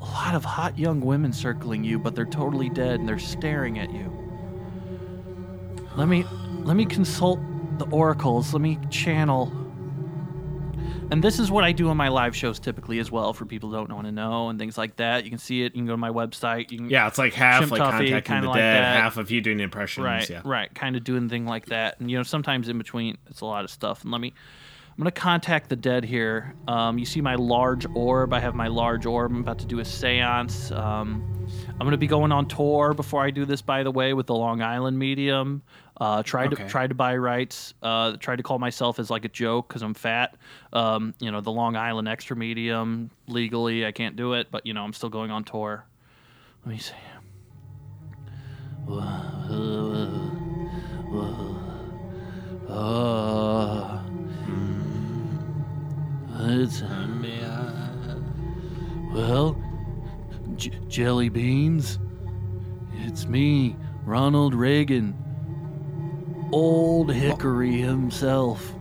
a 0.00 0.04
lot 0.04 0.34
of 0.34 0.44
hot 0.44 0.76
young 0.76 1.00
women 1.00 1.32
circling 1.32 1.84
you, 1.84 1.98
but 1.98 2.16
they're 2.16 2.26
totally 2.26 2.68
dead 2.68 2.98
and 2.98 3.08
they're 3.08 3.20
staring 3.20 3.78
at 3.78 3.92
you. 3.92 4.10
Let 5.96 6.08
me 6.08 6.24
let 6.64 6.76
me 6.76 6.84
consult 6.84 7.38
the 7.78 7.86
oracles. 7.86 8.52
Let 8.52 8.62
me 8.62 8.78
channel. 8.90 9.52
And 11.10 11.22
this 11.22 11.38
is 11.38 11.50
what 11.50 11.62
I 11.64 11.72
do 11.72 11.88
on 11.88 11.96
my 11.96 12.08
live 12.08 12.34
shows 12.34 12.58
typically 12.58 12.98
as 12.98 13.10
well 13.10 13.32
for 13.32 13.44
people 13.44 13.70
who 13.70 13.76
don't 13.76 13.92
want 13.92 14.06
to 14.06 14.12
know 14.12 14.48
and 14.48 14.58
things 14.58 14.78
like 14.78 14.96
that. 14.96 15.24
You 15.24 15.30
can 15.30 15.38
see 15.38 15.62
it. 15.62 15.74
You 15.74 15.80
can 15.80 15.86
go 15.86 15.92
to 15.92 15.98
my 15.98 16.10
website. 16.10 16.70
You 16.70 16.78
can 16.78 16.88
Yeah, 16.88 17.06
it's 17.06 17.18
like 17.18 17.34
half 17.34 17.70
like 17.70 17.80
Tuffy, 17.80 18.10
contacting 18.10 18.40
the 18.40 18.48
like 18.48 18.56
dead, 18.56 18.82
that. 18.82 19.02
half 19.02 19.18
of 19.18 19.30
you 19.30 19.40
doing 19.40 19.60
impressions. 19.60 20.04
right, 20.04 20.28
yeah. 20.28 20.40
right, 20.44 20.74
kind 20.74 20.96
of 20.96 21.04
doing 21.04 21.28
thing 21.28 21.44
like 21.44 21.66
that. 21.66 22.00
And 22.00 22.10
you 22.10 22.16
know, 22.16 22.22
sometimes 22.22 22.68
in 22.68 22.78
between, 22.78 23.18
it's 23.28 23.42
a 23.42 23.46
lot 23.46 23.64
of 23.64 23.70
stuff. 23.70 24.02
And 24.02 24.10
let 24.10 24.20
me, 24.20 24.32
I'm 24.90 24.96
gonna 24.96 25.10
contact 25.10 25.68
the 25.68 25.76
dead 25.76 26.04
here. 26.04 26.54
Um, 26.68 26.98
you 26.98 27.06
see 27.06 27.20
my 27.20 27.34
large 27.34 27.86
orb. 27.94 28.32
I 28.32 28.40
have 28.40 28.54
my 28.54 28.68
large 28.68 29.06
orb. 29.06 29.32
I'm 29.32 29.40
about 29.40 29.58
to 29.60 29.66
do 29.66 29.80
a 29.80 29.84
séance. 29.84 30.74
Um, 30.76 31.46
I'm 31.68 31.86
gonna 31.86 31.96
be 31.96 32.06
going 32.06 32.32
on 32.32 32.46
tour 32.46 32.94
before 32.94 33.22
I 33.22 33.30
do 33.30 33.44
this, 33.44 33.62
by 33.62 33.82
the 33.82 33.90
way, 33.90 34.14
with 34.14 34.26
the 34.26 34.34
Long 34.34 34.62
Island 34.62 34.98
Medium. 34.98 35.62
Uh, 36.00 36.22
tried 36.22 36.52
Okay. 36.52 36.64
to 36.64 36.68
tried 36.68 36.88
to 36.88 36.94
buy 36.94 37.16
rights. 37.16 37.74
Uh, 37.82 38.16
tried 38.16 38.36
to 38.36 38.42
call 38.42 38.58
myself 38.58 38.98
as 38.98 39.10
like 39.10 39.24
a 39.24 39.28
joke 39.28 39.68
because 39.68 39.82
I'm 39.82 39.94
fat. 39.94 40.36
Um, 40.72 41.14
you 41.20 41.30
know, 41.30 41.40
the 41.40 41.52
Long 41.52 41.76
Island 41.76 42.08
Extra 42.08 42.34
Medium 42.36 43.10
legally, 43.28 43.86
I 43.86 43.92
can't 43.92 44.16
do 44.16 44.32
it, 44.32 44.48
but 44.50 44.66
you 44.66 44.72
know, 44.74 44.82
I'm 44.84 44.92
still 44.94 45.10
going 45.10 45.30
on 45.30 45.44
tour. 45.44 45.84
Let 46.64 46.72
me 46.74 46.78
see. 46.78 46.94
Uh, 52.68 54.00
it's 56.40 56.82
well, 59.12 59.56
j- 60.56 60.70
jelly 60.88 61.28
beans. 61.28 61.98
It's 62.94 63.26
me, 63.26 63.76
Ronald 64.04 64.54
Reagan, 64.54 65.14
old 66.52 67.12
Hickory 67.12 67.80
himself. 67.80 68.72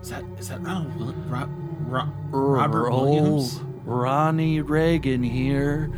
Is 0.00 0.10
that 0.10 0.24
is 0.38 0.48
that 0.48 0.60
Ronald 0.62 0.96
Will- 0.96 1.14
Ro- 1.28 1.48
Ro- 1.86 2.12
Robert 2.30 2.90
old 2.90 3.08
Williams? 3.14 3.60
Ronnie 3.84 4.60
Reagan 4.60 5.22
here. 5.22 5.90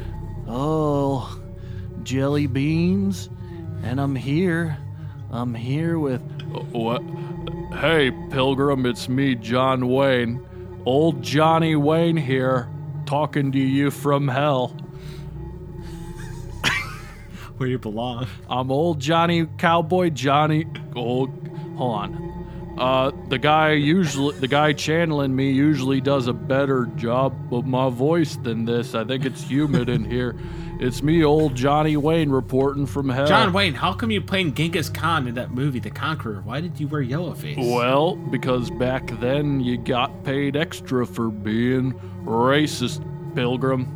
Oh, 0.47 1.41
jelly 2.03 2.47
beans, 2.47 3.31
and 3.83 4.01
I'm 4.01 4.15
here. 4.15 4.77
I'm 5.31 5.55
here 5.55 5.99
with 5.99 6.21
uh, 6.55 6.61
What? 6.73 7.03
Hey, 7.81 8.11
Pilgrim, 8.31 8.87
it's 8.87 9.09
me, 9.09 9.35
John 9.35 9.89
Wayne. 9.89 10.41
Old 10.87 11.23
Johnny 11.23 11.75
Wayne 11.77 12.17
here, 12.17 12.69
talking 13.07 13.51
to 13.53 13.59
you 13.59 13.91
from 13.91 14.29
hell. 14.29 14.77
Where 17.57 17.69
you 17.69 17.79
belong. 17.79 18.27
I'm 18.51 18.71
old 18.73 18.99
Johnny 19.01 19.47
Cowboy 19.59 20.11
Johnny. 20.11 20.67
Old, 20.97 21.31
hold 21.77 21.95
on. 21.99 22.35
Uh, 22.77 23.13
the 23.29 23.39
guy 23.39 23.71
usually, 23.71 24.37
the 24.41 24.49
guy 24.49 24.73
channeling 24.73 25.35
me 25.37 25.53
usually 25.53 26.01
does 26.01 26.27
a 26.27 26.33
better 26.33 26.87
job 26.97 27.33
of 27.55 27.65
my 27.67 27.89
voice 27.89 28.35
than 28.37 28.65
this. 28.65 28.97
I 28.97 29.05
think 29.05 29.25
it's 29.25 29.43
humid 29.45 29.89
in 29.89 30.05
here. 30.05 30.35
It's 30.81 31.01
me, 31.01 31.23
old 31.23 31.55
Johnny 31.55 31.97
Wayne, 31.97 32.31
reporting 32.31 32.85
from 32.87 33.09
hell. 33.09 33.29
John 33.29 33.53
Wayne, 33.53 33.75
how 33.75 33.93
come 33.93 34.11
you 34.11 34.21
playing 34.21 34.55
Genghis 34.55 34.91
Khan 34.91 35.29
in 35.29 35.37
that 35.37 35.53
movie, 35.53 35.79
The 35.79 35.91
Conqueror? 35.91 36.41
Why 36.43 36.61
did 36.61 36.81
you 36.81 36.89
wear 36.89 37.01
yellow 37.01 37.33
face? 37.35 37.57
Well, 37.57 38.17
because 38.17 38.71
back 38.73 39.07
then 39.21 39.61
you 39.61 39.77
got 39.79 40.25
paid 40.25 40.57
extra 40.57 41.07
for 41.07 41.29
being 41.31 41.93
racist, 42.25 43.01
Pilgrim. 43.37 43.87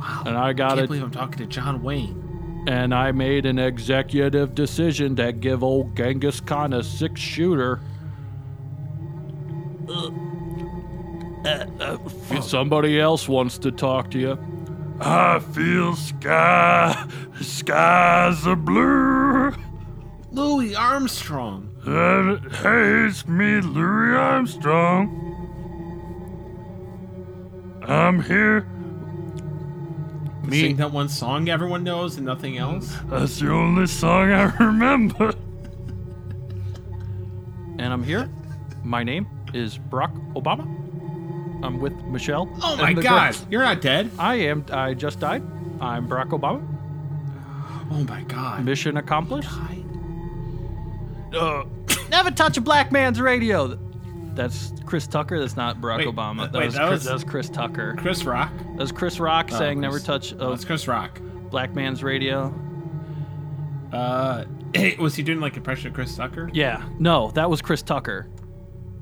wow. 0.00 0.22
And 0.24 0.38
I 0.38 0.48
I 0.48 0.52
got 0.54 0.70
can't 0.70 0.80
it. 0.80 0.86
believe 0.86 1.02
I'm 1.02 1.10
talking 1.10 1.36
to 1.38 1.46
John 1.46 1.82
Wayne. 1.82 2.22
And 2.66 2.92
I 2.92 3.12
made 3.12 3.46
an 3.46 3.58
executive 3.58 4.54
decision 4.54 5.14
to 5.16 5.32
give 5.32 5.62
old 5.62 5.96
Genghis 5.96 6.40
Khan 6.40 6.72
a 6.72 6.82
six 6.82 7.20
shooter. 7.20 7.80
Uh, 9.88 10.10
uh, 11.44 11.66
uh, 11.78 11.98
if 12.30 12.42
somebody 12.42 13.00
else 13.00 13.28
wants 13.28 13.56
to 13.58 13.70
talk 13.70 14.10
to 14.10 14.18
you. 14.18 14.38
I 15.00 15.38
feel 15.38 15.94
sky, 15.94 17.06
skies 17.40 18.46
are 18.46 18.56
blue. 18.56 19.52
Louis 20.32 20.74
Armstrong. 20.74 21.70
And 21.84 22.40
hey, 22.56 23.06
it's 23.06 23.28
me, 23.28 23.60
Louis 23.60 24.16
Armstrong. 24.16 25.22
I'm 27.82 28.22
here. 28.22 28.66
Me, 30.46 30.60
Sing 30.60 30.76
that 30.76 30.92
one 30.92 31.08
song 31.08 31.48
everyone 31.48 31.82
knows 31.84 32.16
and 32.16 32.24
nothing 32.26 32.56
else. 32.58 32.96
that's 33.06 33.40
the 33.40 33.50
only 33.50 33.86
song 33.86 34.30
I 34.32 34.44
remember. 34.56 35.32
and 37.78 37.92
I'm 37.92 38.02
here. 38.04 38.28
My 38.84 39.02
name 39.02 39.26
is 39.52 39.78
Barack 39.78 40.12
Obama. 40.34 40.62
I'm 41.64 41.80
with 41.80 41.94
Michelle. 42.04 42.48
Oh 42.62 42.76
my 42.76 42.92
god, 42.92 43.32
girls. 43.32 43.46
you're 43.50 43.62
not 43.62 43.80
dead. 43.80 44.10
I 44.18 44.36
am. 44.36 44.64
I 44.70 44.94
just 44.94 45.18
died. 45.20 45.42
I'm 45.80 46.06
Barack 46.08 46.28
Obama. 46.28 46.62
Oh 47.90 48.04
my 48.04 48.22
god. 48.22 48.64
Mission 48.64 48.96
accomplished. 48.96 49.48
Uh, 51.34 51.64
never 52.10 52.30
touch 52.30 52.56
a 52.56 52.60
black 52.60 52.92
man's 52.92 53.20
radio. 53.20 53.78
That's 54.36 54.72
Chris 54.84 55.06
Tucker. 55.06 55.40
That's 55.40 55.56
not 55.56 55.80
Barack 55.80 55.98
Wait, 55.98 56.08
Obama. 56.08 56.50
That, 56.52 56.58
wait, 56.58 56.66
was, 56.66 56.74
that 56.74 56.88
Chris, 56.88 56.90
was- 57.00 57.04
that 57.04 57.12
was 57.14 57.24
Chris 57.24 57.48
Tucker. 57.48 57.94
Chris 57.98 58.24
Rock. 58.24 58.52
That 58.58 58.76
was 58.78 58.92
Chris 58.92 59.18
Rock 59.18 59.48
Oh, 59.52 59.58
saying 59.58 59.78
Chris- 59.78 59.82
never 59.82 59.98
touch 59.98 60.34
Oh, 60.38 60.52
it's 60.52 60.64
Chris 60.64 60.86
Rock. 60.86 61.20
black 61.50 61.74
man's 61.74 62.02
radio. 62.04 62.54
Uh, 63.92 64.44
was 64.98 65.14
he 65.14 65.22
doing 65.22 65.40
like 65.40 65.56
impression 65.56 65.88
of 65.88 65.94
Chris 65.94 66.14
Tucker? 66.14 66.50
Yeah. 66.52 66.82
No, 66.98 67.30
that 67.32 67.48
was 67.50 67.62
Chris 67.62 67.82
Tucker. 67.82 68.28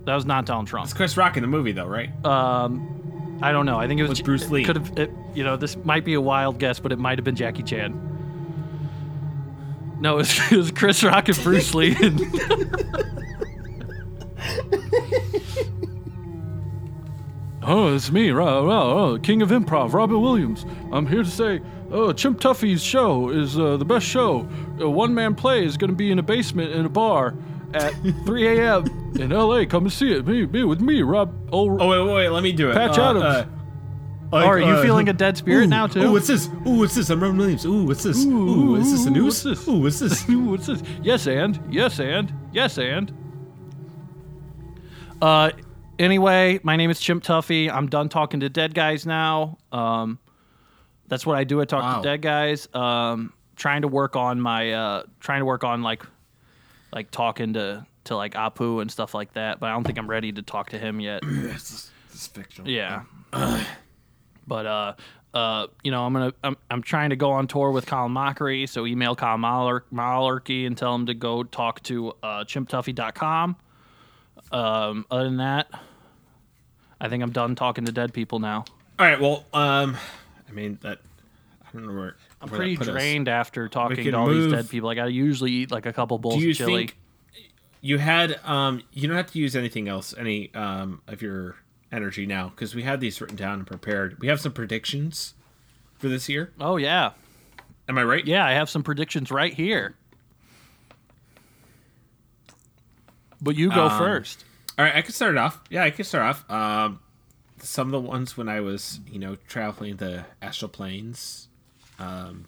That 0.05 0.15
was 0.15 0.25
not 0.27 0.45
Donald 0.47 0.67
Trump. 0.69 0.85
It's 0.85 0.93
Chris 0.95 1.17
Rock 1.17 1.37
in 1.37 1.43
the 1.43 1.47
movie 1.49 1.73
though, 1.73 1.87
right? 1.87 2.11
Um, 2.25 3.39
I 3.43 3.51
don't 3.53 3.67
know. 3.67 3.79
I 3.79 3.89
think 3.89 3.99
it 3.99 4.03
was, 4.05 4.11
Was 4.11 4.23
Bruce 4.23 4.51
Lee. 4.51 4.63
Could 4.65 4.77
have. 4.77 5.11
You 5.35 5.43
know, 5.43 5.57
this 5.57 5.77
might 5.79 6.05
be 6.05 6.15
a 6.15 6.21
wild 6.21 6.59
guess, 6.59 6.79
but 6.79 6.93
it 6.93 6.99
might 6.99 7.19
have 7.19 7.25
been 7.25 7.35
Jackie 7.35 7.63
Chan. 7.65 8.13
No, 10.01 10.15
it 10.15 10.17
was, 10.19 10.39
it 10.53 10.57
was 10.57 10.71
Chris 10.71 11.03
Rock 11.03 11.29
and 11.29 11.43
Bruce 11.43 11.75
Lee. 11.75 11.95
Oh, 17.67 17.95
it's 17.95 18.11
me, 18.13 18.31
Ro- 18.31 18.67
Ro- 18.67 19.13
oh, 19.15 19.19
King 19.19 19.41
of 19.41 19.49
Improv, 19.49 19.95
Robin 19.95 20.21
Williams. 20.21 20.67
I'm 20.93 21.07
here 21.07 21.23
to 21.23 21.31
say, 21.31 21.63
oh, 21.91 22.13
Chimp 22.13 22.39
Tuffy's 22.39 22.83
show 22.83 23.31
is 23.31 23.59
uh, 23.59 23.79
the 23.79 23.87
best 23.87 24.05
show. 24.05 24.47
A 24.81 24.89
one-man 24.91 25.35
play 25.35 25.65
is 25.65 25.79
going 25.79 25.89
to 25.89 25.97
be 25.97 26.11
in 26.11 26.19
a 26.19 26.23
basement 26.23 26.73
in 26.73 26.85
a 26.85 26.91
bar 26.91 27.35
at 27.73 27.95
3 28.27 28.59
a.m. 28.61 29.13
in 29.19 29.33
L.A. 29.33 29.65
Come 29.65 29.85
and 29.85 29.93
see 29.93 30.13
it. 30.13 30.27
Me, 30.27 30.45
me 30.45 30.65
with 30.65 30.83
me, 30.83 31.01
Rob. 31.01 31.35
Oh, 31.53 31.79
Oh 31.81 31.89
wait, 31.89 32.01
wait, 32.07 32.15
wait 32.15 32.29
let 32.29 32.43
me 32.43 32.53
do 32.53 32.71
it. 32.71 32.75
Patch 32.75 32.99
Uh, 32.99 33.11
Adams. 33.11 33.25
uh, 33.25 33.47
like, 34.31 34.47
Are 34.47 34.59
you 34.59 34.67
uh, 34.67 34.83
feeling 34.83 35.09
a 35.09 35.15
dead 35.15 35.39
spirit 35.39 35.65
ooh, 35.65 35.69
now 35.69 35.87
too? 35.87 36.03
Ooh, 36.03 36.13
what's 36.13 36.27
this? 36.27 36.49
Ooh, 36.67 36.81
what's 36.81 36.95
this? 36.95 37.09
I'm 37.09 37.23
Robin 37.23 37.39
Williams. 37.39 37.65
Ooh, 37.65 37.85
what's 37.85 38.03
this? 38.03 38.27
Ooh, 38.27 38.77
is 38.77 38.93
this 38.93 39.07
a 39.07 39.09
ooh, 39.09 39.13
news? 39.13 39.25
what's 39.25 39.43
this? 39.43 39.69
Ooh, 39.69 39.79
what's 39.81 39.99
this? 40.01 40.29
what's 40.29 40.67
this? 40.67 40.83
Yes, 41.03 41.27
and 41.29 41.59
yes, 41.71 41.99
and 41.99 42.31
yes, 42.53 42.77
and. 42.77 43.11
Uh, 45.25 45.51
anyway, 45.99 46.61
my 46.63 46.77
name 46.77 46.91
is 46.91 47.01
Chimp 47.01 47.25
Tuffy. 47.25 47.71
I'm 47.73 47.87
done 47.89 48.11
talking 48.11 48.41
to 48.41 48.51
dead 48.51 48.75
guys 48.75 49.07
now. 49.07 49.57
Um, 49.73 50.19
that's 51.09 51.25
what 51.25 51.39
I 51.39 51.45
do. 51.45 51.63
I 51.63 51.65
talk 51.65 51.83
Wow. 51.83 52.03
to 52.03 52.03
dead 52.03 52.21
guys. 52.21 52.69
Um, 52.75 53.33
trying 53.57 53.81
to 53.83 53.89
work 53.89 54.17
on 54.17 54.39
my 54.39 54.73
uh, 54.73 55.05
trying 55.21 55.41
to 55.41 55.47
work 55.47 55.65
on 55.65 55.83
like 55.83 56.03
like 56.93 57.11
talking 57.11 57.55
to 57.55 57.87
to 58.05 58.17
like 58.17 58.35
Apu 58.35 58.83
and 58.83 58.91
stuff 58.91 59.15
like 59.15 59.33
that. 59.33 59.61
But 59.61 59.71
I 59.71 59.73
don't 59.73 59.85
think 59.85 59.99
I'm 59.99 60.11
ready 60.11 60.31
to 60.31 60.43
talk 60.43 60.69
to 60.71 60.79
him 60.79 61.01
yet. 61.01 61.23
this 61.27 61.91
is 62.13 62.27
fictional. 62.27 62.71
Yeah. 62.71 63.05
but 64.47 64.67
uh 64.67 64.93
uh 65.33 65.69
you 65.83 65.91
know, 65.91 66.05
I'm 66.05 66.13
gonna 66.13 66.35
I'm 66.43 66.59
I'm 66.71 66.83
trying 66.83 67.09
to 67.11 67.17
go 67.17 67.33
on 67.33 67.47
tour 67.47 67.71
with 67.71 67.87
Colin 67.87 68.13
Mochrie, 68.13 68.69
so 68.69 68.85
email 68.85 69.17
Colin 69.17 69.41
Mallerkey 69.41 70.67
and 70.67 70.77
tell 70.77 70.95
him 70.95 71.07
to 71.07 71.15
go 71.15 71.45
talk 71.45 71.83
to 71.85 72.11
uh 72.23 72.45
chimptuffy.com. 72.45 73.57
Um 74.53 75.07
other 75.11 75.25
than 75.25 75.39
that, 75.39 75.69
I 77.01 77.09
think 77.09 77.23
I'm 77.23 77.33
done 77.33 77.55
talking 77.55 77.85
to 77.87 77.93
dead 77.93 78.13
people 78.13 78.39
now. 78.39 78.65
All 78.99 79.07
right. 79.07 79.21
Well, 79.21 79.45
um, 79.53 79.97
I 80.49 80.53
mean 80.53 80.79
that. 80.83 81.01
I 81.63 81.73
don't 81.73 81.87
know 81.87 81.99
where. 81.99 82.17
I'm 82.41 82.49
where 82.49 82.59
pretty 82.59 82.77
put 82.77 82.89
us. 82.89 82.93
drained 82.93 83.29
after 83.29 83.69
talking 83.69 84.05
to 84.05 84.13
all 84.13 84.29
these 84.29 84.53
dead 84.53 84.69
people. 84.71 84.87
Like 84.87 84.99
I 84.99 85.07
usually 85.07 85.51
eat 85.51 85.71
like 85.71 85.87
a 85.87 85.93
couple 85.93 86.19
bowls 86.19 86.43
of 86.43 86.55
chili. 86.55 86.87
think 86.87 86.97
you 87.81 87.99
had? 87.99 88.39
Um, 88.45 88.83
you 88.93 89.09
don't 89.09 89.17
have 89.17 89.31
to 89.33 89.39
use 89.39 89.57
anything 89.57 89.89
else, 89.89 90.15
any 90.17 90.55
um 90.55 91.03
of 91.09 91.21
your 91.21 91.57
energy 91.91 92.27
now, 92.27 92.51
because 92.51 92.75
we 92.75 92.83
had 92.83 93.01
these 93.01 93.21
written 93.21 93.37
down 93.37 93.59
and 93.59 93.67
prepared. 93.67 94.21
We 94.21 94.29
have 94.29 94.41
some 94.41 94.53
predictions 94.53 95.35
for 95.99 96.09
this 96.09 96.29
year. 96.29 96.53
Oh 96.61 96.77
yeah. 96.77 97.13
Am 97.89 97.99
I 97.99 98.05
right? 98.05 98.25
Yeah, 98.25 98.47
I 98.47 98.53
have 98.53 98.71
some 98.71 98.83
predictions 98.83 99.31
right 99.31 99.53
here. 99.53 99.95
But 103.45 103.57
you 103.57 103.69
go 103.71 103.87
Um, 103.87 103.99
first. 103.99 104.45
All 104.79 104.85
right, 104.85 104.97
I 104.97 105.03
can 105.03 105.13
start 105.13 105.35
it 105.35 105.39
off. 105.39 105.61
Yeah, 105.71 105.85
I 105.85 105.91
can 105.91 106.05
start 106.05 106.25
off. 106.25 106.51
Um, 106.51 106.99
some 107.59 107.89
of 107.95 108.03
the 108.03 108.09
ones 108.09 108.37
when 108.37 108.49
I 108.49 108.61
was, 108.61 108.99
you 109.09 109.19
know, 109.21 109.37
traveling 109.47 109.97
the 109.97 110.25
astral 110.43 110.69
planes. 110.69 111.47
Um, 111.99 112.47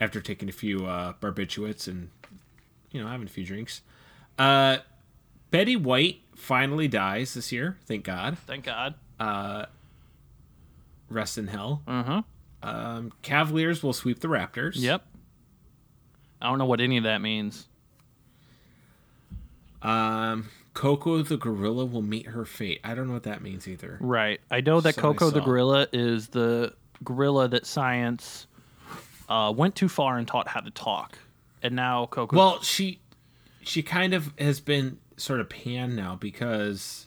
after 0.00 0.20
taking 0.20 0.48
a 0.48 0.52
few 0.52 0.84
uh, 0.86 1.12
barbiturates 1.20 1.86
and 1.88 2.10
you 2.90 3.00
know, 3.00 3.06
having 3.08 3.26
a 3.26 3.30
few 3.30 3.44
drinks. 3.44 3.82
Uh, 4.38 4.78
Betty 5.50 5.76
White 5.76 6.22
finally 6.34 6.88
dies 6.88 7.34
this 7.34 7.52
year. 7.52 7.78
Thank 7.86 8.04
God. 8.04 8.36
Thank 8.46 8.64
God. 8.64 8.94
Rest 11.08 11.38
in 11.38 11.46
hell. 11.48 11.82
Uh 11.86 12.02
huh. 12.02 12.22
Um, 12.62 13.12
Cavaliers 13.22 13.82
will 13.82 13.92
sweep 13.92 14.20
the 14.20 14.28
Raptors. 14.28 14.74
Yep. 14.76 15.04
I 16.42 16.48
don't 16.48 16.58
know 16.58 16.66
what 16.66 16.80
any 16.80 16.96
of 16.98 17.04
that 17.04 17.20
means. 17.20 17.66
Um, 19.82 20.48
Coco 20.74 21.22
the 21.22 21.36
gorilla 21.36 21.84
will 21.84 22.02
meet 22.02 22.26
her 22.26 22.44
fate. 22.44 22.80
I 22.84 22.94
don't 22.94 23.06
know 23.08 23.14
what 23.14 23.24
that 23.24 23.42
means 23.42 23.66
either. 23.66 23.98
Right. 24.00 24.40
I 24.50 24.60
know 24.60 24.80
that 24.80 24.94
So 24.94 25.00
Coco 25.02 25.30
the 25.30 25.40
gorilla 25.40 25.86
is 25.92 26.28
the 26.28 26.74
gorilla 27.02 27.48
that 27.48 27.66
science 27.66 28.46
uh, 29.28 29.52
went 29.56 29.74
too 29.76 29.88
far 29.88 30.18
and 30.18 30.26
taught 30.28 30.48
how 30.48 30.60
to 30.60 30.70
talk, 30.70 31.18
and 31.62 31.74
now 31.74 32.06
Coco. 32.06 32.36
Well, 32.36 32.62
she 32.62 33.00
she 33.62 33.82
kind 33.82 34.14
of 34.14 34.32
has 34.38 34.60
been 34.60 34.98
sort 35.16 35.40
of 35.40 35.48
panned 35.48 35.96
now 35.96 36.16
because 36.16 37.06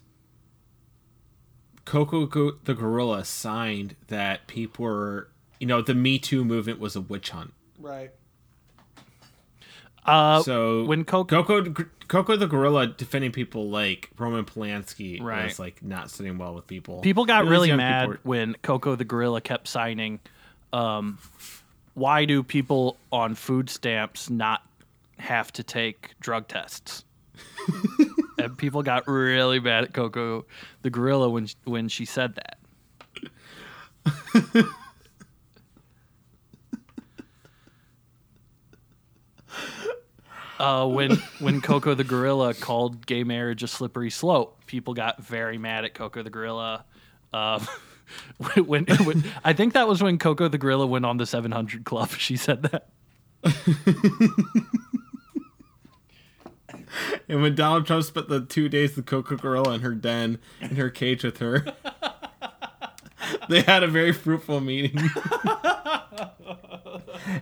Coco 1.85 2.25
Go- 2.25 2.57
the 2.63 2.73
gorilla 2.73 3.25
signed 3.25 3.95
that 4.07 4.47
people 4.47 4.85
were, 4.85 5.29
you 5.59 5.67
know, 5.67 5.81
the 5.81 5.93
Me 5.93 6.17
Too 6.19 6.45
movement 6.45 6.79
was 6.79 6.95
a 6.95 7.01
witch 7.01 7.29
hunt. 7.31 7.53
right. 7.79 8.11
Uh, 10.05 10.41
So 10.43 10.83
when 10.85 11.05
Coco, 11.05 11.43
Coco 11.43 11.85
Coco 12.07 12.35
the 12.35 12.47
gorilla 12.47 12.87
defending 12.87 13.31
people 13.31 13.69
like 13.69 14.09
Roman 14.17 14.43
Polanski 14.45 15.21
Right. 15.21 15.45
was 15.45 15.59
like 15.59 15.81
not 15.81 16.09
sitting 16.11 16.37
well 16.37 16.53
with 16.53 16.67
people. 16.67 16.99
people 17.01 17.25
got 17.25 17.45
really 17.45 17.71
mad 17.71 18.07
people 18.09 18.19
when 18.23 18.55
Coco 18.61 18.95
the 18.95 19.05
gorilla 19.05 19.41
kept 19.41 19.67
signing. 19.67 20.19
Um, 20.73 21.17
why 21.93 22.25
do 22.25 22.43
people 22.43 22.97
on 23.11 23.35
food 23.35 23.69
stamps 23.69 24.29
not 24.29 24.63
have 25.19 25.51
to 25.53 25.63
take 25.63 26.11
drug 26.19 26.47
tests? 26.47 27.05
and 28.37 28.57
people 28.57 28.83
got 28.83 29.07
really 29.07 29.59
mad 29.59 29.85
at 29.85 29.93
Coco 29.93 30.45
the 30.81 30.89
gorilla 30.89 31.29
when 31.29 31.47
when 31.63 31.87
she 31.87 32.05
said 32.05 32.35
that. 32.35 32.57
Uh, 40.63 40.87
when 40.87 41.17
when 41.39 41.59
Coco 41.59 41.93
the 41.93 42.05
gorilla 42.05 42.53
called 42.53 43.05
gay 43.05 43.25
marriage 43.25 43.63
a 43.63 43.67
slippery 43.67 44.09
slope, 44.09 44.65
people 44.65 44.93
got 44.93 45.21
very 45.21 45.57
mad 45.57 45.83
at 45.83 45.93
Coco 45.93 46.23
the 46.23 46.29
gorilla. 46.29 46.85
Um, 47.33 47.67
when, 48.65 48.85
when 48.85 49.25
I 49.43 49.51
think 49.51 49.73
that 49.73 49.89
was 49.89 50.01
when 50.01 50.17
Coco 50.17 50.47
the 50.47 50.57
gorilla 50.57 50.87
went 50.87 51.05
on 51.05 51.17
the 51.17 51.25
700 51.25 51.83
Club. 51.83 52.11
She 52.17 52.37
said 52.37 52.63
that. 52.63 52.87
And 57.27 57.41
when 57.41 57.55
Donald 57.55 57.85
Trump 57.85 58.03
spent 58.03 58.29
the 58.29 58.41
two 58.41 58.69
days 58.69 58.95
with 58.95 59.05
Coco 59.05 59.35
Gorilla 59.35 59.73
in 59.73 59.81
her 59.81 59.93
den 59.93 60.39
in 60.61 60.75
her 60.75 60.89
cage 60.89 61.23
with 61.23 61.39
her, 61.39 61.65
they 63.49 63.61
had 63.61 63.83
a 63.83 63.87
very 63.87 64.11
fruitful 64.11 64.59
meeting. 64.61 64.97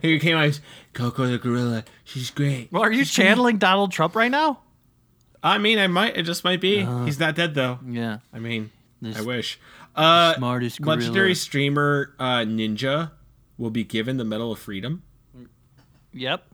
he 0.02 0.20
came 0.20 0.38
out, 0.38 0.46
he's, 0.46 0.62
Coco 0.94 1.28
the 1.28 1.38
Gorilla, 1.38 1.84
she's 2.04 2.30
great. 2.32 2.72
Well, 2.72 2.84
are 2.84 2.92
you 2.92 3.06
channeling 3.06 3.58
Donald 3.58 3.92
Trump 3.92 4.16
right 4.16 4.32
now? 4.32 4.60
I 5.44 5.58
mean, 5.58 5.80
I 5.80 5.88
might, 5.88 6.16
it 6.18 6.24
just 6.24 6.44
might 6.44 6.62
be. 6.62 6.86
He's 7.06 7.20
not 7.20 7.36
dead 7.36 7.56
though. 7.56 7.80
Yeah. 7.88 8.20
I 8.34 8.40
mean, 8.40 8.72
This- 9.02 9.18
I 9.18 9.22
wish. 9.22 9.60
Uh, 9.96 10.36
smartest 10.36 10.80
legendary 10.80 11.28
gorilla. 11.28 11.36
streamer 11.36 12.14
uh, 12.18 12.40
Ninja 12.40 13.12
will 13.58 13.72
be 13.72 13.84
given 13.84 14.16
the 14.18 14.24
Medal 14.24 14.54
of 14.54 14.60
Freedom. 14.60 15.04
Yep. 16.14 16.46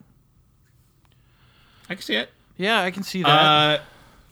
I 1.89 1.93
can 1.95 2.01
see 2.01 2.15
it. 2.15 2.29
Yeah, 2.57 2.81
I 2.81 2.91
can 2.91 3.03
see 3.03 3.21
that. 3.21 3.29
Uh, 3.29 3.79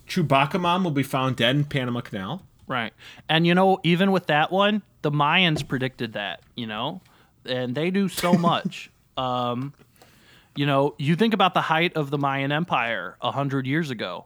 Chewbacca 0.08 0.60
Mom 0.60 0.84
will 0.84 0.92
be 0.92 1.04
found 1.04 1.36
dead 1.36 1.56
in 1.56 1.64
Panama 1.66 2.02
Canal. 2.02 2.42
Right. 2.68 2.94
And 3.30 3.46
you 3.46 3.54
know, 3.56 3.80
even 3.84 4.12
with 4.12 4.28
that 4.28 4.52
one, 4.52 4.82
the 5.02 5.12
Mayans 5.12 5.68
predicted 5.68 6.14
that, 6.14 6.42
you 6.56 6.68
know? 6.68 7.02
And 7.46 7.76
they 7.76 7.92
do 7.92 8.10
so 8.10 8.34
much. 8.38 8.90
um, 9.18 9.74
you 10.56 10.66
know, 10.66 10.96
you 10.98 11.16
think 11.16 11.34
about 11.34 11.54
the 11.54 11.62
height 11.62 11.96
of 11.98 12.10
the 12.10 12.18
Mayan 12.18 12.52
Empire 12.52 13.18
a 13.22 13.32
hundred 13.32 13.68
years 13.68 13.90
ago, 13.92 14.26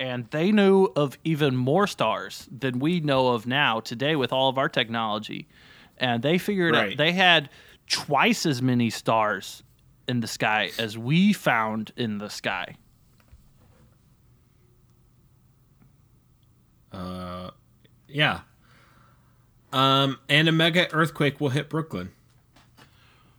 and 0.00 0.26
they 0.30 0.50
knew 0.50 0.88
of 0.96 1.16
even 1.22 1.54
more 1.54 1.86
stars 1.86 2.48
than 2.50 2.80
we 2.80 2.98
know 3.00 3.28
of 3.28 3.46
now 3.46 3.78
today 3.78 4.16
with 4.16 4.32
all 4.32 4.48
of 4.48 4.58
our 4.58 4.68
technology. 4.68 5.46
And 5.96 6.22
they 6.22 6.38
figured 6.38 6.74
out 6.74 6.96
they 6.96 7.12
had 7.12 7.50
twice 7.86 8.46
as 8.46 8.60
many 8.60 8.90
stars 8.90 9.62
in 10.08 10.20
the 10.20 10.26
sky 10.26 10.70
as 10.78 10.98
we 10.98 11.32
found 11.32 11.92
in 11.96 12.18
the 12.18 12.30
sky. 12.30 12.74
Yeah. 18.10 18.40
Um, 19.72 20.18
and 20.28 20.48
a 20.48 20.52
mega 20.52 20.92
earthquake 20.92 21.40
will 21.40 21.50
hit 21.50 21.68
Brooklyn. 21.68 22.10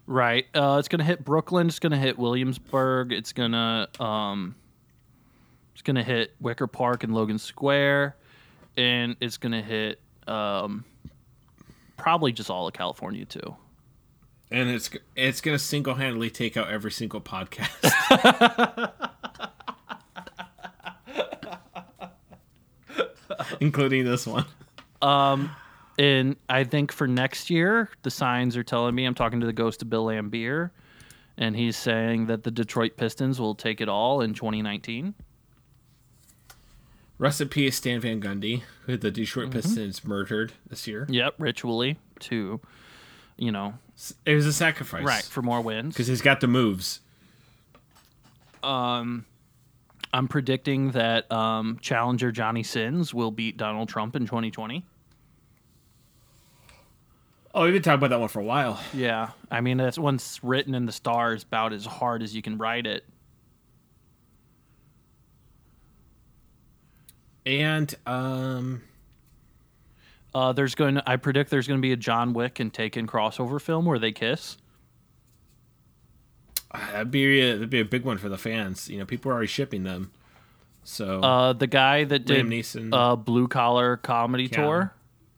Right. 0.07 0.45
Uh, 0.53 0.77
it's 0.79 0.87
gonna 0.87 1.03
hit 1.03 1.23
Brooklyn. 1.23 1.67
It's 1.67 1.79
gonna 1.79 1.97
hit 1.97 2.17
Williamsburg. 2.17 3.11
It's 3.11 3.33
gonna 3.33 3.87
um, 3.99 4.55
it's 5.73 5.81
gonna 5.81 6.03
hit 6.03 6.33
Wicker 6.39 6.67
Park 6.67 7.03
and 7.03 7.13
Logan 7.13 7.37
Square, 7.39 8.15
and 8.77 9.15
it's 9.21 9.37
gonna 9.37 9.61
hit 9.61 9.99
um, 10.27 10.85
probably 11.97 12.31
just 12.31 12.49
all 12.49 12.67
of 12.67 12.73
California 12.73 13.25
too. 13.25 13.55
And 14.49 14.69
it's 14.69 14.89
it's 15.15 15.39
gonna 15.39 15.59
single 15.59 15.95
handedly 15.95 16.29
take 16.29 16.57
out 16.57 16.69
every 16.69 16.91
single 16.91 17.21
podcast. 17.21 18.91
Including 23.61 24.05
this 24.05 24.27
one. 24.27 24.45
And 25.01 26.35
I 26.49 26.63
think 26.63 26.91
for 26.91 27.07
next 27.07 27.49
year, 27.49 27.89
the 28.01 28.09
signs 28.11 28.55
are 28.57 28.63
telling 28.63 28.95
me 28.95 29.05
I'm 29.05 29.13
talking 29.13 29.39
to 29.41 29.45
the 29.45 29.53
ghost 29.53 29.81
of 29.81 29.89
Bill 29.89 30.05
Laimbeer, 30.05 30.71
and 31.37 31.55
he's 31.55 31.75
saying 31.77 32.27
that 32.27 32.43
the 32.43 32.51
Detroit 32.51 32.97
Pistons 32.97 33.39
will 33.39 33.55
take 33.55 33.81
it 33.81 33.89
all 33.89 34.21
in 34.21 34.33
2019. 34.33 35.13
Rest 37.19 37.39
in 37.39 37.49
peace, 37.49 37.75
Stan 37.75 37.99
Van 37.99 38.19
Gundy, 38.19 38.63
who 38.87 38.97
the 38.97 39.11
Detroit 39.11 39.51
Pistons 39.51 40.03
murdered 40.03 40.53
this 40.67 40.87
year. 40.87 41.05
Yep, 41.07 41.35
ritually 41.37 41.97
to, 42.21 42.59
you 43.37 43.51
know, 43.51 43.75
It 44.25 44.33
was 44.33 44.47
a 44.47 44.53
sacrifice. 44.53 45.03
right 45.03 45.23
for 45.23 45.43
more 45.43 45.61
wins. 45.61 45.93
Because 45.93 46.07
he's 46.07 46.21
got 46.21 46.41
the 46.41 46.47
moves. 46.47 46.99
Um, 48.63 49.25
I'm 50.11 50.27
predicting 50.27 50.91
that 50.91 51.31
um, 51.31 51.77
challenger 51.79 52.31
Johnny 52.31 52.63
Sins 52.63 53.13
will 53.13 53.31
beat 53.31 53.55
Donald 53.57 53.87
Trump 53.87 54.15
in 54.15 54.25
2020. 54.25 54.83
Oh, 57.53 57.63
we've 57.63 57.73
been 57.73 57.81
talking 57.81 57.97
about 57.99 58.11
that 58.11 58.19
one 58.19 58.29
for 58.29 58.39
a 58.39 58.43
while. 58.45 58.79
Yeah, 58.93 59.31
I 59.49 59.59
mean 59.61 59.77
that's 59.77 59.99
one's 59.99 60.39
written 60.41 60.73
in 60.73 60.85
the 60.85 60.91
stars 60.91 61.43
about 61.43 61.73
as 61.73 61.85
hard 61.85 62.23
as 62.23 62.33
you 62.35 62.41
can 62.41 62.57
write 62.57 62.87
it. 62.87 63.03
And 67.45 67.93
um 68.05 68.83
Uh, 70.33 70.53
there's 70.53 70.75
going. 70.75 70.95
To, 70.95 71.03
I 71.09 71.17
predict 71.17 71.49
there's 71.49 71.67
going 71.67 71.79
to 71.79 71.81
be 71.81 71.91
a 71.91 71.97
John 71.97 72.31
Wick 72.33 72.59
and 72.61 72.73
Taken 72.73 73.05
crossover 73.07 73.59
film 73.59 73.85
where 73.85 73.99
they 73.99 74.11
kiss. 74.13 74.57
that'd 76.73 77.11
be 77.11 77.41
a, 77.41 77.53
that'd 77.55 77.69
be 77.69 77.81
a 77.81 77.85
big 77.85 78.05
one 78.05 78.17
for 78.17 78.29
the 78.29 78.37
fans. 78.37 78.87
You 78.89 78.99
know, 78.99 79.05
people 79.05 79.29
are 79.31 79.33
already 79.33 79.47
shipping 79.47 79.83
them. 79.83 80.11
So 80.83 81.19
Uh, 81.19 81.51
the 81.53 81.67
guy 81.67 82.05
that 82.05 82.25
did 82.25 82.45
Liam 82.45 82.49
Neeson. 82.59 82.89
uh, 82.93 83.15
Blue 83.17 83.47
Collar 83.49 83.97
Comedy 83.97 84.43
Yeah. 84.45 84.57
Tour. 84.63 84.93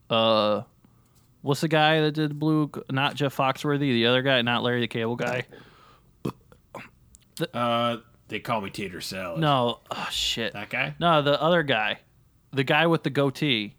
Uh, 0.08 0.62
what's 1.44 1.60
the 1.60 1.68
guy 1.68 2.00
that 2.00 2.12
did 2.12 2.38
Blue? 2.38 2.70
Not 2.90 3.14
Jeff 3.14 3.36
Foxworthy. 3.36 3.80
The 3.92 4.06
other 4.06 4.22
guy, 4.22 4.40
not 4.42 4.62
Larry 4.62 4.80
the 4.80 4.88
Cable 4.88 5.16
Guy. 5.16 5.44
uh 7.52 7.98
they 8.28 8.40
call 8.40 8.62
me 8.62 8.70
Tater 8.70 9.02
Salad. 9.02 9.40
No, 9.40 9.80
oh, 9.90 10.08
shit. 10.10 10.54
That 10.54 10.70
guy? 10.70 10.94
No, 10.98 11.20
the 11.20 11.40
other 11.40 11.62
guy, 11.62 12.00
the 12.52 12.64
guy 12.64 12.86
with 12.86 13.02
the 13.02 13.10
goatee, 13.10 13.74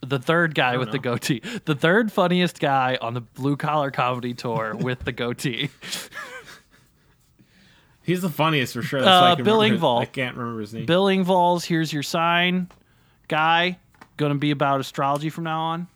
the 0.00 0.20
third 0.20 0.54
guy 0.54 0.76
with 0.76 0.92
the 0.92 1.00
goatee, 1.00 1.42
the 1.64 1.74
third 1.74 2.12
funniest 2.12 2.60
guy 2.60 2.96
on 3.00 3.14
the 3.14 3.20
Blue 3.20 3.56
Collar 3.56 3.90
Comedy 3.90 4.34
Tour 4.34 4.76
with 4.80 5.00
the 5.00 5.12
goatee. 5.12 5.70
He's 8.02 8.22
the 8.22 8.30
funniest 8.30 8.72
for 8.72 8.82
sure. 8.82 9.00
That's 9.00 9.20
why 9.20 9.28
I 9.30 9.32
Uh, 9.32 9.36
Bill 9.36 9.58
Engvall. 9.58 10.00
I 10.00 10.04
can't 10.06 10.36
remember 10.36 10.60
his 10.60 10.72
name. 10.72 10.86
Bill 10.86 11.06
Engvall's 11.06 11.64
"Here's 11.64 11.92
Your 11.92 12.04
Sign" 12.04 12.68
guy, 13.26 13.78
going 14.16 14.32
to 14.32 14.38
be 14.38 14.52
about 14.52 14.80
astrology 14.80 15.28
from 15.28 15.44
now 15.44 15.60
on. 15.60 15.88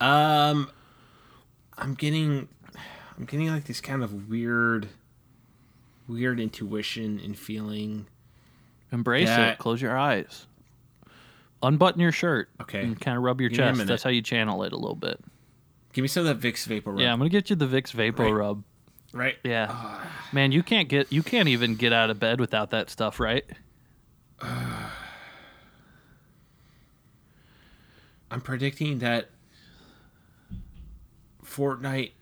Um, 0.00 0.70
I'm 1.78 1.94
getting, 1.94 2.48
I'm 3.16 3.24
getting 3.24 3.48
like 3.48 3.64
this 3.64 3.80
kind 3.80 4.02
of 4.02 4.28
weird, 4.28 4.88
weird 6.08 6.38
intuition 6.40 7.20
and 7.24 7.38
feeling. 7.38 8.06
Embrace 8.92 9.28
Yeah. 9.28 9.52
it. 9.52 9.58
Close 9.58 9.80
your 9.82 9.96
eyes. 9.98 10.46
Unbutton 11.62 12.00
your 12.00 12.12
shirt. 12.12 12.50
Okay. 12.60 12.82
And 12.82 13.00
kind 13.00 13.16
of 13.16 13.22
rub 13.22 13.40
your 13.40 13.48
Give 13.50 13.58
chest. 13.58 13.86
That's 13.86 14.02
how 14.02 14.10
you 14.10 14.22
channel 14.22 14.62
it 14.62 14.72
a 14.72 14.76
little 14.76 14.94
bit. 14.94 15.18
Give 15.92 16.02
me 16.02 16.08
some 16.08 16.26
of 16.26 16.40
that 16.40 16.46
Vicks 16.46 16.66
vapor 16.66 16.90
rub. 16.92 17.00
Yeah, 17.00 17.12
I'm 17.12 17.18
gonna 17.18 17.30
get 17.30 17.48
you 17.48 17.56
the 17.56 17.66
Vicks 17.66 17.92
Vapor 17.92 18.24
Right. 18.24 18.32
Rub. 18.32 18.62
right? 19.14 19.36
Yeah. 19.42 20.04
Man, 20.32 20.52
you 20.52 20.62
can't 20.62 20.88
get 20.90 21.10
you 21.10 21.22
can't 21.22 21.48
even 21.48 21.74
get 21.76 21.92
out 21.94 22.10
of 22.10 22.20
bed 22.20 22.38
without 22.38 22.70
that 22.70 22.90
stuff, 22.90 23.18
right? 23.18 23.44
I'm 28.30 28.40
predicting 28.42 28.98
that 28.98 29.30
Fortnite 31.56 32.12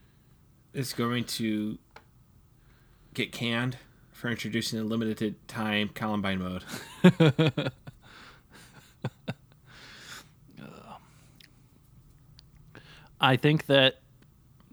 is 0.73 0.93
going 0.93 1.25
to 1.25 1.79
get 3.15 3.33
canned 3.33 3.77
for 4.13 4.31
introducing 4.31 4.79
a 4.79 4.85
limited 4.85 5.35
time 5.49 5.89
Columbine 5.93 6.39
mode. 6.39 6.63
I 13.21 13.37
think 13.37 13.67
that 13.67 14.01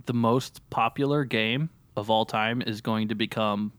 the 0.06 0.14
most 0.14 0.70
popular 0.70 1.24
game 1.24 1.70
of 1.96 2.10
all 2.12 2.26
time 2.26 2.62
is 2.62 2.82
going 2.82 3.08
to 3.08 3.16
become 3.16 3.72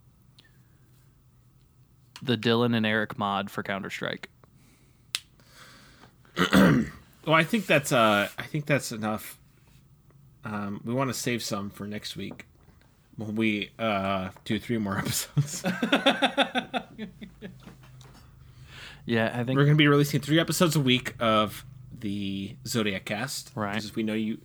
the 2.22 2.36
Dylan 2.36 2.74
and 2.74 2.86
Eric 2.86 3.18
mod 3.18 3.50
for 3.50 3.62
Counter 3.62 3.90
Strike. 3.90 4.30
Well, 7.24 7.36
I 7.36 7.44
think 7.44 7.66
that's 7.66 7.92
uh, 7.92 8.28
I 8.36 8.42
think 8.42 8.66
that's 8.66 8.90
enough. 8.90 9.38
Um, 10.44 10.80
we 10.84 10.92
want 10.92 11.08
to 11.10 11.14
save 11.14 11.42
some 11.42 11.70
for 11.70 11.86
next 11.86 12.16
week 12.16 12.46
when 13.16 13.34
we 13.36 13.70
uh, 13.78 14.30
do 14.44 14.58
three 14.58 14.78
more 14.78 14.98
episodes. 15.36 15.62
Yeah, 19.04 19.30
I 19.34 19.42
think 19.44 19.56
We're 19.56 19.64
going 19.64 19.76
to 19.76 19.82
be 19.82 19.88
releasing 19.88 20.20
three 20.20 20.38
episodes 20.38 20.76
a 20.76 20.80
week 20.80 21.14
of 21.18 21.64
the 21.98 22.54
Zodiac 22.66 23.04
Cast. 23.04 23.50
Right. 23.54 23.74
Because 23.74 23.96
we 23.96 24.02
know 24.04 24.14
you. 24.14 24.38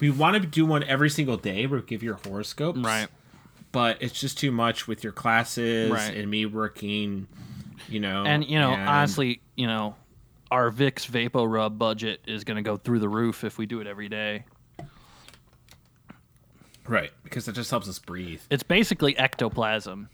We 0.00 0.10
want 0.10 0.34
to 0.42 0.48
do 0.48 0.66
one 0.66 0.82
every 0.82 1.10
single 1.10 1.36
day. 1.36 1.66
Where 1.66 1.78
we 1.78 1.86
give 1.86 2.02
your 2.02 2.18
horoscopes. 2.26 2.78
right. 2.80 3.06
But 3.70 3.98
it's 4.00 4.18
just 4.18 4.38
too 4.38 4.50
much 4.50 4.86
with 4.88 5.02
your 5.04 5.12
classes 5.12 5.90
Right. 5.90 6.14
and 6.16 6.28
me 6.30 6.44
working. 6.46 7.28
You 7.88 8.00
know. 8.00 8.24
And 8.24 8.44
you 8.44 8.58
know, 8.58 8.72
and- 8.72 8.88
honestly, 8.88 9.40
you 9.56 9.66
know, 9.68 9.94
our 10.50 10.70
Vicks 10.72 11.08
Vapo 11.08 11.48
Rub 11.50 11.78
budget 11.78 12.20
is 12.26 12.42
going 12.42 12.56
to 12.56 12.62
go 12.62 12.76
through 12.76 12.98
the 12.98 13.08
roof 13.08 13.44
if 13.44 13.58
we 13.58 13.66
do 13.66 13.80
it 13.80 13.86
every 13.86 14.08
day. 14.08 14.44
Right. 16.86 17.10
Because 17.22 17.48
it 17.48 17.52
just 17.52 17.70
helps 17.70 17.88
us 17.88 17.98
breathe. 17.98 18.42
It's 18.50 18.62
basically 18.62 19.16
ectoplasm. 19.16 20.08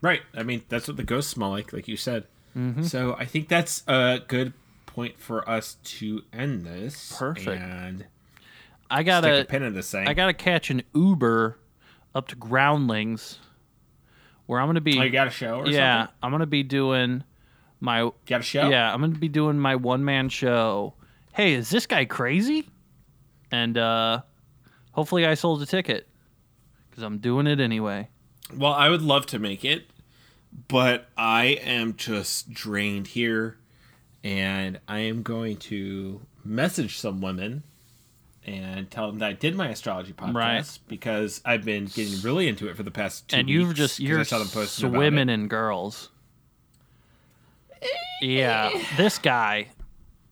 Right. 0.00 0.22
I 0.34 0.42
mean, 0.42 0.62
that's 0.68 0.86
what 0.86 0.96
the 0.96 1.04
ghosts 1.04 1.32
smell 1.32 1.50
like, 1.50 1.72
like 1.72 1.88
you 1.88 1.96
said. 1.96 2.26
Mm-hmm. 2.56 2.84
So 2.84 3.16
I 3.18 3.24
think 3.24 3.48
that's 3.48 3.82
a 3.88 4.20
good 4.28 4.52
point 4.86 5.18
for 5.18 5.48
us 5.48 5.76
to 5.84 6.22
end 6.32 6.64
this. 6.64 7.12
Perfect. 7.18 7.60
And 7.60 8.06
I 8.90 9.02
gotta, 9.02 9.40
a 9.40 9.44
pin 9.44 9.62
in 9.64 9.74
this 9.74 9.90
thing. 9.90 10.06
I 10.06 10.14
gotta 10.14 10.34
catch 10.34 10.70
an 10.70 10.82
Uber 10.94 11.58
up 12.14 12.28
to 12.28 12.36
Groundlings, 12.36 13.40
where 14.46 14.60
I'm 14.60 14.68
gonna 14.68 14.80
be. 14.80 15.00
Oh, 15.00 15.02
you 15.02 15.10
got 15.10 15.26
a 15.26 15.30
show 15.30 15.60
or 15.60 15.66
yeah, 15.66 16.02
something? 16.02 16.14
I'm 16.22 16.30
gonna 16.30 16.46
be 16.46 16.62
doing 16.62 17.24
my. 17.80 18.10
Got 18.26 18.40
a 18.40 18.44
show? 18.44 18.68
Yeah, 18.68 18.92
I'm 18.92 19.00
gonna 19.00 19.14
be 19.14 19.28
doing 19.28 19.58
my 19.58 19.74
one 19.74 20.04
man 20.04 20.28
show. 20.28 20.94
Hey, 21.32 21.54
is 21.54 21.70
this 21.70 21.86
guy 21.86 22.04
crazy? 22.04 22.68
And 23.54 23.78
uh 23.78 24.22
hopefully 24.92 25.24
I 25.26 25.34
sold 25.34 25.62
a 25.62 25.66
ticket 25.66 26.08
because 26.90 27.04
I'm 27.04 27.18
doing 27.18 27.46
it 27.46 27.60
anyway. 27.60 28.08
Well, 28.54 28.72
I 28.72 28.88
would 28.88 29.02
love 29.02 29.26
to 29.26 29.38
make 29.38 29.64
it, 29.64 29.86
but 30.68 31.08
I 31.16 31.44
am 31.62 31.94
just 31.96 32.52
drained 32.52 33.08
here, 33.08 33.56
and 34.22 34.78
I 34.88 34.98
am 35.00 35.22
going 35.22 35.56
to 35.70 36.20
message 36.44 36.98
some 36.98 37.20
women 37.20 37.62
and 38.46 38.90
tell 38.90 39.06
them 39.06 39.18
that 39.20 39.28
I 39.28 39.32
did 39.32 39.54
my 39.56 39.68
astrology 39.68 40.12
podcast 40.12 40.34
Right. 40.34 40.78
because 40.88 41.40
I've 41.44 41.64
been 41.64 41.86
getting 41.86 42.20
really 42.20 42.46
into 42.48 42.68
it 42.68 42.76
for 42.76 42.82
the 42.82 42.90
past 42.90 43.28
two 43.28 43.36
and 43.36 43.48
you've 43.48 43.74
just 43.74 43.98
you're 44.00 44.22
saw 44.24 44.38
them 44.38 44.48
posting 44.48 44.86
about 44.88 44.96
swimming 44.98 45.28
in 45.30 45.48
girls. 45.48 46.10
Yeah, 48.20 48.70
this 48.96 49.18
guy, 49.18 49.68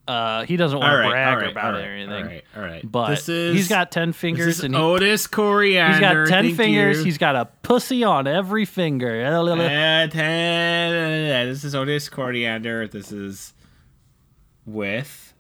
uh, 0.09 0.45
he 0.45 0.57
doesn't 0.57 0.79
want 0.79 0.91
All 0.91 1.03
to 1.03 1.09
brag 1.09 1.39
right, 1.39 1.51
about 1.51 1.77
it 1.77 1.87
or 1.87 1.93
anything. 1.93 2.25
All 2.25 2.29
right, 2.29 2.45
all 2.57 2.63
right. 2.63 2.91
But 2.91 3.11
this 3.11 3.29
is, 3.29 3.55
he's 3.55 3.69
got 3.69 3.93
ten 3.93 4.09
this 4.09 4.17
fingers 4.17 4.59
is 4.59 4.65
and 4.65 4.75
he, 4.75 4.81
Otis 4.81 5.27
Coriander. 5.27 5.93
he's 5.93 6.01
got 6.01 6.29
ten 6.29 6.55
fingers. 6.55 6.99
you. 6.99 7.05
He's 7.05 7.19
got 7.19 7.37
a 7.37 7.47
pussy 7.63 8.03
on 8.05 8.27
every 8.27 8.65
finger. 8.65 9.25
Uh, 9.25 10.07
ten- 10.09 11.49
this 11.49 11.65
is 11.65 11.75
Otis 11.75 12.09
Coriander. 12.09 12.89
This 12.89 13.13
is 13.13 13.55
with 14.67 15.33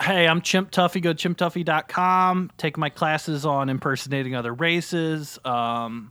Hey, 0.00 0.28
I'm 0.28 0.42
Chimp 0.42 0.70
Tuffy. 0.70 1.00
Go 1.00 1.14
to 1.14 1.28
chimptuffy.com. 1.28 2.50
Take 2.58 2.76
my 2.76 2.90
classes 2.90 3.46
on 3.46 3.70
impersonating 3.70 4.34
other 4.34 4.52
races. 4.52 5.38
Um, 5.44 6.10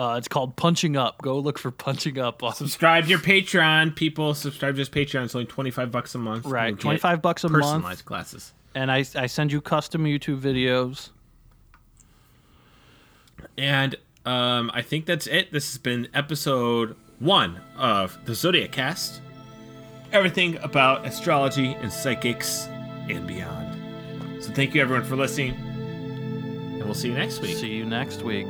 uh, 0.00 0.16
it's 0.16 0.28
called 0.28 0.56
Punching 0.56 0.96
Up. 0.96 1.20
Go 1.20 1.38
look 1.38 1.58
for 1.58 1.70
Punching 1.70 2.18
Up. 2.18 2.42
on- 2.42 2.54
subscribe 2.54 3.04
to 3.04 3.10
your 3.10 3.18
Patreon. 3.18 3.94
People 3.94 4.32
subscribe 4.32 4.74
to 4.74 4.78
his 4.78 4.88
Patreon. 4.88 5.24
It's 5.24 5.34
only 5.34 5.46
twenty 5.46 5.70
five 5.70 5.90
bucks 5.92 6.14
a 6.14 6.18
month. 6.18 6.46
Right, 6.46 6.78
25 6.78 7.20
bucks 7.20 7.44
a 7.44 7.50
month. 7.50 7.62
Personalized 7.64 8.04
classes. 8.06 8.54
And 8.74 8.90
I, 8.90 9.04
I 9.14 9.26
send 9.26 9.52
you 9.52 9.60
custom 9.60 10.04
YouTube 10.04 10.40
videos. 10.40 11.10
And 13.58 13.96
um, 14.24 14.70
I 14.72 14.80
think 14.80 15.04
that's 15.04 15.26
it. 15.26 15.52
This 15.52 15.70
has 15.72 15.78
been 15.78 16.08
episode 16.14 16.96
one 17.18 17.60
of 17.76 18.18
the 18.24 18.34
Zodiac 18.34 18.72
Cast. 18.72 19.20
Everything 20.12 20.56
about 20.58 21.04
astrology 21.04 21.72
and 21.74 21.92
psychics 21.92 22.68
and 23.08 23.26
beyond. 23.26 24.42
So 24.42 24.50
thank 24.52 24.74
you 24.74 24.80
everyone 24.80 25.04
for 25.04 25.16
listening. 25.16 25.54
And 25.54 26.84
we'll 26.84 26.94
see 26.94 27.08
you 27.08 27.14
next 27.14 27.40
week. 27.40 27.56
See 27.58 27.74
you 27.74 27.84
next 27.84 28.22
week. 28.22 28.46